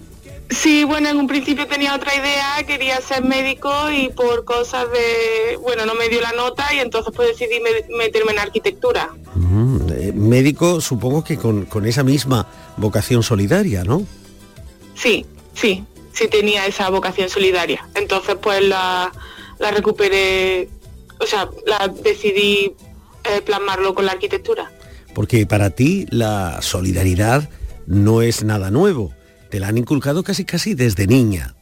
Sí, 0.51 0.85
bueno, 0.85 1.11
en 1.11 1.19
un 1.19 1.27
principio 1.27 1.67
tenía 1.67 1.95
otra 1.95 2.15
idea, 2.15 2.65
quería 2.67 3.01
ser 3.03 3.23
médico 3.23 3.71
y 3.93 4.09
por 4.09 4.45
cosas 4.47 4.87
de... 4.91 5.57
Bueno, 5.59 5.85
no 5.85 5.95
me 5.95 6.09
dio 6.09 6.23
la 6.23 6.33
nota 6.33 6.73
y 6.75 6.79
entonces 6.79 7.13
pues 7.15 7.29
decidí 7.29 7.61
me- 7.61 7.97
meterme 7.99 8.33
en 8.33 8.39
arquitectura. 8.39 9.11
Mm, 9.35 9.79
eh, 9.93 10.13
médico, 10.15 10.81
supongo 10.81 11.23
que 11.23 11.37
con, 11.37 11.67
con 11.67 11.85
esa 11.85 12.03
misma 12.03 12.47
vocación 12.79 13.23
solidaria, 13.23 13.85
¿no? 13.85 14.07
Sí, 14.95 15.27
sí, 15.55 15.85
sí 16.13 16.29
tenía 16.29 16.65
esa 16.67 16.89
vocación 16.89 17.29
solidaria. 17.29 17.87
Entonces 17.95 18.37
pues 18.41 18.63
la, 18.65 19.13
la 19.59 19.71
recuperé, 19.71 20.71
o 21.21 21.27
sea, 21.27 21.51
la 21.67 21.89
decidí 21.89 22.75
eh, 23.25 23.43
plasmarlo 23.45 23.95
con 23.95 24.07
la 24.07 24.13
arquitectura. 24.13 24.73
Porque 25.15 25.45
para 25.45 25.69
ti 25.71 26.07
la 26.09 26.63
solidaridad 26.63 27.51
no 27.87 28.23
es 28.23 28.45
nada 28.45 28.71
nuevo. 28.71 29.13
Te 29.51 29.61
la 29.61 29.69
han 29.69 29.79
inculcado 29.79 30.23
casi 30.23 30.45
casi 30.45 30.75
desde 30.75 31.07
niña. 31.07 31.55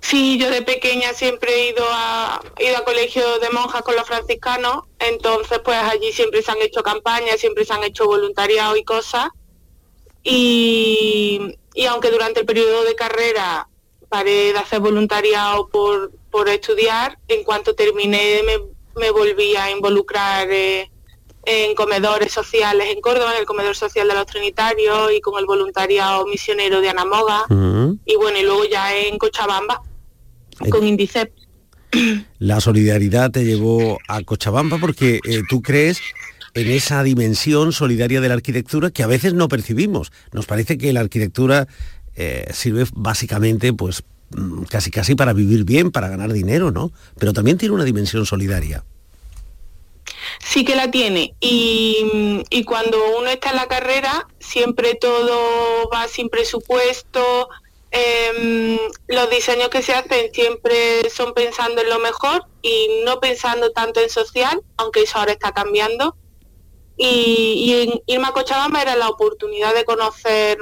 Sí, 0.00 0.38
yo 0.38 0.50
de 0.50 0.62
pequeña 0.62 1.12
siempre 1.14 1.54
he 1.54 1.70
ido 1.70 1.84
a, 1.90 2.42
ido 2.58 2.76
a 2.76 2.84
colegios 2.84 3.40
de 3.40 3.50
monjas 3.50 3.82
con 3.82 3.96
los 3.96 4.06
franciscanos, 4.06 4.84
entonces 4.98 5.60
pues 5.64 5.78
allí 5.78 6.12
siempre 6.12 6.42
se 6.42 6.52
han 6.52 6.60
hecho 6.60 6.82
campañas, 6.82 7.40
siempre 7.40 7.64
se 7.64 7.72
han 7.72 7.84
hecho 7.84 8.06
voluntariado 8.06 8.76
y 8.76 8.84
cosas. 8.84 9.28
Y, 10.22 11.56
y 11.74 11.86
aunque 11.86 12.10
durante 12.10 12.40
el 12.40 12.46
periodo 12.46 12.84
de 12.84 12.94
carrera 12.94 13.68
paré 14.08 14.52
de 14.52 14.58
hacer 14.58 14.80
voluntariado 14.80 15.68
por, 15.68 16.12
por 16.30 16.48
estudiar, 16.48 17.18
en 17.28 17.42
cuanto 17.44 17.74
terminé 17.74 18.42
me, 18.44 18.58
me 19.00 19.10
volví 19.10 19.56
a 19.56 19.70
involucrar 19.70 20.48
eh, 20.50 20.90
en 21.46 21.74
comedores 21.74 22.32
sociales 22.32 22.88
en 22.94 23.00
Córdoba, 23.00 23.32
en 23.34 23.40
el 23.40 23.46
comedor 23.46 23.76
social 23.76 24.08
de 24.08 24.14
los 24.14 24.26
Trinitarios 24.26 25.12
y 25.16 25.20
con 25.20 25.38
el 25.38 25.46
voluntariado 25.46 26.26
misionero 26.26 26.80
de 26.80 26.88
Anamoga. 26.88 27.44
Y 28.04 28.16
bueno, 28.16 28.38
y 28.38 28.42
luego 28.42 28.64
ya 28.64 28.96
en 28.96 29.18
Cochabamba, 29.18 29.82
con 30.70 30.86
Indicep. 30.86 31.32
La 32.38 32.60
solidaridad 32.60 33.30
te 33.30 33.44
llevó 33.44 33.98
a 34.08 34.22
Cochabamba 34.22 34.78
porque 34.78 35.20
eh, 35.24 35.42
tú 35.48 35.62
crees 35.62 36.00
en 36.54 36.70
esa 36.70 37.02
dimensión 37.02 37.72
solidaria 37.72 38.20
de 38.20 38.28
la 38.28 38.34
arquitectura 38.34 38.90
que 38.90 39.02
a 39.02 39.06
veces 39.06 39.34
no 39.34 39.48
percibimos. 39.48 40.12
Nos 40.32 40.46
parece 40.46 40.78
que 40.78 40.92
la 40.92 41.00
arquitectura 41.00 41.68
eh, 42.16 42.46
sirve 42.52 42.86
básicamente 42.94 43.72
pues 43.72 44.04
mm, 44.36 44.62
casi 44.64 44.90
casi 44.90 45.14
para 45.14 45.32
vivir 45.32 45.64
bien, 45.64 45.90
para 45.90 46.08
ganar 46.08 46.32
dinero, 46.32 46.70
¿no? 46.70 46.92
Pero 47.18 47.32
también 47.32 47.58
tiene 47.58 47.74
una 47.74 47.84
dimensión 47.84 48.24
solidaria. 48.24 48.84
Sí 50.38 50.64
que 50.64 50.74
la 50.74 50.90
tiene. 50.90 51.34
Y, 51.40 52.64
cuando 52.66 52.98
uno 53.18 53.28
está 53.28 53.50
en 53.50 53.56
la 53.56 53.68
carrera, 53.68 54.26
siempre 54.38 54.94
todo 54.94 55.88
va 55.92 56.08
sin 56.08 56.28
presupuesto. 56.28 57.48
em, 57.90 58.78
los 59.06 59.30
diseños 59.30 59.68
que 59.68 59.80
se 59.82 59.94
hacen 59.94 60.32
siempre 60.34 61.08
son 61.10 61.32
pensando 61.32 61.80
en 61.80 61.88
lo 61.88 62.00
mejor 62.00 62.44
y 62.60 63.02
no 63.04 63.20
pensando 63.20 63.70
tanto 63.70 64.00
en 64.00 64.10
social, 64.10 64.62
aunque 64.76 65.02
eso 65.02 65.18
ahora 65.18 65.32
está 65.32 65.52
cambiando. 65.52 66.16
Y, 66.96 67.64
y 67.66 67.82
en 67.82 68.02
irme 68.06 68.28
a 68.28 68.32
Cochabamba 68.32 68.82
era 68.82 68.96
la 68.96 69.08
oportunidad 69.08 69.74
de 69.74 69.84
conocer 69.84 70.58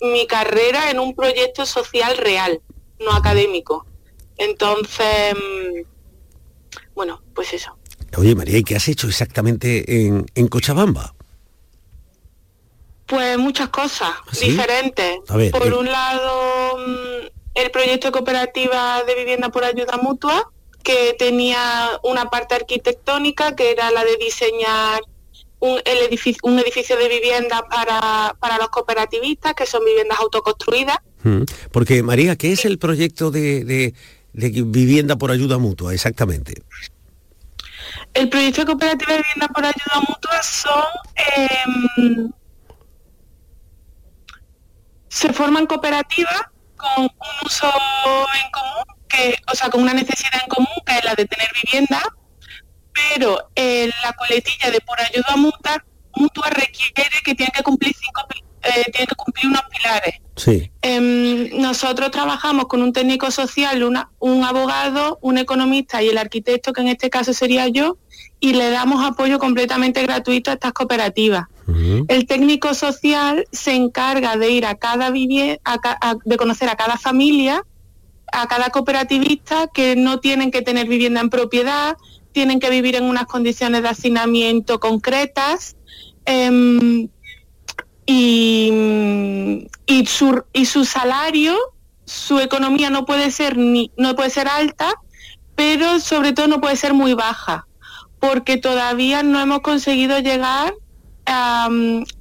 mi 0.00 0.26
carrera 0.26 0.90
en 0.90 0.98
un 0.98 1.14
proyecto 1.14 1.66
social 1.66 2.16
real, 2.16 2.60
no 2.98 3.12
académico. 3.12 3.86
Entonces, 4.36 5.34
mm, 5.34 5.82
bueno, 6.94 7.22
pues 7.34 7.52
eso. 7.52 7.75
Oye 8.18 8.34
María, 8.34 8.58
¿y 8.58 8.62
qué 8.64 8.76
has 8.76 8.88
hecho 8.88 9.08
exactamente 9.08 10.06
en, 10.06 10.26
en 10.34 10.48
Cochabamba? 10.48 11.14
Pues 13.06 13.38
muchas 13.38 13.68
cosas 13.68 14.10
sí? 14.32 14.50
diferentes. 14.50 15.18
A 15.28 15.36
ver, 15.36 15.52
por 15.52 15.66
eh. 15.68 15.74
un 15.74 15.86
lado, 15.86 16.78
mm, 16.78 17.26
el 17.54 17.70
proyecto 17.70 18.08
de 18.08 18.12
cooperativa 18.12 19.04
de 19.04 19.14
vivienda 19.14 19.48
por 19.50 19.64
ayuda 19.64 19.98
mutua, 20.02 20.50
que 20.82 21.14
tenía 21.18 22.00
una 22.02 22.30
parte 22.30 22.54
arquitectónica, 22.56 23.54
que 23.54 23.70
era 23.70 23.90
la 23.90 24.04
de 24.04 24.16
diseñar 24.16 25.00
un, 25.60 25.80
el 25.84 25.98
edificio, 25.98 26.40
un 26.44 26.58
edificio 26.58 26.96
de 26.96 27.08
vivienda 27.08 27.64
para, 27.68 28.36
para 28.40 28.58
los 28.58 28.68
cooperativistas, 28.70 29.54
que 29.54 29.66
son 29.66 29.84
viviendas 29.84 30.18
autoconstruidas. 30.20 30.98
Mm, 31.22 31.42
Porque 31.72 32.02
María, 32.02 32.36
¿qué 32.36 32.52
es 32.52 32.64
el 32.64 32.78
proyecto 32.78 33.30
de, 33.30 33.64
de- 33.64 33.94
de 34.32 34.50
vivienda 34.62 35.16
por 35.16 35.30
ayuda 35.30 35.58
mutua 35.58 35.94
exactamente? 35.94 36.54
El 38.16 38.28
proyecto 38.28 38.62
de 38.62 38.66
cooperativa 38.66 39.12
de 39.12 39.18
vivienda 39.22 39.48
por 39.48 39.64
ayuda 39.64 40.00
mutua 40.08 40.42
son... 40.42 40.84
em, 41.36 42.30
se 45.08 45.32
forman 45.32 45.66
cooperativas 45.66 46.42
con 46.76 47.04
un 47.04 47.10
uso 47.44 47.66
en 47.66 48.50
común, 48.50 48.84
que, 49.08 49.38
o 49.50 49.54
sea, 49.54 49.70
con 49.70 49.82
una 49.82 49.94
necesidad 49.94 50.40
en 50.42 50.48
común, 50.48 50.68
que 50.84 50.98
es 50.98 51.04
la 51.04 51.14
de 51.14 51.24
tener 51.24 51.48
vivienda, 51.62 52.02
pero 52.92 53.50
eh, 53.54 53.90
la 54.02 54.12
coletilla 54.12 54.70
de 54.70 54.80
por 54.80 55.00
ayuda 55.00 55.36
mutua, 55.36 55.84
mutua 56.14 56.50
requiere 56.50 57.10
que 57.24 57.34
tienen 57.34 57.52
que 57.54 57.62
cumplir 57.62 57.94
cinco, 57.98 58.22
eh, 58.62 58.84
tiene 58.92 59.06
que 59.06 59.14
cumplir 59.14 59.46
unos 59.46 59.62
pilares. 59.70 60.16
Sí. 60.36 60.70
Em, 60.82 61.48
nosotros 61.60 62.10
trabajamos 62.10 62.66
con 62.66 62.82
un 62.82 62.92
técnico 62.92 63.30
social, 63.30 63.82
una- 63.84 64.10
un 64.18 64.44
abogado, 64.44 65.18
un 65.22 65.38
economista 65.38 66.02
y 66.02 66.08
el 66.10 66.18
arquitecto, 66.18 66.72
que 66.74 66.82
en 66.82 66.88
este 66.88 67.08
caso 67.08 67.32
sería 67.32 67.68
yo, 67.68 67.96
y 68.46 68.52
le 68.52 68.70
damos 68.70 69.04
apoyo 69.04 69.40
completamente 69.40 70.04
gratuito 70.04 70.52
a 70.52 70.54
estas 70.54 70.72
cooperativas. 70.72 71.46
El 72.06 72.26
técnico 72.28 72.74
social 72.74 73.44
se 73.50 73.74
encarga 73.74 74.36
de 74.36 74.50
ir 74.50 74.66
a 74.66 74.76
cada 74.76 75.10
vivienda, 75.10 75.60
de 76.24 76.36
conocer 76.36 76.68
a 76.68 76.76
cada 76.76 76.96
familia, 76.96 77.64
a 78.32 78.46
cada 78.46 78.70
cooperativista 78.70 79.66
que 79.66 79.96
no 79.96 80.20
tienen 80.20 80.52
que 80.52 80.62
tener 80.62 80.86
vivienda 80.86 81.20
en 81.20 81.28
propiedad, 81.28 81.96
tienen 82.30 82.60
que 82.60 82.70
vivir 82.70 82.94
en 82.94 83.02
unas 83.02 83.26
condiciones 83.26 83.82
de 83.82 83.88
hacinamiento 83.88 84.78
concretas. 84.78 85.74
em, 86.24 87.08
y, 88.06 89.66
y 89.86 90.06
su, 90.06 90.44
y 90.52 90.66
su 90.66 90.84
salario, 90.84 91.56
su 92.04 92.38
economía 92.38 92.90
no 92.90 93.06
puede 93.06 93.32
ser 93.32 93.56
ni 93.56 93.90
no 93.96 94.14
puede 94.14 94.30
ser 94.30 94.46
alta, 94.46 94.94
pero 95.56 95.98
sobre 95.98 96.32
todo 96.32 96.46
no 96.46 96.60
puede 96.60 96.76
ser 96.76 96.94
muy 96.94 97.14
baja, 97.14 97.66
porque 98.20 98.56
todavía 98.56 99.22
no 99.22 99.40
hemos 99.40 99.60
conseguido 99.60 100.18
llegar 100.18 100.72
a, 101.26 101.68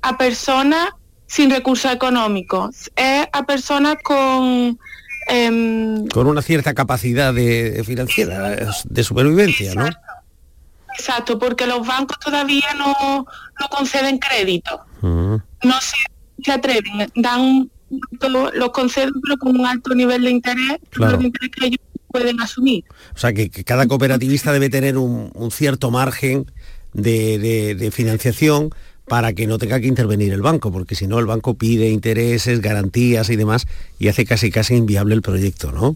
a 0.02 0.18
personas 0.18 0.90
sin 1.28 1.50
recursos 1.50 1.92
económicos, 1.92 2.92
es 2.96 3.28
a 3.32 3.44
personas 3.46 3.96
con 4.04 4.78
em, 5.28 6.08
Con 6.08 6.28
una 6.28 6.42
cierta 6.42 6.74
capacidad 6.74 7.34
de 7.34 7.84
financiera, 7.86 8.56
de 8.84 9.04
supervivencia, 9.04 9.74
¿no? 9.74 9.88
exacto, 10.98 11.38
porque 11.40 11.68
los 11.68 11.86
bancos 11.86 12.18
todavía 12.20 12.74
no, 12.78 12.94
no 13.60 13.68
conceden 13.70 14.18
crédito. 14.18 14.80
Mm. 15.02 15.36
no 15.64 15.82
se, 15.82 15.98
se 16.42 16.52
atreven, 16.52 17.12
dan 17.16 17.70
los 18.30 18.70
conceden 18.72 19.12
pero 19.22 19.38
con 19.38 19.60
un 19.60 19.66
alto 19.66 19.94
nivel 19.94 20.24
de 20.24 20.30
interés, 20.32 20.78
Claro. 20.92 21.18
de 21.18 21.26
interés 21.26 21.52
que 21.52 21.66
ellos 21.68 21.80
pueden 22.18 22.40
asumir. 22.42 22.84
O 23.16 23.18
sea, 23.18 23.34
que, 23.34 23.50
que 23.50 23.64
cada 23.64 23.88
cooperativista 23.88 24.52
debe 24.54 24.70
tener 24.70 24.98
un, 24.98 25.32
un 25.34 25.52
cierto 25.52 25.92
margen 25.92 26.46
de, 26.94 27.38
de- 27.40 27.76
de 27.76 27.92
financiación 27.92 28.70
para 29.08 29.34
que 29.34 29.46
no 29.48 29.58
tenga 29.58 29.80
que 29.80 29.88
intervenir 29.88 30.34
el 30.34 30.42
banco, 30.42 30.72
porque 30.72 30.96
si 30.96 31.06
no 31.08 31.20
el 31.20 31.26
banco 31.28 31.54
pide 31.54 31.90
intereses, 31.90 32.60
garantías 32.62 33.30
y 33.30 33.36
demás 33.36 33.68
y 34.00 34.08
hace 34.08 34.26
casi 34.26 34.50
casi 34.50 34.74
inviable 34.76 35.14
el 35.14 35.22
proyecto, 35.22 35.72
¿no? 35.72 35.96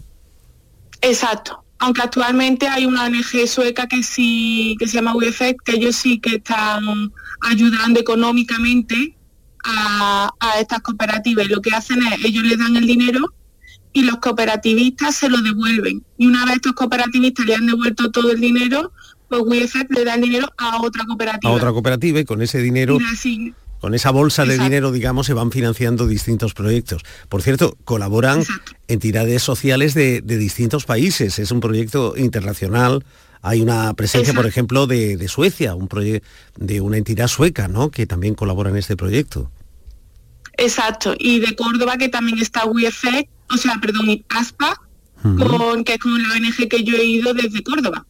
Exacto. 1.01 1.63
Aunque 1.79 2.01
actualmente 2.01 2.67
hay 2.67 2.85
una 2.85 3.05
ONG 3.05 3.47
sueca 3.47 3.87
que 3.87 4.03
sí, 4.03 4.75
que 4.79 4.85
se 4.87 4.95
llama 4.97 5.15
UEFEC, 5.15 5.55
que 5.63 5.75
ellos 5.77 5.95
sí 5.95 6.19
que 6.19 6.35
están 6.35 6.83
ayudando 7.41 7.99
económicamente 8.01 9.15
a, 9.63 10.29
a 10.39 10.59
estas 10.59 10.81
cooperativas. 10.81 11.45
Y 11.45 11.49
lo 11.49 11.61
que 11.61 11.71
hacen 11.73 11.99
es, 12.03 12.25
ellos 12.25 12.43
les 12.43 12.59
dan 12.59 12.75
el 12.75 12.85
dinero 12.85 13.21
y 13.93 14.03
los 14.03 14.17
cooperativistas 14.17 15.15
se 15.15 15.29
lo 15.29 15.41
devuelven. 15.41 16.03
Y 16.17 16.27
una 16.27 16.45
vez 16.45 16.55
estos 16.57 16.73
cooperativistas 16.73 17.45
le 17.45 17.55
han 17.55 17.65
devuelto 17.65 18.11
todo 18.11 18.31
el 18.31 18.39
dinero, 18.39 18.91
pues 19.27 19.41
UEFEC 19.45 19.91
le 19.95 20.05
da 20.05 20.15
el 20.15 20.21
dinero 20.21 20.47
a 20.57 20.81
otra 20.81 21.03
A 21.03 21.05
cooperativa. 21.05 21.51
otra 21.53 21.71
cooperativa 21.71 22.19
y 22.19 22.25
con 22.25 22.41
ese 22.41 22.59
dinero 22.61 22.97
así, 23.11 23.53
Con 23.79 23.93
esa 23.93 24.11
bolsa 24.11 24.45
de 24.45 24.57
dinero, 24.57 24.91
digamos, 24.91 25.27
se 25.27 25.33
van 25.33 25.51
financiando 25.51 26.05
distintos 26.07 26.53
proyectos. 26.53 27.03
Por 27.29 27.41
cierto, 27.41 27.77
colaboran 27.85 28.43
entidades 28.87 29.41
sociales 29.43 29.93
de, 29.93 30.21
de 30.21 30.37
distintos 30.37 30.85
países. 30.85 31.39
Es 31.39 31.51
un 31.51 31.59
proyecto 31.59 32.15
internacional. 32.17 33.05
Hay 33.41 33.61
una 33.61 33.93
presencia, 33.93 34.33
por 34.33 34.45
ejemplo, 34.45 34.85
de, 34.85 35.15
de 35.15 35.27
Suecia, 35.29 35.75
un 35.75 35.87
de 36.57 36.81
una 36.81 36.97
entidad 36.97 37.27
sueca, 37.27 37.69
¿no? 37.69 37.89
Que 37.89 38.05
también 38.05 38.35
colabora 38.35 38.69
en 38.69 38.75
este 38.77 38.97
proyecto. 38.97 39.49
Exacto, 40.59 41.15
y 41.17 41.39
de 41.39 41.55
Córdoba 41.55 41.97
que 41.97 42.09
también 42.09 42.37
está 42.39 42.65
UEFEC, 42.65 43.29
o 43.49 43.57
sea, 43.57 43.77
perdón, 43.81 44.23
ASPA, 44.29 44.79
con, 45.21 45.83
que 45.83 45.93
es 45.93 45.99
con 45.99 46.21
la 46.21 46.35
ONG 46.35 46.67
que 46.67 46.83
yo 46.83 46.95
he 46.95 47.05
ido 47.05 47.33
desde 47.33 47.63
Córdoba, 47.63 48.05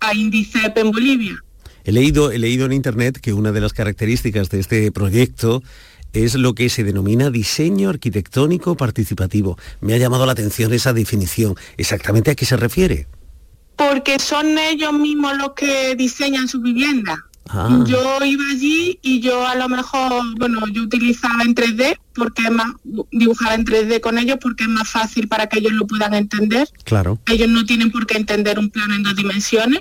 a 0.00 0.14
Indicep 0.14 0.76
en 0.76 0.90
Bolivia. 0.90 1.42
He 1.84 1.92
leído, 1.92 2.32
he 2.32 2.38
leído 2.38 2.66
en 2.66 2.72
internet 2.72 3.18
que 3.20 3.32
una 3.32 3.52
de 3.52 3.60
las 3.60 3.72
características 3.72 4.50
de 4.50 4.60
este 4.60 4.92
proyecto 4.92 5.62
es 6.12 6.34
lo 6.34 6.54
que 6.54 6.68
se 6.68 6.84
denomina 6.84 7.30
diseño 7.30 7.88
arquitectónico 7.88 8.76
participativo. 8.76 9.56
Me 9.80 9.94
ha 9.94 9.98
llamado 9.98 10.26
la 10.26 10.32
atención 10.32 10.72
esa 10.72 10.92
definición. 10.92 11.54
¿Exactamente 11.76 12.30
a 12.30 12.34
qué 12.34 12.46
se 12.46 12.56
refiere? 12.56 13.06
Porque 13.76 14.18
son 14.18 14.58
ellos 14.58 14.92
mismos 14.92 15.36
los 15.38 15.52
que 15.52 15.94
diseñan 15.94 16.48
su 16.48 16.60
vivienda. 16.60 17.27
Ah. 17.50 17.84
Yo 17.86 18.24
iba 18.24 18.44
allí 18.52 18.98
y 19.02 19.20
yo 19.20 19.46
a 19.46 19.54
lo 19.54 19.68
mejor, 19.68 20.22
bueno, 20.38 20.60
yo 20.72 20.82
utilizaba 20.82 21.42
en 21.42 21.54
3D 21.54 21.98
porque 22.14 22.42
es 22.42 22.50
más, 22.50 22.72
dibujaba 23.10 23.54
en 23.54 23.64
3D 23.64 24.00
con 24.00 24.18
ellos 24.18 24.38
porque 24.40 24.64
es 24.64 24.68
más 24.70 24.88
fácil 24.88 25.28
para 25.28 25.46
que 25.46 25.58
ellos 25.60 25.72
lo 25.72 25.86
puedan 25.86 26.14
entender. 26.14 26.68
Claro. 26.84 27.18
Ellos 27.26 27.48
no 27.48 27.64
tienen 27.64 27.90
por 27.90 28.06
qué 28.06 28.16
entender 28.18 28.58
un 28.58 28.70
plano 28.70 28.94
en 28.94 29.02
dos 29.02 29.16
dimensiones. 29.16 29.80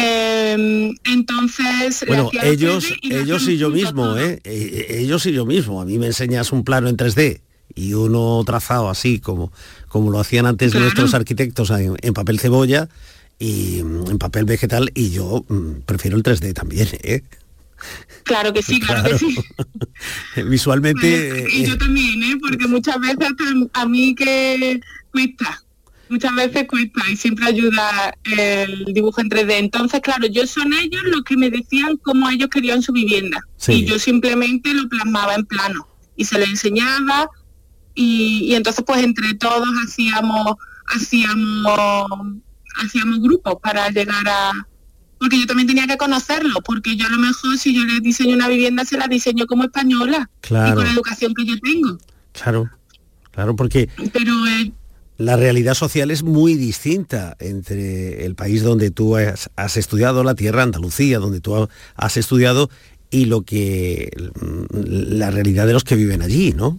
Eh, 0.00 0.92
entonces, 1.04 2.04
Bueno, 2.06 2.30
ellos, 2.42 2.84
3D 2.90 2.98
y 3.02 3.14
ellos 3.14 3.48
y 3.48 3.56
yo 3.56 3.70
mismo, 3.70 4.04
todo. 4.04 4.18
¿eh? 4.20 4.40
Eh, 4.44 4.86
Ellos 5.00 5.24
y 5.26 5.32
yo 5.32 5.46
mismo. 5.46 5.80
A 5.80 5.84
mí 5.84 5.98
me 5.98 6.06
enseñas 6.06 6.52
un 6.52 6.62
plano 6.62 6.88
en 6.88 6.96
3D 6.96 7.40
y 7.74 7.94
uno 7.94 8.42
trazado 8.46 8.88
así 8.90 9.18
como, 9.18 9.52
como 9.88 10.10
lo 10.10 10.20
hacían 10.20 10.46
antes 10.46 10.70
Claro. 10.72 10.84
nuestros 10.84 11.14
arquitectos 11.14 11.70
en, 11.70 11.96
en 12.00 12.14
papel 12.14 12.38
cebolla 12.38 12.88
y 13.38 13.82
mm, 13.82 14.10
en 14.10 14.18
papel 14.18 14.44
vegetal 14.44 14.90
y 14.94 15.10
yo 15.10 15.44
mm, 15.48 15.80
prefiero 15.86 16.16
el 16.16 16.22
3D 16.22 16.52
también, 16.54 16.88
¿eh? 17.02 17.22
Claro 18.24 18.52
que 18.52 18.62
sí, 18.62 18.80
claro, 18.80 19.08
que 19.08 19.18
sí. 19.18 19.36
Visualmente... 20.48 21.46
Y 21.52 21.62
eh, 21.62 21.66
yo 21.68 21.78
también, 21.78 22.22
¿eh? 22.22 22.36
porque 22.40 22.66
muchas 22.66 22.98
veces 23.00 23.28
a 23.72 23.86
mí 23.86 24.14
que 24.16 24.80
cuesta, 25.12 25.62
muchas 26.08 26.34
veces 26.34 26.66
cuesta 26.68 27.08
y 27.08 27.16
siempre 27.16 27.46
ayuda 27.46 28.12
el 28.24 28.84
dibujo 28.86 29.20
en 29.20 29.30
3D. 29.30 29.52
Entonces, 29.58 30.00
claro, 30.00 30.26
yo 30.26 30.46
son 30.46 30.72
ellos 30.72 31.02
los 31.04 31.22
que 31.22 31.36
me 31.36 31.50
decían 31.50 31.96
cómo 31.98 32.28
ellos 32.28 32.48
querían 32.48 32.82
su 32.82 32.92
vivienda 32.92 33.40
Sí. 33.56 33.72
y 33.72 33.84
yo 33.84 33.98
simplemente 33.98 34.74
lo 34.74 34.88
plasmaba 34.88 35.34
en 35.34 35.46
plano 35.46 35.86
y 36.16 36.24
se 36.24 36.38
lo 36.38 36.44
enseñaba 36.44 37.28
y, 37.94 38.44
y 38.44 38.54
entonces 38.54 38.84
pues 38.86 39.02
entre 39.02 39.34
todos 39.34 39.68
hacíamos 39.84 40.54
hacíamos 40.94 42.06
hacíamos 42.78 43.20
grupos 43.20 43.54
para 43.62 43.88
llegar 43.90 44.26
a 44.28 44.66
porque 45.20 45.40
yo 45.40 45.46
también 45.46 45.66
tenía 45.66 45.86
que 45.88 45.96
conocerlo, 45.96 46.60
porque 46.64 46.96
yo 46.96 47.06
a 47.06 47.10
lo 47.10 47.18
mejor 47.18 47.58
si 47.58 47.74
yo 47.74 47.84
les 47.84 48.00
diseño 48.02 48.36
una 48.36 48.46
vivienda 48.48 48.84
se 48.84 48.96
la 48.96 49.08
diseño 49.08 49.46
como 49.48 49.64
española 49.64 50.30
y 50.32 50.46
Claro. 50.46 50.76
con 50.76 50.84
la 50.84 50.92
educación 50.92 51.34
que 51.34 51.44
yo 51.44 51.58
tengo. 51.58 51.98
Claro, 52.32 52.70
claro, 53.32 53.56
porque 53.56 53.88
Pero 54.12 54.46
eh, 54.46 54.70
la 55.16 55.36
realidad 55.36 55.74
social 55.74 56.12
es 56.12 56.22
muy 56.22 56.54
distinta 56.54 57.36
entre 57.40 58.24
el 58.26 58.36
país 58.36 58.62
donde 58.62 58.92
tú 58.92 59.16
has, 59.16 59.50
has 59.56 59.76
estudiado, 59.76 60.22
la 60.22 60.36
tierra 60.36 60.62
Andalucía, 60.62 61.18
donde 61.18 61.40
tú 61.40 61.56
ha- 61.56 61.68
has 61.96 62.16
estudiado, 62.16 62.70
y 63.10 63.24
lo 63.24 63.42
que 63.42 64.10
mm, 64.40 65.16
la 65.18 65.32
realidad 65.32 65.66
de 65.66 65.72
los 65.72 65.82
que 65.82 65.96
viven 65.96 66.22
allí, 66.22 66.52
¿no? 66.52 66.78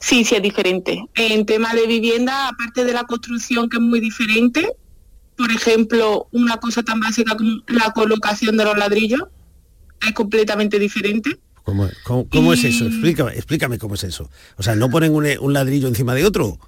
Sí, 0.00 0.24
sí 0.24 0.34
es 0.34 0.42
diferente. 0.42 1.04
En 1.14 1.46
tema 1.46 1.74
de 1.74 1.86
vivienda, 1.86 2.48
aparte 2.48 2.84
de 2.84 2.92
la 2.92 3.04
construcción 3.04 3.68
que 3.68 3.76
es 3.78 3.82
muy 3.82 4.00
diferente, 4.00 4.68
por 5.36 5.50
ejemplo, 5.50 6.28
una 6.32 6.58
cosa 6.58 6.82
tan 6.82 7.00
básica 7.00 7.36
como 7.36 7.62
la 7.68 7.90
colocación 7.92 8.56
de 8.56 8.64
los 8.64 8.76
ladrillos 8.76 9.22
es 10.06 10.12
completamente 10.12 10.78
diferente. 10.78 11.38
¿Cómo, 11.64 11.88
cómo- 12.04 12.28
cómo 12.28 12.52
es 12.52 12.64
eso? 12.64 12.86
Explícame, 12.86 13.32
explícame 13.32 13.78
cómo 13.78 13.94
es 13.94 14.04
eso. 14.04 14.28
O 14.56 14.62
sea, 14.62 14.74
¿no 14.74 14.90
ponen 14.90 15.14
un, 15.14 15.26
un 15.40 15.52
ladrillo 15.52 15.88
encima 15.88 16.14
de 16.14 16.24
otro? 16.24 16.58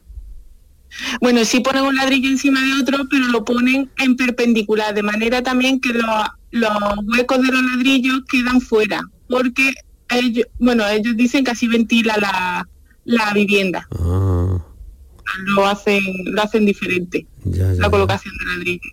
Bueno, 1.21 1.45
sí 1.45 1.59
ponen 1.61 1.83
un 1.83 1.97
ladrillo 1.97 2.29
encima 2.31 2.61
de 2.61 2.81
otro, 2.81 2.99
pero 3.11 3.27
lo 3.27 3.45
ponen 3.45 3.91
en 3.99 4.17
perpendicular, 4.17 4.95
de 4.95 5.03
manera 5.03 5.43
también 5.43 5.81
que 5.81 5.93
lo- 5.93 6.07
los 6.53 6.71
huecos 7.13 7.43
de 7.43 7.49
los 7.53 7.63
ladrillos 7.63 8.21
quedan 8.29 8.61
fuera, 8.61 9.03
porque 9.29 9.73
ellos, 10.11 10.47
bueno, 10.61 10.87
ellos 10.87 11.17
dicen 11.17 11.43
que 11.45 11.51
así 11.51 11.67
ventila 11.67 12.17
la, 12.19 12.69
la 13.05 13.33
vivienda. 13.33 13.87
Lo 15.47 15.67
hacen, 15.67 16.03
lo 16.27 16.43
hacen 16.43 16.65
diferente, 16.65 17.27
la 17.45 17.91
colocación 17.91 18.35
de 18.39 18.45
ladrillo. 18.47 18.91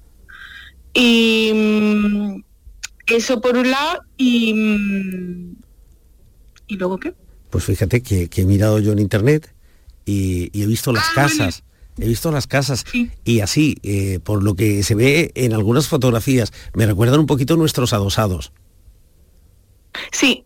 Y 0.94 1.52
mm, 1.54 2.44
eso 3.08 3.42
por 3.42 3.58
un 3.58 3.70
lado, 3.70 4.02
y, 4.18 4.54
mm, 4.54 5.56
¿y 6.68 6.76
luego 6.78 6.98
qué? 7.00 7.14
Pues 7.50 7.64
fíjate 7.66 8.02
que, 8.02 8.28
que 8.30 8.42
he 8.42 8.46
mirado 8.46 8.80
yo 8.80 8.92
en 8.94 9.00
internet 9.00 9.54
y, 10.06 10.50
y 10.58 10.64
he 10.64 10.68
visto 10.68 10.92
las 10.94 11.06
Ah, 11.12 11.16
casas. 11.16 11.64
He 12.00 12.08
visto 12.08 12.32
las 12.32 12.48
casas 12.48 12.86
y 13.26 13.42
así, 13.42 13.76
eh, 13.84 14.20
por 14.24 14.42
lo 14.44 14.56
que 14.56 14.82
se 14.82 14.96
ve 14.96 15.32
en 15.36 15.54
algunas 15.54 15.88
fotografías, 15.90 16.52
me 16.74 16.86
recuerdan 16.88 17.20
un 17.20 17.26
poquito 17.28 17.58
nuestros 17.58 17.92
adosados. 17.94 18.54
Sí, 20.12 20.46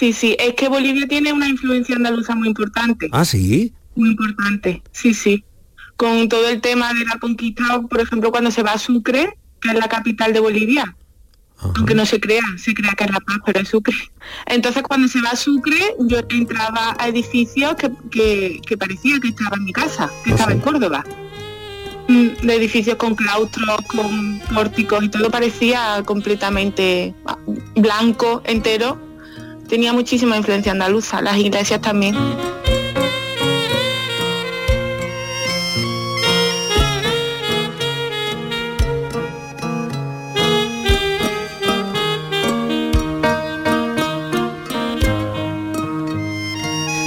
sí, 0.00 0.14
sí, 0.14 0.36
es 0.38 0.54
que 0.54 0.68
Bolivia 0.68 1.06
tiene 1.06 1.30
una 1.30 1.46
influencia 1.46 1.94
andaluza 1.94 2.34
muy 2.34 2.48
importante. 2.48 3.10
Ah, 3.12 3.26
sí. 3.26 3.74
Muy 3.94 4.10
importante, 4.10 4.82
sí, 4.92 5.12
sí. 5.12 5.44
Con 5.96 6.30
todo 6.30 6.48
el 6.48 6.62
tema 6.62 6.94
de 6.94 7.04
la 7.04 7.18
conquista, 7.18 7.82
por 7.82 8.00
ejemplo, 8.00 8.30
cuando 8.30 8.50
se 8.50 8.62
va 8.62 8.72
a 8.72 8.78
Sucre, 8.78 9.36
que 9.60 9.68
es 9.68 9.74
la 9.74 9.88
capital 9.88 10.32
de 10.32 10.40
Bolivia, 10.40 10.96
aunque 11.58 11.94
no 11.94 12.06
se 12.06 12.18
crea, 12.18 12.40
se 12.56 12.72
crea 12.72 12.94
que 12.96 13.04
es 13.04 13.10
La 13.10 13.20
Paz, 13.20 13.36
pero 13.44 13.60
es 13.60 13.68
Sucre. 13.68 13.94
Entonces 14.46 14.82
cuando 14.82 15.06
se 15.06 15.20
va 15.20 15.32
a 15.32 15.36
Sucre, 15.36 15.94
yo 15.98 16.20
entraba 16.30 16.96
a 16.98 17.08
edificios 17.08 17.74
que, 17.76 18.58
que, 18.66 18.78
parecía 18.78 19.20
que 19.20 19.28
estaba 19.28 19.58
en 19.58 19.64
mi 19.64 19.72
casa, 19.74 20.10
que 20.24 20.30
estaba 20.30 20.52
en 20.52 20.60
Córdoba. 20.60 21.04
Mm, 22.08 22.46
de 22.46 22.54
edificios 22.54 22.96
con 22.96 23.14
claustros, 23.14 23.82
con 23.86 24.40
pórticos 24.54 25.04
y 25.04 25.10
todo 25.10 25.30
parecía 25.30 26.02
completamente 26.06 27.14
ah, 27.26 27.36
blanco, 27.74 28.40
entero. 28.46 29.09
Tenía 29.70 29.92
muchísima 29.92 30.36
influencia 30.36 30.72
andaluza, 30.72 31.22
las 31.22 31.38
iglesias 31.38 31.80
también. 31.80 32.16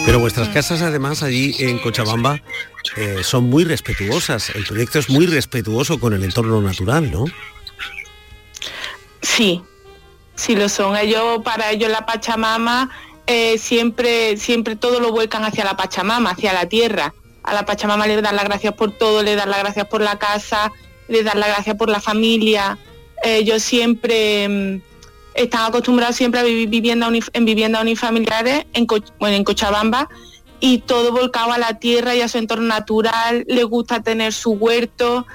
Pero 0.06 0.20
vuestras 0.20 0.48
casas 0.48 0.82
además 0.82 1.22
allí 1.22 1.54
en 1.60 1.80
Cochabamba 1.80 2.42
eh, 2.96 3.24
son 3.24 3.50
muy 3.50 3.66
respetuosas. 3.66 4.52
El 4.52 4.64
proyecto 4.64 5.00
es 5.00 5.10
muy 5.10 5.26
respetuoso 5.26 6.00
con 6.00 6.14
el 6.14 6.24
entorno 6.24 6.62
natural, 6.62 7.12
¿no? 7.12 7.26
Sí, 9.22 9.62
sí 10.36 10.56
lo 10.56 10.70
son. 10.70 10.96
Ellos, 10.98 11.42
para 11.44 11.72
ellos 11.72 11.90
la 11.90 12.06
Pachamama, 12.06 12.90
eh, 13.28 13.58
siempre, 13.58 14.38
siempre 14.38 14.76
todo 14.76 15.00
lo 15.00 15.12
vuelcan 15.12 15.44
hacia 15.44 15.64
la 15.64 15.78
Pachamama, 15.78 16.32
hacia 16.32 16.54
la 16.54 16.68
tierra. 16.68 17.14
A 17.44 17.54
la 17.54 17.66
Pachamama 17.66 18.08
le 18.08 18.22
dan 18.22 18.36
las 18.36 18.46
gracias 18.46 18.74
por 18.74 18.92
todo, 18.92 19.22
le 19.22 19.36
dan 19.36 19.50
las 19.50 19.60
gracias 19.60 19.88
por 19.88 20.02
la 20.02 20.18
casa, 20.18 20.72
le 21.08 21.24
dan 21.24 21.40
las 21.40 21.50
gracias 21.50 21.76
por 21.76 21.90
la 21.90 22.00
familia. 22.00 22.78
Ellos 23.24 23.64
siempre 23.64 24.48
mm, 24.50 24.82
están 25.36 25.66
acostumbrados 25.66 26.16
siempre 26.16 26.40
a 26.40 26.44
vivir 26.44 26.70
vivienda 26.70 27.10
en 27.34 27.46
viviendas 27.46 27.82
unifamiliares 27.82 28.66
en, 28.74 28.88
en 29.20 29.44
Cochabamba 29.44 30.10
y 30.60 30.78
todo 30.80 31.12
volcado 31.12 31.52
a 31.52 31.58
la 31.58 31.80
tierra 31.80 32.16
y 32.16 32.22
a 32.22 32.30
su 32.30 32.38
entorno 32.38 32.68
natural, 32.68 33.44
les 33.50 33.66
gusta 33.66 34.02
tener 34.02 34.32
su 34.32 34.52
huerto, 34.52 35.28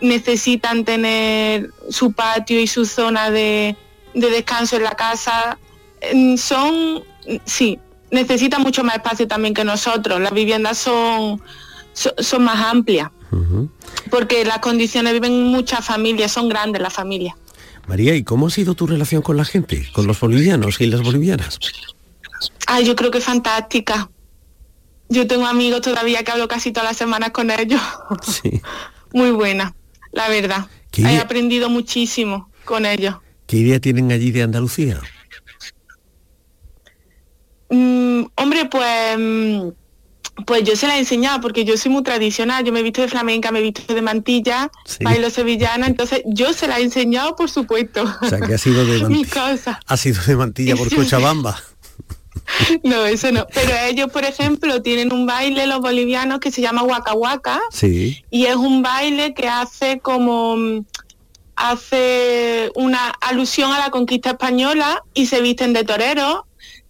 necesitan 0.00 0.84
tener 0.84 1.70
su 1.88 2.12
patio 2.12 2.60
y 2.60 2.66
su 2.66 2.84
zona 2.84 3.30
de, 3.30 3.76
descanso 4.14 4.76
en 4.76 4.82
la 4.84 4.92
casa. 4.94 5.58
Mm, 6.14 6.36
son, 6.36 7.04
sí, 7.44 7.78
necesitan 8.10 8.62
mucho 8.62 8.84
más 8.84 8.96
espacio 8.96 9.26
también 9.26 9.54
que 9.54 9.64
nosotros. 9.64 10.20
Las 10.20 10.32
viviendas 10.32 10.78
son, 10.78 11.42
son, 11.92 12.44
más 12.44 12.64
amplias, 12.64 13.10
porque 14.10 14.44
las 14.44 14.58
condiciones 14.58 15.12
viven 15.12 15.44
muchas 15.44 15.84
familias, 15.84 16.32
son 16.32 16.48
grandes 16.48 16.80
las 16.80 16.92
familias. 16.92 17.34
María, 17.88 18.14
¿y 18.14 18.22
cómo 18.22 18.46
ha 18.46 18.50
sido 18.50 18.74
tu 18.74 18.86
relación 18.86 19.22
con 19.22 19.36
la 19.36 19.44
gente, 19.44 19.88
con 19.92 20.06
los 20.06 20.20
bolivianos 20.20 20.80
y 20.80 20.86
las 20.86 21.02
bolivianas? 21.02 21.58
Ay, 22.66 22.84
yo 22.84 22.94
creo 22.94 23.10
que 23.10 23.20
fantástica. 23.20 24.10
Yo 25.08 25.26
tengo 25.26 25.46
amigos 25.46 25.82
todavía 25.82 26.22
que 26.22 26.30
hablo 26.30 26.48
casi 26.48 26.72
todas 26.72 26.90
las 26.90 26.96
semanas 26.96 27.30
con 27.30 27.50
ellos. 27.50 27.80
Sí. 28.22 28.62
Muy 29.12 29.30
buena, 29.30 29.74
la 30.12 30.28
verdad. 30.28 30.66
He 30.96 31.18
aprendido 31.18 31.68
muchísimo 31.68 32.50
con 32.64 32.86
ellos. 32.86 33.16
¿Qué 33.46 33.56
idea 33.58 33.80
tienen 33.80 34.12
allí 34.12 34.30
de 34.30 34.42
Andalucía? 34.42 35.00
Mm, 37.70 38.24
hombre, 38.36 38.68
pues 38.70 39.18
mm, 39.18 39.68
pues 40.46 40.64
yo 40.64 40.76
se 40.76 40.86
la 40.86 40.96
he 40.96 41.00
enseñado 41.00 41.40
porque 41.40 41.64
yo 41.64 41.76
soy 41.76 41.90
muy 41.90 42.02
tradicional, 42.02 42.64
yo 42.64 42.72
me 42.72 42.80
he 42.80 42.82
visto 42.82 43.02
de 43.02 43.08
flamenca, 43.08 43.52
me 43.52 43.58
he 43.58 43.62
visto 43.62 43.94
de 43.94 44.02
mantilla, 44.02 44.70
bailo 45.00 45.30
sevillana, 45.30 45.86
entonces 45.86 46.22
yo 46.26 46.52
se 46.52 46.66
la 46.66 46.78
he 46.78 46.82
enseñado 46.82 47.36
por 47.36 47.50
supuesto. 47.50 48.04
O 48.20 48.28
sea 48.28 48.40
que 48.40 48.54
ha 48.54 48.58
sido 48.58 48.84
de 48.84 48.98
mantilla. 49.02 49.80
Ha 49.86 49.96
sido 49.96 50.22
de 50.22 50.36
mantilla 50.36 50.76
por 50.76 50.94
Cochabamba. 50.94 51.60
No, 52.82 53.06
eso 53.06 53.30
no. 53.30 53.46
Pero 53.54 53.72
ellos, 53.88 54.10
por 54.10 54.24
ejemplo, 54.24 54.82
tienen 54.82 55.12
un 55.12 55.26
baile, 55.26 55.66
los 55.66 55.80
bolivianos, 55.80 56.40
que 56.40 56.50
se 56.50 56.60
llama 56.60 56.82
Waka 56.82 57.14
Waka. 57.14 57.60
Sí. 57.70 58.24
Y 58.30 58.46
es 58.46 58.56
un 58.56 58.82
baile 58.82 59.32
que 59.32 59.48
hace 59.48 60.00
como 60.00 60.84
hace 61.56 62.70
una 62.74 63.10
alusión 63.20 63.72
a 63.72 63.78
la 63.78 63.90
conquista 63.90 64.30
española 64.30 65.02
y 65.14 65.26
se 65.26 65.40
visten 65.40 65.72
de 65.72 65.84
toreros, 65.84 66.42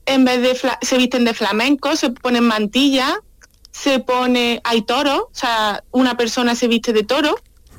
en 0.06 0.24
vez 0.24 0.42
de 0.42 0.76
se 0.82 0.98
visten 0.98 1.24
de 1.24 1.34
flamenco, 1.34 1.96
se 1.96 2.10
ponen 2.10 2.44
mantillas 2.44 3.18
se 3.72 3.98
pone, 4.00 4.60
hay 4.64 4.82
toro, 4.82 5.30
o 5.32 5.34
sea, 5.34 5.82
una 5.90 6.16
persona 6.16 6.54
se 6.54 6.68
viste 6.68 6.92
de 6.92 7.02
toro 7.02 7.34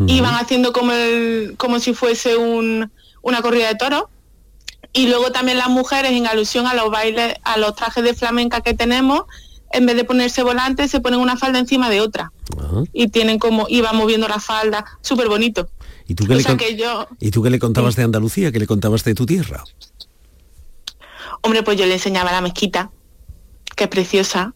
y 0.08 0.20
van 0.22 0.34
haciendo 0.34 0.74
como, 0.74 0.92
el, 0.92 1.54
como 1.58 1.80
si 1.80 1.94
fuese 1.94 2.36
un, 2.36 2.92
una 3.22 3.42
corrida 3.42 3.68
de 3.68 3.76
toro. 3.76 4.10
Y 4.92 5.08
luego 5.08 5.32
también 5.32 5.60
las 5.60 5.70
mujeres, 5.70 6.12
en 6.12 6.28
alusión 6.28 6.68
a 6.68 6.74
los 6.74 6.90
bailes, 6.90 7.36
a 7.44 7.58
los 7.58 7.76
trajes 7.76 8.04
de 8.04 8.14
flamenca 8.14 8.62
que 8.62 8.74
tenemos, 8.74 9.24
en 9.72 9.86
vez 9.86 9.96
de 9.96 10.04
ponerse 10.04 10.44
volantes, 10.44 10.92
se 10.92 11.00
ponen 11.00 11.20
una 11.20 11.38
falda 11.38 11.60
encima 11.60 11.90
de 11.90 12.02
otra. 12.02 12.32
Y 12.92 13.08
tienen 13.08 13.40
como, 13.40 13.68
y 13.70 13.82
van 13.82 13.96
moviendo 13.96 14.28
la 14.28 14.40
falda, 14.40 14.84
súper 15.02 15.30
bonito. 15.30 15.70
¿Y 16.08 16.16
tú, 16.16 16.26
qué 16.26 16.36
le 16.36 16.44
¿Y 17.20 17.32
tú 17.32 17.42
qué 17.42 17.50
le 17.50 17.60
contabas 17.60 17.96
de 17.96 18.04
Andalucía? 18.04 18.52
¿Qué 18.52 18.60
le 18.60 18.68
contabas 18.68 19.04
de 19.04 19.16
tu 19.16 19.26
tierra? 19.26 19.64
Hombre, 21.42 21.64
pues 21.64 21.78
yo 21.78 21.86
le 21.86 21.94
enseñaba 21.94 22.32
la 22.32 22.42
mezquita, 22.42 22.92
que 23.76 23.86
es 23.86 23.90
preciosa, 23.90 24.54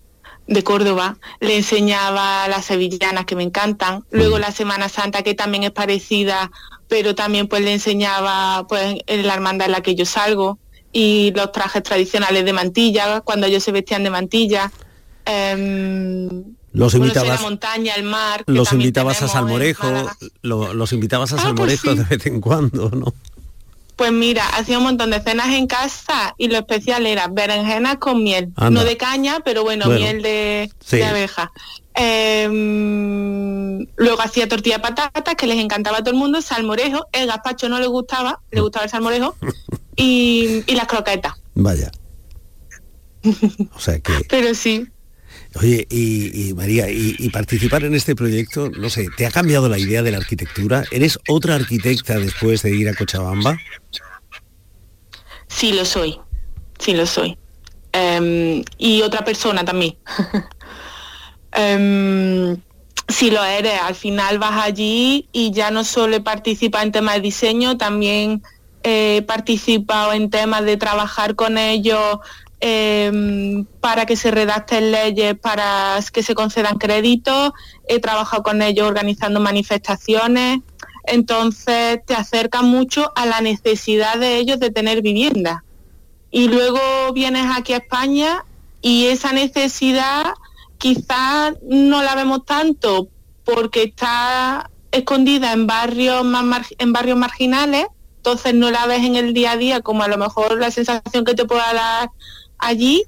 de 0.47 0.63
Córdoba, 0.63 1.17
le 1.41 1.57
enseñaba 1.57 2.47
las 2.47 2.65
sevillanas 2.65 3.25
que 3.25 3.35
me 3.35 3.43
encantan, 3.43 4.05
luego 4.11 4.39
la 4.39 4.51
Semana 4.51 4.87
Santa 4.87 5.21
que 5.21 5.33
también 5.33 5.63
es 5.63 5.71
parecida, 5.71 6.51
pero 6.87 7.15
también 7.15 7.47
pues 7.47 7.61
le 7.63 7.73
enseñaba 7.73 8.65
pues 8.67 8.97
en 9.05 9.27
la 9.27 9.33
hermandad 9.33 9.67
en 9.67 9.73
la 9.73 9.81
que 9.81 9.95
yo 9.95 10.05
salgo 10.05 10.57
y 10.93 11.33
los 11.35 11.51
trajes 11.51 11.83
tradicionales 11.83 12.45
de 12.45 12.53
mantilla, 12.53 13.21
cuando 13.21 13.45
ellos 13.45 13.63
se 13.63 13.71
vestían 13.71 14.03
de 14.03 14.09
mantilla. 14.09 14.71
Em, 15.25 16.55
los 16.77 16.93
invitabas 16.93 17.41
la 17.41 17.41
montaña, 17.41 17.95
el 17.95 18.03
mar. 18.03 18.43
Los 18.47 18.71
invitabas 18.71 19.21
a 19.21 19.27
Salmorejo, 19.27 19.87
los 20.41 20.93
invitabas 20.93 21.33
a 21.33 21.35
ah, 21.35 21.37
pues 21.37 21.79
Salmorejo 21.79 21.95
de 21.95 22.03
vez 22.03 22.25
en 22.25 22.41
cuando, 22.41 22.89
¿no? 22.91 23.13
Pues 23.95 24.11
mira, 24.11 24.47
hacía 24.49 24.77
un 24.77 24.83
montón 24.83 25.09
de 25.09 25.19
cenas 25.19 25.49
en 25.49 25.65
casa 25.65 26.35
y 26.37 26.49
lo 26.49 26.57
especial 26.57 27.07
era 27.07 27.27
berenjenas 27.29 27.97
con 27.97 28.23
miel. 28.23 28.53
No 28.69 28.83
de 28.83 28.95
caña, 28.95 29.39
pero 29.43 29.63
bueno, 29.63 29.87
miel 29.87 30.21
de, 30.21 30.71
abeja. 31.03 31.51
Em, 31.95 33.87
luego 33.95 34.21
hacía 34.21 34.47
tortilla 34.47 34.75
de 34.77 34.83
patatas, 34.83 35.33
que 35.35 35.47
les 35.47 35.57
encantaba 35.57 35.97
a 35.97 36.01
todo 36.01 36.11
el 36.11 36.19
mundo, 36.19 36.43
salmorejo, 36.43 37.07
el 37.11 37.25
gazpacho 37.25 37.69
no 37.69 37.79
le 37.79 37.87
gustaba, 37.87 38.39
le 38.51 38.61
gustaba 38.61 38.85
el 38.85 38.91
salmorejo, 38.91 39.35
y, 39.95 40.63
las 40.75 40.85
croquetas. 40.85 41.33
Vaya. 41.55 41.91
O 43.75 43.79
sea 43.79 43.99
que... 43.99 44.13
pero 44.29 44.53
sí. 44.53 44.87
Oye, 45.59 45.87
y, 45.89 46.53
María, 46.53 46.89
y, 46.89 47.29
participar 47.29 47.83
en 47.83 47.95
este 47.95 48.15
proyecto, 48.15 48.69
no 48.69 48.89
sé, 48.89 49.07
¿te 49.15 49.25
ha 49.25 49.31
cambiado 49.31 49.69
la 49.69 49.79
idea 49.79 50.03
de 50.03 50.11
la 50.11 50.17
arquitectura? 50.17 50.83
¿Eres 50.91 51.19
otra 51.27 51.55
arquitecta 51.55 52.19
después 52.19 52.61
de 52.61 52.75
ir 52.75 52.89
a 52.89 52.93
Cochabamba? 52.93 53.57
Sí, 55.47 55.73
lo 55.73 55.85
soy, 55.85 56.19
sí 56.77 56.93
lo 56.93 57.07
soy. 57.07 57.37
Em, 57.91 58.63
y 58.77 59.01
otra 59.01 59.25
persona 59.25 59.65
también. 59.65 59.95
um, 61.57 62.57
sí 63.07 63.31
lo 63.31 63.43
eres, 63.43 63.81
al 63.81 63.95
final 63.95 64.37
vas 64.37 64.63
allí 64.63 65.27
y 65.31 65.51
ya 65.51 65.71
no 65.71 65.83
solo 65.83 66.23
participa 66.23 66.83
en 66.83 66.91
temas 66.91 67.15
de 67.15 67.21
diseño, 67.21 67.77
también 67.77 68.43
he 68.83 69.23
participado 69.27 70.13
en 70.13 70.29
temas 70.29 70.65
de 70.65 70.77
trabajar 70.77 71.35
con 71.35 71.57
ellos 71.57 72.19
Em, 72.59 73.65
para 73.81 74.07
que 74.07 74.15
se 74.15 74.31
redacten 74.31 74.91
leyes 74.91 75.37
para 75.37 75.99
que 76.11 76.23
se 76.23 76.33
concedan 76.33 76.79
créditos, 76.79 77.51
he 77.87 77.99
trabajado 77.99 78.41
con 78.41 78.63
ellos 78.63 78.87
organizando 78.87 79.39
manifestaciones, 79.39 80.61
entonces 81.03 81.99
te 82.03 82.15
acerca 82.15 82.63
mucho 82.63 83.11
a 83.15 83.27
la 83.27 83.41
necesidad 83.41 84.17
de 84.17 84.37
ellos 84.37 84.59
de 84.59 84.71
tener 84.71 85.03
vivienda. 85.03 85.63
Y 86.31 86.47
luego 86.47 86.79
vienes 87.13 87.45
aquí 87.55 87.73
a 87.73 87.77
España 87.77 88.43
y 88.81 89.05
esa 89.05 89.33
necesidad 89.33 90.25
quizás 90.79 91.53
no 91.61 92.01
la 92.01 92.15
vemos 92.15 92.43
tanto 92.43 93.07
porque 93.43 93.83
está 93.83 94.71
escondida 94.91 95.53
en 95.53 95.67
barrios 95.67 96.25
más 96.25 96.73
en 96.79 96.91
barrios 96.91 97.19
marginales, 97.19 97.85
entonces 98.17 98.55
no 98.55 98.71
la 98.71 98.87
ves 98.87 99.03
en 99.03 99.15
el 99.15 99.35
día 99.35 99.51
a 99.51 99.57
día 99.57 99.81
como 99.81 100.01
a 100.01 100.07
lo 100.07 100.17
mejor 100.17 100.59
la 100.59 100.71
sensación 100.71 101.23
que 101.23 101.35
te 101.35 101.45
pueda 101.45 101.71
dar 101.71 102.09
allí, 102.57 103.03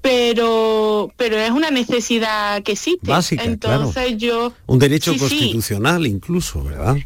pero 0.00 1.12
pero 1.16 1.36
es 1.36 1.50
una 1.50 1.70
necesidad 1.70 2.62
que 2.62 2.72
existe. 2.72 3.10
Básica, 3.10 3.44
Entonces 3.44 4.16
yo 4.16 4.52
un 4.66 4.78
derecho 4.78 5.16
constitucional 5.16 6.06
incluso, 6.06 6.62
¿verdad? 6.64 6.96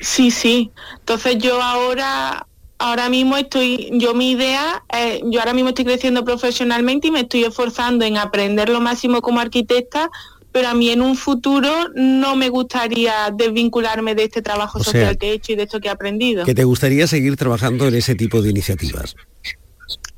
Sí, 0.00 0.30
sí. 0.30 0.70
Entonces 1.00 1.38
yo 1.38 1.62
ahora 1.62 2.46
ahora 2.78 3.08
mismo 3.08 3.36
estoy, 3.36 3.90
yo 3.94 4.14
mi 4.14 4.30
idea, 4.30 4.84
yo 5.24 5.40
ahora 5.40 5.52
mismo 5.52 5.70
estoy 5.70 5.84
creciendo 5.84 6.24
profesionalmente 6.24 7.08
y 7.08 7.10
me 7.10 7.20
estoy 7.20 7.44
esforzando 7.44 8.04
en 8.04 8.16
aprender 8.16 8.68
lo 8.68 8.80
máximo 8.80 9.20
como 9.20 9.40
arquitecta 9.40 10.10
pero 10.52 10.68
a 10.68 10.74
mí 10.74 10.90
en 10.90 11.02
un 11.02 11.14
futuro 11.16 11.70
no 11.94 12.36
me 12.36 12.48
gustaría 12.48 13.32
desvincularme 13.36 14.14
de 14.14 14.24
este 14.24 14.42
trabajo 14.42 14.78
O 14.78 14.82
sea, 14.82 14.92
social 14.92 15.18
que 15.18 15.30
he 15.30 15.32
hecho 15.34 15.52
y 15.52 15.56
de 15.56 15.64
esto 15.64 15.80
que 15.80 15.88
he 15.88 15.90
aprendido. 15.90 16.44
Que 16.44 16.54
te 16.54 16.64
gustaría 16.64 17.06
seguir 17.06 17.36
trabajando 17.36 17.86
en 17.86 17.94
ese 17.94 18.14
tipo 18.14 18.40
de 18.42 18.50
iniciativas. 18.50 19.14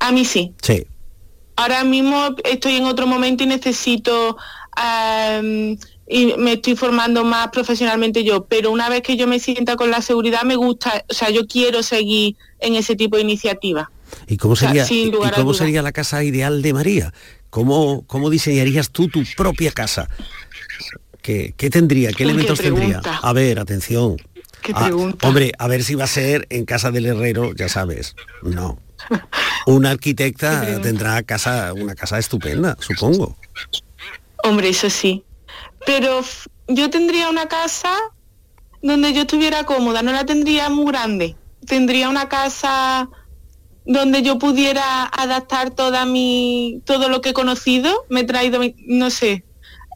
A 0.01 0.11
mí 0.11 0.25
sí. 0.25 0.53
Sí. 0.61 0.85
Ahora 1.55 1.83
mismo 1.83 2.35
estoy 2.43 2.77
en 2.77 2.85
otro 2.85 3.05
momento 3.05 3.43
y 3.43 3.47
necesito 3.47 4.35
y 6.07 6.33
me 6.37 6.53
estoy 6.53 6.75
formando 6.75 7.23
más 7.23 7.49
profesionalmente 7.49 8.23
yo, 8.23 8.45
pero 8.45 8.71
una 8.71 8.89
vez 8.89 9.01
que 9.01 9.15
yo 9.15 9.27
me 9.27 9.39
sienta 9.39 9.75
con 9.75 9.91
la 9.91 10.01
seguridad 10.01 10.41
me 10.43 10.55
gusta, 10.55 11.05
o 11.07 11.13
sea, 11.13 11.29
yo 11.29 11.47
quiero 11.47 11.83
seguir 11.83 12.35
en 12.59 12.75
ese 12.75 12.95
tipo 12.95 13.15
de 13.15 13.21
iniciativa. 13.21 13.91
¿Y 14.27 14.37
cómo 14.37 14.53
O 14.53 14.55
sea, 14.55 14.69
sería, 14.69 14.85
sin 14.85 15.09
y 15.09 15.31
cómo 15.35 15.53
sería 15.53 15.81
la 15.81 15.91
casa 15.91 16.23
ideal 16.23 16.61
de 16.61 16.73
María? 16.73 17.13
¿Cómo, 17.49 18.03
cómo 18.07 18.29
diseñarías 18.29 18.89
tú 18.89 19.07
tu 19.07 19.23
propia 19.37 19.71
casa? 19.71 20.09
¿Qué, 21.21 21.53
qué 21.55 21.69
tendría? 21.69 22.11
¿Qué 22.11 22.23
elementos 22.23 22.59
tendría? 22.59 22.99
A 22.99 23.33
ver, 23.33 23.59
atención. 23.59 24.17
Qué 24.63 24.73
Ah, 24.75 24.89
hombre, 25.21 25.51
a 25.57 25.67
ver 25.67 25.83
si 25.83 25.95
va 25.95 26.05
a 26.05 26.07
ser 26.07 26.47
en 26.49 26.65
casa 26.65 26.91
del 26.91 27.05
herrero, 27.05 27.53
ya 27.55 27.69
sabes. 27.69 28.15
No. 28.41 28.79
Una 29.67 29.91
arquitecta 29.91 30.79
tendrá 30.81 31.21
casa, 31.23 31.73
una 31.73 31.95
casa 31.95 32.17
estupenda, 32.19 32.77
supongo. 32.79 33.35
Hombre, 34.43 34.69
eso 34.69 34.89
sí. 34.89 35.23
Pero 35.85 36.21
yo 36.67 36.89
tendría 36.89 37.29
una 37.29 37.47
casa 37.47 37.93
donde 38.81 39.13
yo 39.13 39.21
estuviera 39.21 39.63
cómoda, 39.65 40.01
no 40.01 40.11
la 40.11 40.25
tendría 40.25 40.69
muy 40.69 40.85
grande. 40.91 41.35
Tendría 41.67 42.09
una 42.09 42.27
casa 42.29 43.09
donde 43.85 44.21
yo 44.23 44.37
pudiera 44.39 45.05
adaptar 45.05 45.71
toda 45.71 46.05
mi 46.05 46.81
todo 46.85 47.09
lo 47.09 47.21
que 47.21 47.29
he 47.29 47.33
conocido, 47.33 48.05
me 48.09 48.21
he 48.21 48.23
traído, 48.23 48.61
no 48.87 49.09
sé, 49.09 49.43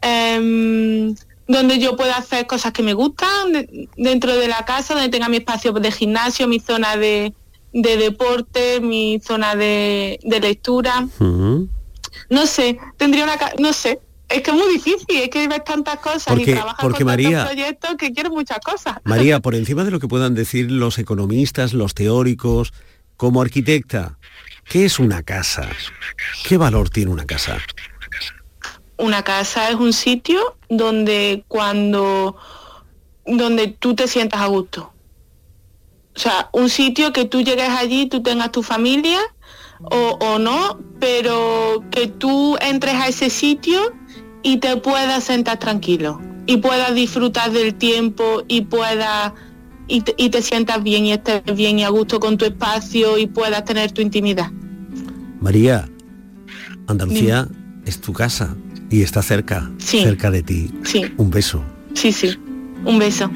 em, 0.02 1.14
donde 1.48 1.78
yo 1.78 1.96
pueda 1.96 2.16
hacer 2.16 2.46
cosas 2.46 2.72
que 2.72 2.82
me 2.82 2.92
gustan 2.94 3.52
de- 3.52 3.88
dentro 3.96 4.34
de 4.36 4.48
la 4.48 4.64
casa, 4.64 4.94
donde 4.94 5.08
tenga 5.08 5.28
mi 5.28 5.36
espacio 5.38 5.72
de 5.72 5.92
gimnasio, 5.92 6.48
mi 6.48 6.58
zona 6.60 6.96
de, 6.96 7.32
de 7.82 7.96
deporte, 7.98 8.80
mi 8.80 9.20
zona 9.22 9.54
de, 9.54 10.18
de 10.22 10.40
lectura. 10.40 11.06
No 12.30 12.46
sé, 12.46 12.78
tendría 12.96 13.24
una... 13.24 13.36
No 13.58 13.72
sé, 13.72 14.00
es 14.28 14.42
que 14.42 14.50
es 14.50 14.56
muy 14.56 14.72
difícil, 14.72 15.18
es 15.22 15.28
que 15.28 15.46
ves 15.46 15.62
tantas 15.64 15.98
cosas 15.98 16.24
Porque- 16.26 16.50
y 16.50 16.54
trabajas 16.54 16.78
porque 16.80 17.04
con 17.04 17.12
tantos 17.12 17.24
María- 17.24 17.44
proyectos 17.46 17.94
que 17.96 18.12
quiero 18.12 18.30
muchas 18.30 18.58
cosas. 18.60 18.96
María, 19.04 19.40
por 19.40 19.54
encima 19.62 19.84
de 19.84 19.90
lo 19.90 20.00
que 20.00 20.08
puedan 20.08 20.34
decir 20.34 20.70
los 20.70 20.98
economistas, 20.98 21.74
los 21.74 21.94
teóricos, 21.94 22.72
como 23.18 23.42
arquitecta, 23.42 24.18
¿qué 24.64 24.84
es 24.86 24.98
una 24.98 25.22
casa? 25.22 25.68
¿Qué 26.48 26.56
valor 26.56 26.88
tiene 26.90 27.10
una 27.12 27.26
casa? 27.26 27.58
Una 28.98 29.22
casa 29.22 29.68
es 29.68 29.74
un 29.76 29.92
sitio 29.92 30.56
donde 30.70 31.44
cuando 31.48 32.36
donde 33.26 33.68
tú 33.68 33.94
te 33.94 34.08
sientas 34.08 34.40
a 34.40 34.46
gusto. 34.46 34.92
O 36.16 36.18
sea, 36.18 36.48
un 36.52 36.68
sitio 36.70 37.12
que 37.12 37.26
tú 37.26 37.42
llegues 37.42 37.68
allí, 37.68 38.06
tú 38.06 38.22
tengas 38.22 38.50
tu 38.50 38.62
familia 38.62 39.18
o, 39.82 40.16
o 40.20 40.38
no, 40.38 40.78
pero 40.98 41.84
que 41.90 42.06
tú 42.06 42.56
entres 42.60 42.94
a 42.94 43.08
ese 43.08 43.28
sitio 43.28 43.92
y 44.42 44.56
te 44.58 44.76
puedas 44.78 45.24
sentar 45.24 45.58
tranquilo 45.58 46.20
y 46.46 46.56
puedas 46.58 46.94
disfrutar 46.94 47.50
del 47.52 47.74
tiempo 47.74 48.42
y 48.48 48.62
puedas 48.62 49.32
y 49.88 50.00
te, 50.00 50.14
y 50.16 50.30
te 50.30 50.40
sientas 50.42 50.82
bien 50.82 51.04
y 51.04 51.12
estés 51.12 51.42
bien 51.54 51.78
y 51.78 51.84
a 51.84 51.90
gusto 51.90 52.18
con 52.18 52.38
tu 52.38 52.44
espacio 52.46 53.18
y 53.18 53.26
puedas 53.26 53.64
tener 53.64 53.92
tu 53.92 54.00
intimidad. 54.00 54.50
María, 55.40 55.88
Andalucía 56.86 57.46
es 57.84 58.00
tu 58.00 58.12
casa 58.12 58.56
y 58.90 59.02
está 59.02 59.22
cerca, 59.22 59.70
Sí. 59.78 60.00
cerca 60.02 60.30
de 60.30 60.42
ti. 60.42 60.70
Sí, 60.84 61.04
Un 61.18 61.30
beso. 61.30 61.62
sí, 61.94 62.10
sí. 62.12 62.36
Un 62.84 62.98
beso. 62.98 63.30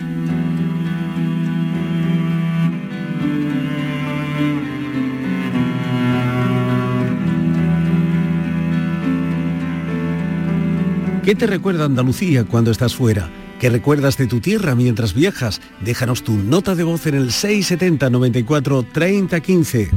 ¿Qué 11.31 11.37
te 11.37 11.47
recuerda 11.47 11.85
Andalucía 11.85 12.43
cuando 12.43 12.72
estás 12.72 12.97
fuera? 12.97 13.31
¿Qué 13.61 13.70
recuerdas 13.70 14.16
de 14.16 14.26
tu 14.26 14.41
tierra 14.41 14.74
mientras 14.74 15.14
viajas? 15.14 15.61
Déjanos 15.81 16.24
tu 16.24 16.33
nota 16.33 16.74
de 16.74 16.83
voz 16.83 17.07
en 17.07 17.14
el 17.14 17.31
670 17.31 18.11
94 18.11 18.83
30 18.93 19.41
15. 19.41 19.91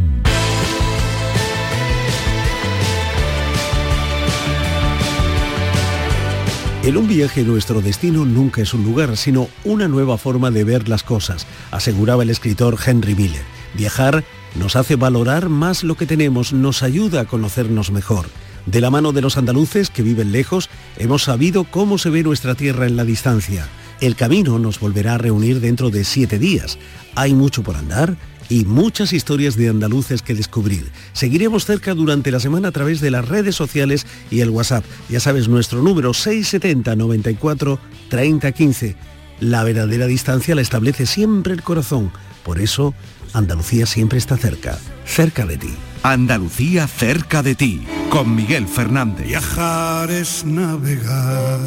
En 6.83 6.97
un 6.97 7.07
viaje 7.07 7.41
nuestro 7.41 7.81
destino 7.81 8.25
nunca 8.25 8.61
es 8.61 8.75
un 8.75 8.83
lugar, 8.83 9.17
sino 9.17 9.47
una 9.63 9.87
nueva 9.87 10.19
forma 10.19 10.51
de 10.51 10.63
ver 10.63 10.87
las 10.87 11.01
cosas, 11.01 11.47
aseguraba 11.71 12.21
el 12.21 12.29
escritor 12.29 12.77
Henry 12.85 13.15
Miller. 13.15 13.41
Viajar 13.73 14.23
nos 14.53 14.75
hace 14.75 14.97
valorar 14.97 15.49
más 15.49 15.83
lo 15.83 15.95
que 15.95 16.05
tenemos, 16.05 16.53
nos 16.53 16.83
ayuda 16.83 17.21
a 17.21 17.25
conocernos 17.25 17.89
mejor. 17.89 18.27
De 18.65 18.81
la 18.81 18.89
mano 18.89 19.11
de 19.11 19.21
los 19.21 19.37
andaluces 19.37 19.89
que 19.89 20.03
viven 20.03 20.31
lejos, 20.31 20.69
hemos 20.97 21.23
sabido 21.23 21.65
cómo 21.65 21.97
se 21.97 22.09
ve 22.09 22.23
nuestra 22.23 22.55
tierra 22.55 22.85
en 22.87 22.95
la 22.95 23.03
distancia. 23.03 23.67
El 23.99 24.15
camino 24.15 24.57
nos 24.59 24.79
volverá 24.79 25.15
a 25.15 25.17
reunir 25.17 25.59
dentro 25.59 25.89
de 25.89 26.03
siete 26.03 26.39
días. 26.39 26.77
Hay 27.15 27.33
mucho 27.33 27.63
por 27.63 27.75
andar 27.75 28.17
y 28.49 28.65
muchas 28.65 29.13
historias 29.13 29.55
de 29.55 29.69
andaluces 29.69 30.21
que 30.21 30.33
descubrir. 30.33 30.91
Seguiremos 31.13 31.65
cerca 31.65 31.93
durante 31.93 32.31
la 32.31 32.39
semana 32.39 32.69
a 32.69 32.71
través 32.71 33.01
de 33.01 33.11
las 33.11 33.27
redes 33.27 33.55
sociales 33.55 34.05
y 34.31 34.41
el 34.41 34.49
WhatsApp. 34.49 34.85
Ya 35.09 35.19
sabes, 35.19 35.47
nuestro 35.47 35.81
número 35.81 36.13
670 36.13 36.95
94 36.95 37.79
30 38.09 38.51
15. 38.51 38.95
La 39.39 39.63
verdadera 39.63 40.05
distancia 40.07 40.55
la 40.55 40.61
establece 40.61 41.05
siempre 41.05 41.53
el 41.53 41.63
corazón. 41.63 42.11
Por 42.43 42.59
eso, 42.59 42.93
Andalucía 43.33 43.85
siempre 43.85 44.19
está 44.19 44.37
cerca, 44.37 44.77
cerca 45.05 45.45
de 45.45 45.57
ti. 45.57 45.73
Andalucía 46.03 46.85
cerca 46.87 47.41
de 47.41 47.55
ti, 47.55 47.87
con 48.09 48.35
Miguel 48.35 48.67
Fernández. 48.67 49.25
Viajar 49.25 50.11
es 50.11 50.43
navegar 50.45 51.59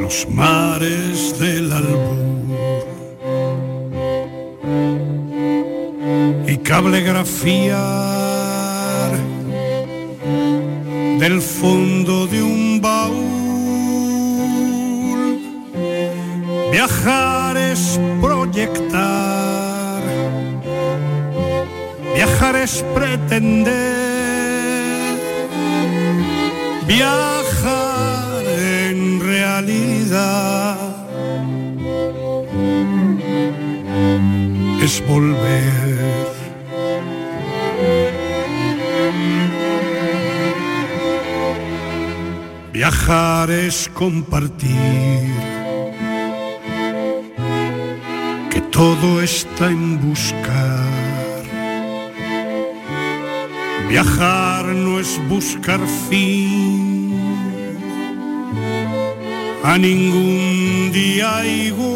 los 0.00 0.28
mares 0.28 1.38
del 1.38 1.72
albur 1.72 2.86
y 6.46 6.56
cablegrafiar 6.58 8.16
del 11.18 11.40
fondo 11.40 12.26
de 12.26 12.42
un 12.42 12.80
baúl. 12.80 13.26
Viajar 16.72 17.56
es 17.56 17.98
proyectar, 18.20 19.55
viajar 22.16 22.56
es 22.56 22.82
pretender, 22.94 23.74
viajar 26.86 28.42
en 28.46 29.20
realidad 29.20 30.78
es 34.82 35.06
volver. 35.06 35.76
Viajar 42.72 43.50
es 43.50 43.90
compartir, 43.94 45.32
que 48.50 48.60
todo 48.70 49.22
está 49.22 49.66
en 49.68 49.98
buscar. 50.06 50.65
Viajar 53.88 54.64
no 54.66 54.98
es 54.98 55.20
buscar 55.28 55.80
fin 56.08 56.86
a 59.62 59.78
ningún 59.78 60.90
día 60.92 61.46
igual. 61.46 61.86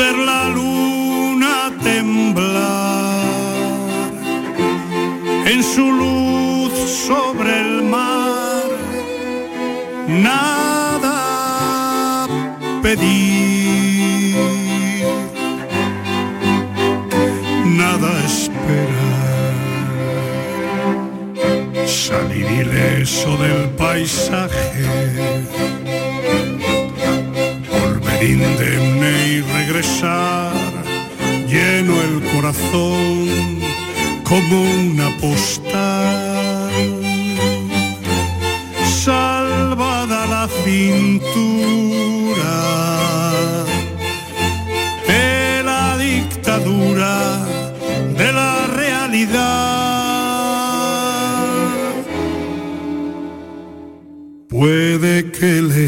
Ver 0.00 0.16
la 0.16 0.48
luna 0.48 1.72
temblar 1.82 3.20
en 5.46 5.62
su 5.62 5.92
luz 6.02 6.72
sobre 7.06 7.60
el 7.60 7.82
mar. 7.82 8.68
Nada 10.08 11.20
pedir, 12.82 13.59
Salir 22.10 22.50
ileso 22.50 23.36
del 23.36 23.68
paisaje, 23.78 24.82
volver 27.70 28.22
indemne 28.24 29.12
y 29.28 29.40
regresar, 29.42 30.52
lleno 31.46 31.94
el 32.02 32.20
corazón 32.32 33.60
como 34.24 34.60
una 34.60 35.16
postal 35.18 36.19
que 55.40 55.62
leer 55.62 55.79